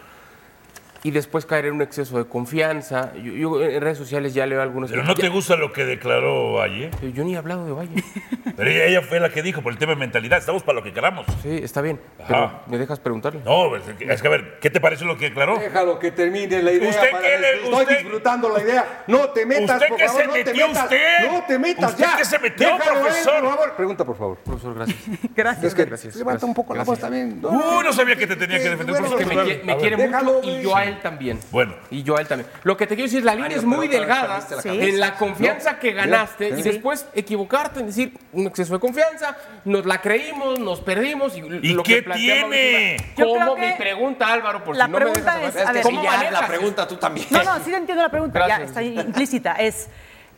[1.04, 3.12] y después caer en un exceso de confianza.
[3.14, 4.90] Yo, yo en redes sociales ya leo algunos...
[4.90, 6.90] Pero no te gusta lo que declaró Valle.
[7.12, 8.02] Yo ni he hablado de Valle.
[8.56, 10.38] Pero ella, ella fue la que dijo por el tema de mentalidad.
[10.38, 11.26] Estamos para lo que queramos.
[11.42, 12.00] Sí, está bien.
[12.18, 12.26] Ajá.
[12.28, 13.40] Pero ¿me dejas preguntarle?
[13.44, 15.58] No, es que, es que, a ver, ¿qué te parece lo que declaró?
[15.58, 16.88] Déjalo que termine la idea.
[16.88, 19.04] ¿Usted para qué le- Estoy usted- disfrutando la idea.
[19.06, 20.82] No te metas, ¿Usted por qué favor, se no te metió metas.
[20.84, 21.30] usted?
[21.30, 22.16] No te metas ¿Usted ya.
[22.16, 23.40] qué se metió, Déjalo él, profesor?
[23.40, 23.72] por favor.
[23.76, 24.36] Pregunta, por favor.
[24.38, 24.98] Profesor, gracias.
[25.36, 25.64] Gracias.
[25.64, 27.28] Es que gracias, levanta un poco la voz gracias.
[27.30, 27.44] también.
[27.44, 28.94] Uy, no sabía que te tenía que defender.
[29.18, 31.40] que me, me quiere mucho y yo a él también.
[31.50, 31.74] Bueno.
[31.90, 32.48] Y yo a él también.
[32.62, 36.48] Lo que te quiero decir, la línea es muy delgada en la confianza que ganaste
[36.48, 41.36] y después equivocarte en decir un exceso de confianza, nos la creímos, nos perdimos.
[41.36, 42.96] ¿Y, ¿Y lo qué que tiene?
[43.16, 43.24] que
[43.58, 45.68] Mi pregunta, Álvaro, por la si no me pregunta dejas es, hablar.
[45.68, 47.26] a ver, ¿Cómo Si ya manejas la pregunta tú también.
[47.30, 49.52] No, no, sí te entiendo la pregunta, ya está implícita.
[49.54, 49.88] Es,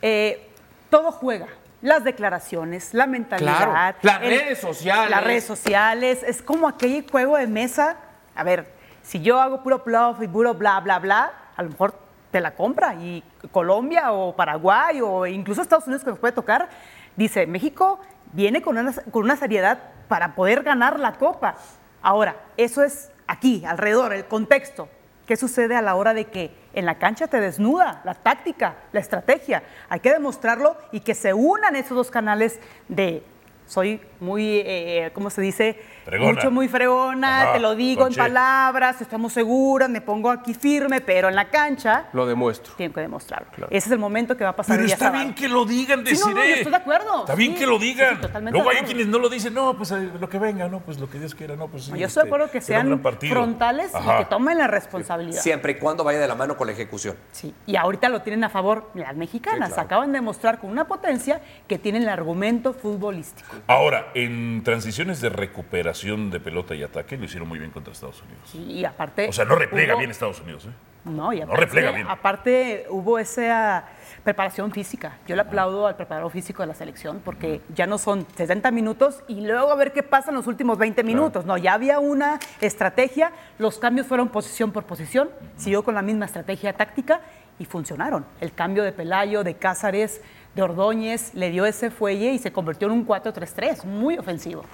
[0.01, 0.47] eh,
[0.89, 1.47] todo juega.
[1.81, 3.95] Las declaraciones, la mentalidad.
[4.01, 5.11] Claro, las redes sociales.
[5.11, 6.23] Las redes sociales.
[6.25, 7.97] Es como aquel juego de mesa.
[8.35, 8.65] A ver,
[9.07, 11.95] si yo hago puro bluff y puro bla, bla, bla, a lo mejor
[12.29, 12.95] te la compra.
[12.95, 16.67] Y Colombia o Paraguay o incluso Estados Unidos que nos puede tocar,
[17.15, 17.99] dice, México
[18.33, 19.79] viene con una, con una seriedad
[20.09, 21.55] para poder ganar la Copa.
[22.01, 24.89] Ahora, eso es aquí, alrededor, el contexto.
[25.25, 28.99] ¿Qué sucede a la hora de que en la cancha te desnuda la táctica, la
[28.99, 29.63] estrategia?
[29.87, 32.59] Hay que demostrarlo y que se unan esos dos canales
[32.89, 33.23] de
[33.67, 35.79] soy muy, eh, ¿cómo se dice?
[36.07, 36.31] Fregona.
[36.35, 38.17] Mucho, muy fregona, Ajá, te lo digo en che.
[38.17, 42.73] palabras, estamos seguras, me pongo aquí firme, pero en la cancha Lo demuestro.
[42.77, 43.67] tienen que demostrarlo.
[43.69, 45.23] Ese es el momento que va a pasar Pero el día está sábado.
[45.25, 46.49] bien que lo digan, Sí, no, no, deciré.
[46.49, 47.19] yo estoy de acuerdo.
[47.19, 48.15] Está bien Sí, que lo digan.
[48.15, 50.79] sí, totalmente Luego hay quienes no lo dicen, no, pues eh, lo que venga, no,
[50.79, 51.89] pues lo que Dios quiera, no, pues sí.
[51.91, 55.41] Yo estoy de este, acuerdo que sean frontales y que tomen la responsabilidad.
[55.41, 57.17] Siempre y cuando vaya de la mano con la ejecución.
[57.33, 59.67] Sí, y ahorita lo tienen a favor las mexicanas.
[59.69, 59.85] Sí, claro.
[59.87, 63.49] Acaban de demostrar con una potencia que tienen el argumento futbolístico.
[63.67, 68.21] Ahora, en transiciones de recuperación de pelota y ataque, lo hicieron muy bien contra Estados
[68.21, 68.55] Unidos.
[68.71, 69.27] Y aparte.
[69.29, 70.69] O sea, no replega hubo- bien Estados Unidos, ¿eh?
[71.05, 72.07] No, y No aparte, replega bien.
[72.09, 73.85] aparte hubo esa
[74.25, 75.17] preparación física.
[75.25, 79.23] Yo le aplaudo al preparador físico de la selección porque ya no son 60 minutos
[79.29, 81.45] y luego a ver qué pasa en los últimos 20 minutos.
[81.45, 86.25] No, ya había una estrategia, los cambios fueron posición por posición, siguió con la misma
[86.25, 87.21] estrategia táctica
[87.57, 88.25] y funcionaron.
[88.41, 90.21] El cambio de Pelayo, de Cázares,
[90.55, 94.65] de Ordóñez, le dio ese fuelle y se convirtió en un 4-3-3, muy ofensivo.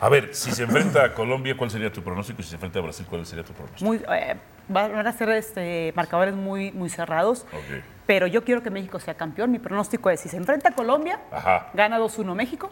[0.00, 2.40] A ver, si se enfrenta a Colombia, ¿cuál sería tu pronóstico?
[2.40, 3.84] Y si se enfrenta a Brasil, ¿cuál sería tu pronóstico?
[3.86, 4.36] Muy, eh,
[4.68, 7.46] van a ser este, marcadores muy, muy cerrados.
[7.52, 7.82] Ok.
[8.06, 9.50] Pero yo quiero que México sea campeón.
[9.50, 11.70] Mi pronóstico es, si se enfrenta a Colombia, Ajá.
[11.72, 12.70] gana 2-1 México.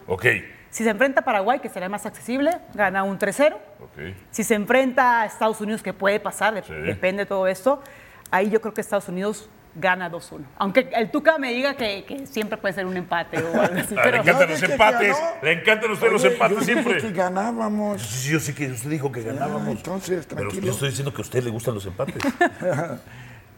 [0.69, 3.55] Si se enfrenta a Paraguay, que será más accesible, gana un 3-0.
[3.79, 4.13] ok.
[4.31, 6.73] Si se enfrenta a Estados Unidos, que puede pasar, Sí.
[6.73, 7.81] depende de todo esto,
[8.29, 10.41] ahí yo creo que Estados Unidos gana 2-1.
[10.57, 13.95] Aunque el Tuca me diga que, que siempre puede ser un empate o algo así.
[13.97, 15.17] Ah, le encantan No, los empates.
[15.43, 17.01] Le encantan a usted los empates yo dije siempre.
[17.01, 18.01] que ganábamos.
[18.01, 19.67] Sí, yo sé que usted dijo que ganábamos.
[19.67, 22.15] entonces, Pero yo estoy diciendo que a usted le gustan los empates.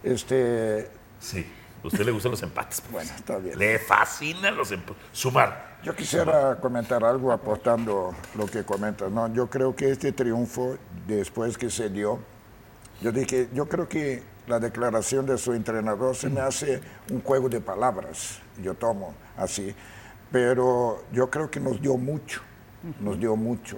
[0.04, 0.90] Este,
[1.20, 1.46] Sí.
[1.84, 2.82] A usted le gustan los empates.
[2.82, 2.92] pues.
[2.92, 3.58] Bueno, está bien.
[3.58, 5.02] Le fascinan los empates.
[5.12, 5.78] Sumar.
[5.84, 9.12] Yo quisiera comentar algo aportando lo que comentas.
[9.12, 10.78] No, yo creo que este triunfo,
[11.08, 12.20] después que se dio,
[13.02, 17.50] yo dije, yo creo que la declaración de su entrenador se me hace un juego
[17.50, 18.40] de palabras.
[18.62, 19.76] Yo tomo así.
[20.32, 22.42] Pero yo creo que nos dio mucho,
[23.00, 23.78] nos dio mucho.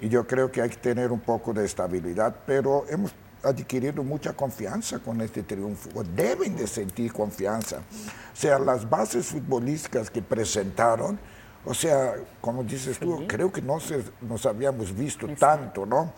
[0.00, 3.12] Y yo creo que hay que tener un poco de estabilidad, pero hemos
[3.42, 7.78] adquirido mucha confianza con este triunfo, o deben de sentir confianza.
[7.78, 11.18] O sea, las bases futbolísticas que presentaron,
[11.64, 16.12] o sea, como dices tú, creo que no se, nos habíamos visto tanto, ¿no?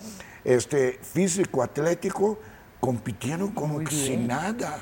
[0.45, 2.39] Este físico atlético
[2.81, 4.79] compitieron como que sin nada,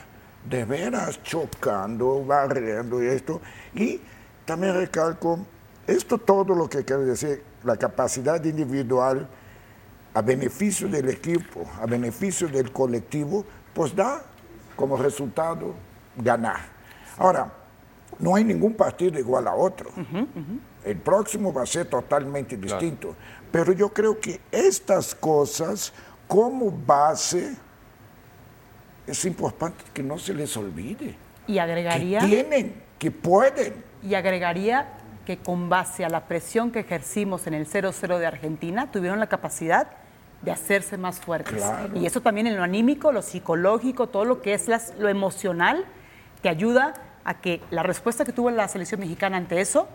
[0.48, 3.40] de veras chocando, barriendo y esto.
[3.74, 4.00] Y
[4.44, 5.40] también recalco,
[5.86, 9.28] esto todo lo que quiere decir, la capacidad individual
[10.14, 13.44] a beneficio del equipo, a beneficio del colectivo,
[13.74, 14.22] pues da
[14.76, 15.74] como resultado
[16.16, 16.60] ganar.
[17.18, 17.52] Ahora,
[18.18, 19.90] no hay ningún partido igual a otro.
[20.84, 23.14] El próximo va a ser totalmente distinto.
[23.50, 25.92] Pero yo creo que estas cosas,
[26.26, 27.56] como base,
[29.10, 31.14] es importante que no se les olvide.
[31.46, 32.20] Y agregaría.
[32.20, 33.74] Que tienen, que pueden.
[34.02, 34.88] Y agregaría
[35.24, 39.26] que con base a la presión que ejercimos en el 0-0 de Argentina, tuvieron la
[39.28, 39.88] capacidad
[40.42, 41.56] de hacerse más fuertes.
[41.56, 41.96] Claro.
[41.98, 45.84] Y eso también en lo anímico, lo psicológico, todo lo que es las- lo emocional,
[46.42, 46.94] te ayuda
[47.24, 49.88] a que la respuesta que tuvo la selección mexicana ante eso,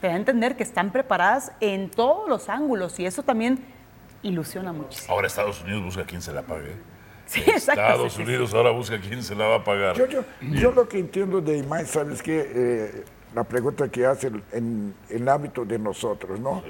[0.00, 3.60] te da a entender que están preparadas en todos los ángulos y eso también
[4.22, 5.14] ilusiona muchísimo.
[5.14, 6.74] Ahora Estados Unidos busca quién se la pague.
[7.26, 9.96] Sí, exacto, Estados sí, sí, Unidos ahora busca quién se la va a pagar.
[9.96, 13.04] Yo, yo, yo lo que entiendo de Imai, ¿sabes qué?
[13.34, 16.62] la pregunta que hace en el hábito de nosotros, ¿no?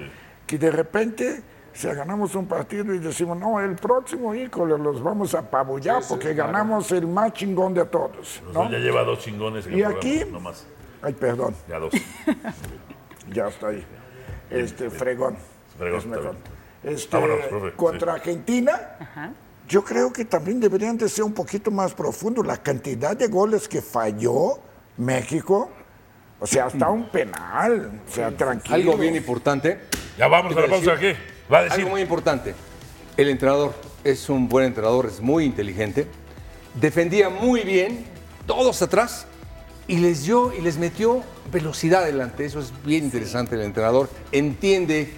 [0.47, 1.43] Que de repente,
[1.73, 6.09] si ganamos un partido y decimos, no, el próximo, híjole, los vamos a apabullar Sí,
[6.09, 6.53] sí, porque claro.
[6.53, 8.71] ganamos el más chingón de todos, ¿no?
[8.71, 10.65] Ya lleva dos chingones en Y el aquí- no más.
[11.03, 11.57] Ay, perdón.
[11.69, 11.93] Ya dos.
[13.33, 13.85] Ya está ahí.
[14.51, 15.37] Este, fregón.
[15.79, 16.35] Fregón, Es mejor.
[16.85, 19.35] Este, Vámonos, profe, contra Argentina,
[19.69, 22.43] yo creo que también deberían de ser un poquito más profundo.
[22.43, 24.59] La cantidad de goles que falló
[24.97, 25.71] México,
[26.41, 28.75] o sea, hasta un penal, o sea, tranquilo.
[28.75, 29.81] Algo bien importante.
[30.19, 31.13] Ya vamos a la pausa aquí.
[31.53, 31.79] Va a decir.
[31.79, 32.55] Algo muy importante.
[33.17, 33.75] El entrenador
[34.05, 36.07] es un buen entrenador, es muy inteligente.
[36.75, 38.05] Defendía muy bien,
[38.47, 39.27] todos atrás,
[39.87, 42.45] y les dio y les metió velocidad adelante.
[42.45, 43.55] Eso es bien interesante.
[43.55, 45.13] El entrenador entiende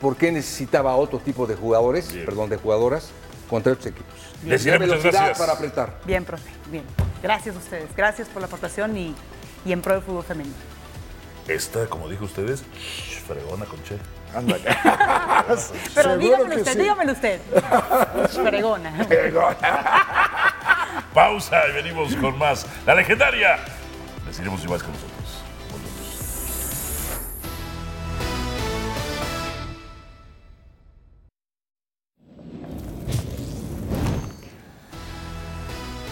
[0.00, 3.10] por qué necesitaba otro tipo de jugadores, perdón, de jugadoras
[3.48, 4.14] contra estos equipos.
[4.44, 5.38] Les dio muchas velocidad gracias.
[5.38, 5.98] para apretar.
[6.04, 6.84] Bien, profe, bien.
[7.22, 9.14] Gracias a ustedes, gracias por la aportación y,
[9.64, 10.54] y en pro del fútbol femenino.
[11.48, 13.98] Esta, como dijo ustedes, shh, fregona con Che.
[14.34, 14.64] Ándale.
[15.94, 16.78] Pero Seguro dígamelo usted, sí.
[16.78, 17.40] dígamelo usted.
[18.34, 19.06] Fregona.
[21.14, 22.66] Pausa y venimos con más.
[22.84, 23.58] La legendaria.
[24.26, 25.15] Deciremos si vas con nosotros.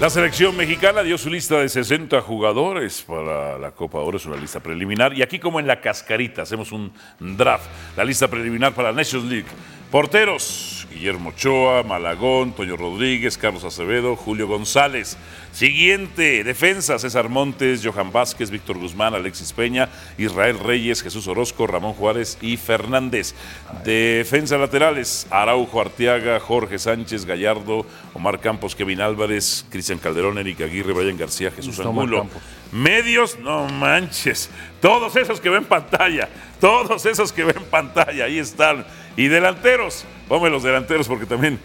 [0.00, 4.36] La selección mexicana dio su lista de 60 jugadores para la Copa Oro, es una
[4.36, 5.16] lista preliminar.
[5.16, 7.64] Y aquí como en la cascarita, hacemos un draft.
[7.96, 9.46] La lista preliminar para la Nations League.
[9.94, 15.16] Porteros, Guillermo Ochoa, Malagón, Toño Rodríguez, Carlos Acevedo, Julio González.
[15.52, 19.88] Siguiente, defensa, César Montes, Johan Vázquez, Víctor Guzmán, Alexis Peña,
[20.18, 23.36] Israel Reyes, Jesús Orozco, Ramón Juárez y Fernández.
[23.84, 30.92] Defensa laterales, Araujo Arteaga, Jorge Sánchez, Gallardo, Omar Campos, Kevin Álvarez, Cristian Calderón, Eric Aguirre,
[30.92, 32.26] Brian García, Jesús Angulo.
[32.72, 34.50] Medios, no manches.
[34.80, 36.28] Todos esos que ven pantalla.
[36.60, 38.24] Todos esos que ven pantalla.
[38.24, 38.84] Ahí están.
[39.16, 40.04] Y delanteros.
[40.28, 41.58] Ponme los delanteros porque también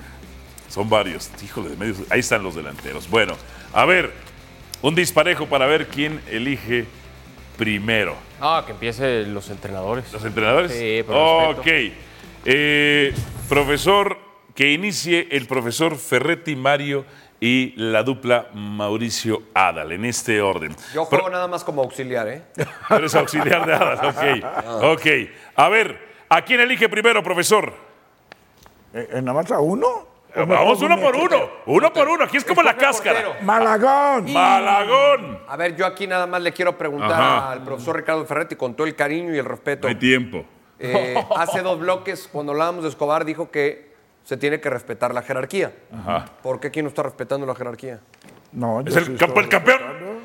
[0.69, 1.30] son varios.
[1.43, 1.97] Híjole, de medios.
[2.09, 3.09] Ahí están los delanteros.
[3.09, 3.35] Bueno,
[3.73, 4.11] a ver.
[4.81, 6.85] Un disparejo para ver quién elige
[7.57, 8.15] primero.
[8.39, 10.11] Ah, que empiece los entrenadores.
[10.13, 10.71] ¿Los entrenadores?
[10.71, 11.67] Sí, por Ok.
[12.45, 13.13] Eh,
[13.49, 14.17] profesor,
[14.55, 17.05] que inicie el profesor Ferretti Mario
[17.41, 20.73] y la dupla Mauricio Adal, en este orden.
[20.93, 22.43] Yo juego nada más como auxiliar, ¿eh?
[22.89, 24.84] Eres auxiliar de Adal, ok.
[24.93, 25.05] Ok.
[25.55, 27.73] A ver, ¿a quién elige primero, profesor?
[28.93, 30.07] ¿En nada más a uno?
[30.35, 31.35] ¿O me Vamos uno un por equipo?
[31.35, 31.49] uno.
[31.65, 32.23] Uno por uno.
[32.23, 33.39] Aquí es como la cáscara.
[33.41, 34.31] Malagón.
[34.31, 35.39] Malagón.
[35.47, 37.51] A ver, yo aquí nada más le quiero preguntar Ajá.
[37.51, 39.88] al profesor Ricardo Ferretti con todo el cariño y el respeto.
[39.88, 40.45] No hay tiempo.
[40.77, 43.89] Eh, hace dos bloques, cuando hablábamos de Escobar, dijo que
[44.23, 45.73] se tiene que respetar la jerarquía.
[45.91, 46.26] Ajá.
[46.43, 47.99] ¿Por qué aquí no está respetando la jerarquía?
[48.51, 49.80] No, Es el, campo- el campeón.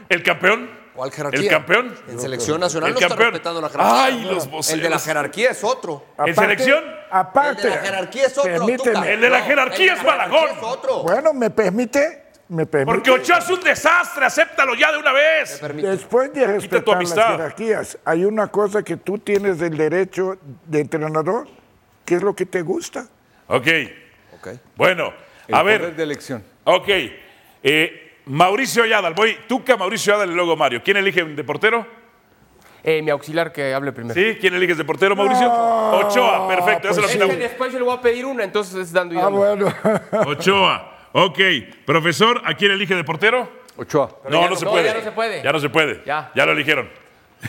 [0.09, 0.71] El campeón.
[0.95, 1.41] ¿Cuál jerarquía?
[1.41, 1.95] El campeón.
[2.09, 3.31] En selección nacional El no está campeón.
[3.33, 4.05] respetando la jerarquía.
[4.05, 5.05] Ay, los El de la voceros.
[5.05, 6.07] jerarquía es otro.
[6.19, 6.85] ¿En selección?
[7.11, 7.63] Aparte.
[7.63, 8.53] El de la jerarquía es otro.
[8.53, 9.13] Permíteme.
[9.13, 11.03] El de la No, jerarquía el de es otro.
[11.03, 12.93] Bueno, me permite me permite.
[12.95, 15.61] Porque Ochoa es un desastre, acéptalo ya de una vez.
[15.61, 17.31] Después de tu respetar las amistad.
[17.33, 21.49] jerarquías, hay una cosa que tú tienes el derecho de entrenador,
[22.05, 23.07] que es lo que te gusta.
[23.49, 23.67] Ok.
[24.77, 25.13] Bueno,
[25.49, 25.81] El a ver.
[25.81, 26.45] poder de elección.
[26.65, 26.89] Ok.
[27.63, 29.37] Eh, Mauricio Yadal, voy.
[29.47, 30.83] Tuca, Mauricio Yadal y luego Mario.
[30.85, 31.87] ¿Quién elige de portero?
[32.83, 34.15] Eh, mi auxiliar que hable primero.
[34.15, 34.37] ¿Sí?
[34.41, 35.51] ¿Quién eliges de portero, Mauricio?
[35.51, 36.89] Ochoa, perfecto.
[36.91, 39.15] Eso es lo Es que después yo le voy a pedir una, entonces es dando
[39.15, 39.73] y Ah, bueno.
[40.27, 40.91] Ochoa.
[41.13, 41.39] Ok.
[41.87, 43.49] Profesor, ¿a quién elige de portero?
[43.77, 44.11] Ochoa.
[44.29, 44.85] No, no, no- se no, puede.
[44.89, 45.43] ya no se puede.
[45.43, 46.03] Ya no se puede.
[46.05, 46.31] Ya.
[46.35, 46.89] Ya lo eligieron.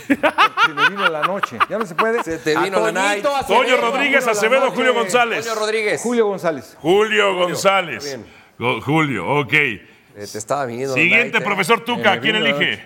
[0.07, 1.57] Se me vino la noche.
[1.69, 2.23] ¿Ya no se puede?
[2.23, 5.45] Se te vino la Acevedo, Toño Rodríguez, Acevedo, Julio González.
[5.45, 6.01] Toño Rodríguez.
[6.01, 6.77] Julio González.
[6.81, 8.03] Julio González.
[8.05, 8.25] bien.
[8.57, 9.53] Go- Julio, ok.
[10.15, 11.41] Eh, te estaba viniendo Siguiente, eh.
[11.41, 12.81] profesor Tuca, Me ¿quién elige?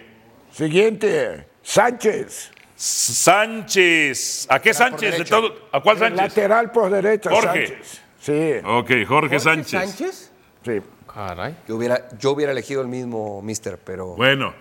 [0.52, 2.52] Siguiente, Sánchez.
[2.76, 4.48] Sánchez.
[4.50, 5.18] ¿A qué Sánchez?
[5.20, 6.18] De todo- ¿A cuál Sánchez?
[6.18, 7.68] Lateral por derecha, Jorge.
[7.68, 8.02] Sánchez.
[8.20, 9.70] Sí, Ok, Jorge, Sánchez.
[9.82, 10.32] ¿Sánchez?
[10.66, 10.82] sí.
[11.14, 11.56] Caray.
[11.68, 14.16] Yo hubiera, yo hubiera elegido el mismo mister, pero.
[14.16, 14.54] Bueno,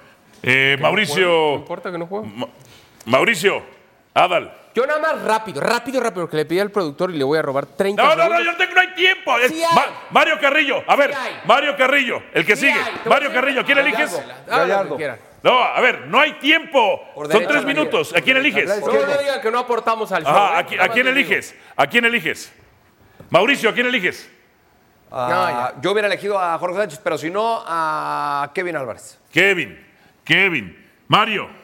[0.42, 1.54] eh, No Mauricio.
[1.56, 2.28] importa que no juegue.
[2.34, 2.48] Ma-
[3.04, 3.62] Mauricio,
[4.14, 4.52] Adal.
[4.78, 7.42] Yo nada más rápido, rápido, rápido, porque le pedí al productor y le voy a
[7.42, 8.44] robar 30 No, no, no, segundos.
[8.46, 9.36] yo tengo, no hay tiempo.
[9.38, 9.74] Es Sí hay.
[9.74, 11.18] Ma- Mario Carrillo, a ver, Sí.
[11.46, 12.80] Mario Carrillo, el que Sí sigue.
[13.06, 14.22] Mario Carrillo, ¿quién eliges?
[14.46, 14.96] Gallardo.
[15.42, 17.00] No, a ver, no hay tiempo.
[17.28, 18.14] Son tres minutos.
[18.16, 18.68] ¿A quién eliges?
[18.68, 20.30] No, no digan que no aportamos al show.
[20.32, 20.62] Ajá, ¿eh?
[20.62, 21.56] ¿a, qui- Nada a más quién eliges?
[21.74, 22.52] ¿A quién eliges?
[23.30, 24.30] Mauricio, ¿a quién eliges?
[25.10, 29.18] Ah, yo hubiera elegido a Jorge Sánchez, pero si no, a Kevin Álvarez.
[29.32, 29.76] Kevin,
[30.24, 30.86] Kevin.
[31.08, 31.57] Mario.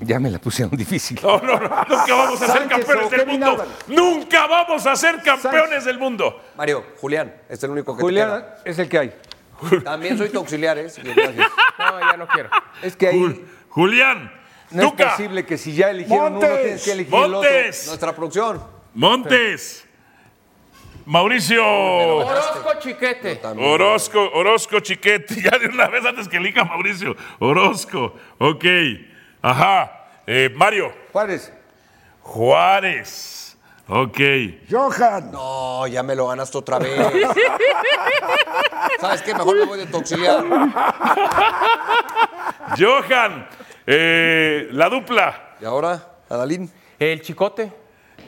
[0.00, 1.18] Ya me la pusieron difícil.
[1.22, 3.46] No, no, no, nunca vamos a ser Sánchez campeones del mundo.
[3.50, 3.72] Álvarez.
[3.88, 6.42] Nunca vamos a ser campeones del mundo.
[6.56, 9.14] Mario, Julián, es el único que Julián te es el que hay.
[9.84, 10.86] También soy tu auxiliar, ¿eh?
[11.78, 12.48] No, ya no quiero.
[12.82, 14.32] Es que ahí Jul- Julián,
[14.70, 16.62] no es posible que si ya eligieron uno, Montes.
[16.62, 17.30] tienes que elegir el otro.
[17.50, 18.62] Montes, Nuestra producción.
[18.94, 19.84] Montes,
[21.06, 23.40] Mauricio, Orozco Chiquete.
[23.58, 28.64] Orozco, Orozco Chiquete, ya de una vez antes que elija Mauricio, Orozco, ok,
[29.42, 29.92] ajá,
[30.26, 31.50] Eh, Mario, Juárez.
[32.20, 33.56] Juárez,
[33.88, 34.18] ok,
[34.70, 35.30] Johan.
[35.32, 37.00] No, ya me lo ganaste otra vez.
[39.00, 39.32] ¿Sabes qué?
[39.34, 40.44] Mejor me voy de auxiliar.
[42.78, 43.48] Johan,
[43.86, 46.70] eh, la dupla, ¿Y ahora, Adalín?
[46.98, 47.72] El Chicote.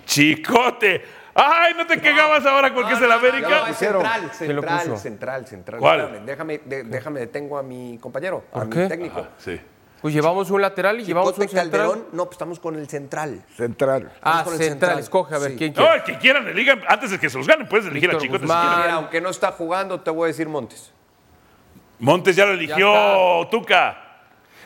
[0.07, 1.05] Chicote,
[1.35, 3.69] ay, no te quejabas ahora porque es el No, América.
[3.69, 5.81] es central, central, central, central.
[5.81, 6.01] ¿Cuál?
[6.01, 9.27] Espérame, déjame, de- déjame, detengo a mi compañero, a ¿Por mi técnico.
[9.39, 9.61] Sí.
[10.01, 11.70] Pues llevamos un lateral y llevamos Chicote un central.
[11.89, 13.44] Calderón, no, pues estamos con el central.
[13.56, 14.10] Central.
[14.22, 14.59] Ah, central.
[14.68, 14.98] central.
[14.98, 15.56] Escoge, a ver, Sí.
[15.59, 15.97] ¿quién No, quiere?
[15.97, 18.44] el que quieran, eligan, antes de que se los ganen, puedes elegir a Chicote si
[18.47, 18.81] Guzmán.
[18.81, 20.93] Mira, aunque no está jugando, te voy a decir Montes.
[21.98, 24.10] Montes ya lo eligió Tuca.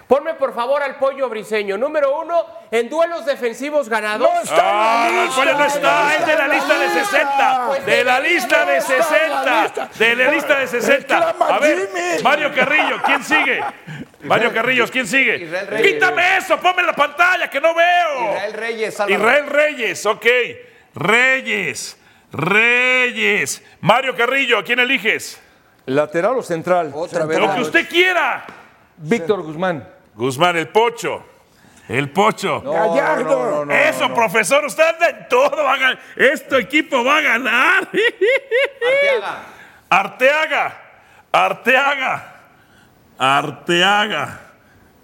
[0.06, 1.78] Ponme por favor al pollo briseño.
[1.78, 4.28] Número uno, en duelos defensivos ganados.
[4.50, 7.70] Ah, no, el pollo no está, es de la lista de 60.
[7.86, 9.90] De la lista de 60.
[9.98, 11.34] De la lista de 60.
[11.40, 11.88] A ver,
[12.22, 13.62] Mario Carrillo, ¿quién sigue?
[14.22, 15.36] Mario Carrillos, ¿quién sigue?
[15.36, 15.92] Israel Reyes.
[15.92, 18.34] Quítame eso, ponme en la pantalla que no veo.
[18.34, 19.20] Israel Reyes, Álvaro.
[19.20, 20.26] Israel Reyes, ok.
[20.94, 21.96] Reyes,
[22.32, 23.62] Reyes.
[23.80, 25.40] Mario Carrillo, ¿a quién eliges?
[25.86, 26.92] ¿Lateral o central?
[26.94, 27.38] Otra vez.
[27.38, 28.46] Lo que usted quiera.
[28.96, 29.93] Víctor Guzmán.
[30.14, 31.24] Guzmán, el pocho.
[31.88, 32.60] El pocho.
[32.62, 33.70] Gallardo.
[33.70, 35.62] Eso, profesor, usted anda en todo.
[35.62, 35.98] Va a ganar.
[36.16, 37.88] Este equipo va a ganar.
[38.80, 39.38] Arteaga.
[39.90, 40.80] Arteaga.
[41.32, 42.34] Arteaga.
[43.18, 44.40] Arteaga.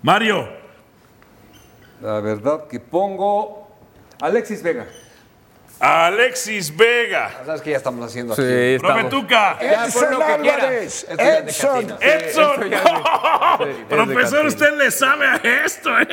[0.03, 0.49] Mario.
[2.01, 3.69] La verdad que pongo
[4.21, 4.87] Alexis Vega.
[5.81, 7.31] Alexis Vega.
[7.47, 8.79] ¿Sabes qué ya estamos haciendo Sí, aquí?
[8.79, 9.11] Profe estamos.
[9.11, 9.59] Tuca.
[9.95, 10.25] Pon lo que.
[10.51, 11.07] Álvarez.
[11.09, 11.97] De Edson.
[12.01, 12.55] Edson.
[12.63, 15.91] sí, Profesor, usted le sabe a esto.
[15.99, 16.09] eh.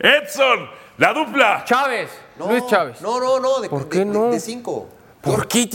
[0.00, 0.70] Edson.
[0.98, 1.62] La dupla.
[1.66, 2.10] Chávez.
[2.38, 3.00] Luis Chávez.
[3.02, 3.60] No, no, no.
[3.60, 4.30] De, ¿Por de- qué de- no?
[4.30, 4.88] De cinco.
[5.20, 5.68] ¿Por qué?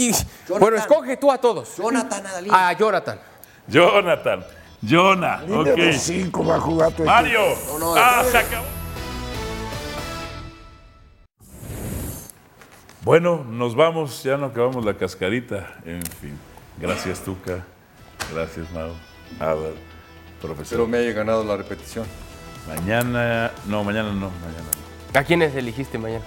[0.59, 1.77] Bueno, escoge tú a todos.
[1.77, 2.51] Jonathan Adalín.
[2.53, 3.19] A Jonathan.
[3.67, 4.45] Jonathan.
[4.81, 5.41] Jonah.
[5.49, 5.65] Ok.
[5.67, 7.41] de cinco va a jugar tu Mario.
[7.67, 8.65] No, no, ah, se acabó.
[13.07, 15.75] Bueno, nos vamos, ya no acabamos la cascarita.
[15.85, 16.37] En fin,
[16.77, 17.65] gracias Tuca,
[18.33, 18.91] gracias Mau,
[19.39, 19.75] Adal,
[20.41, 20.77] profesor.
[20.77, 22.05] Pero me haya ganado la repetición.
[22.67, 24.67] Mañana, no, mañana no, mañana
[25.13, 25.17] no.
[25.17, 26.25] ¿A quiénes elegiste mañana?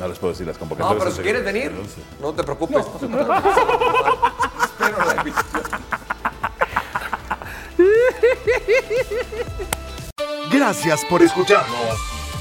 [0.00, 0.98] No les puedo decir las No, convocatorias.
[0.98, 1.70] pero son si quieres venir,
[2.20, 2.84] no te preocupes.
[4.64, 5.62] Espero la invitación.
[10.50, 12.15] Gracias por escucharnos.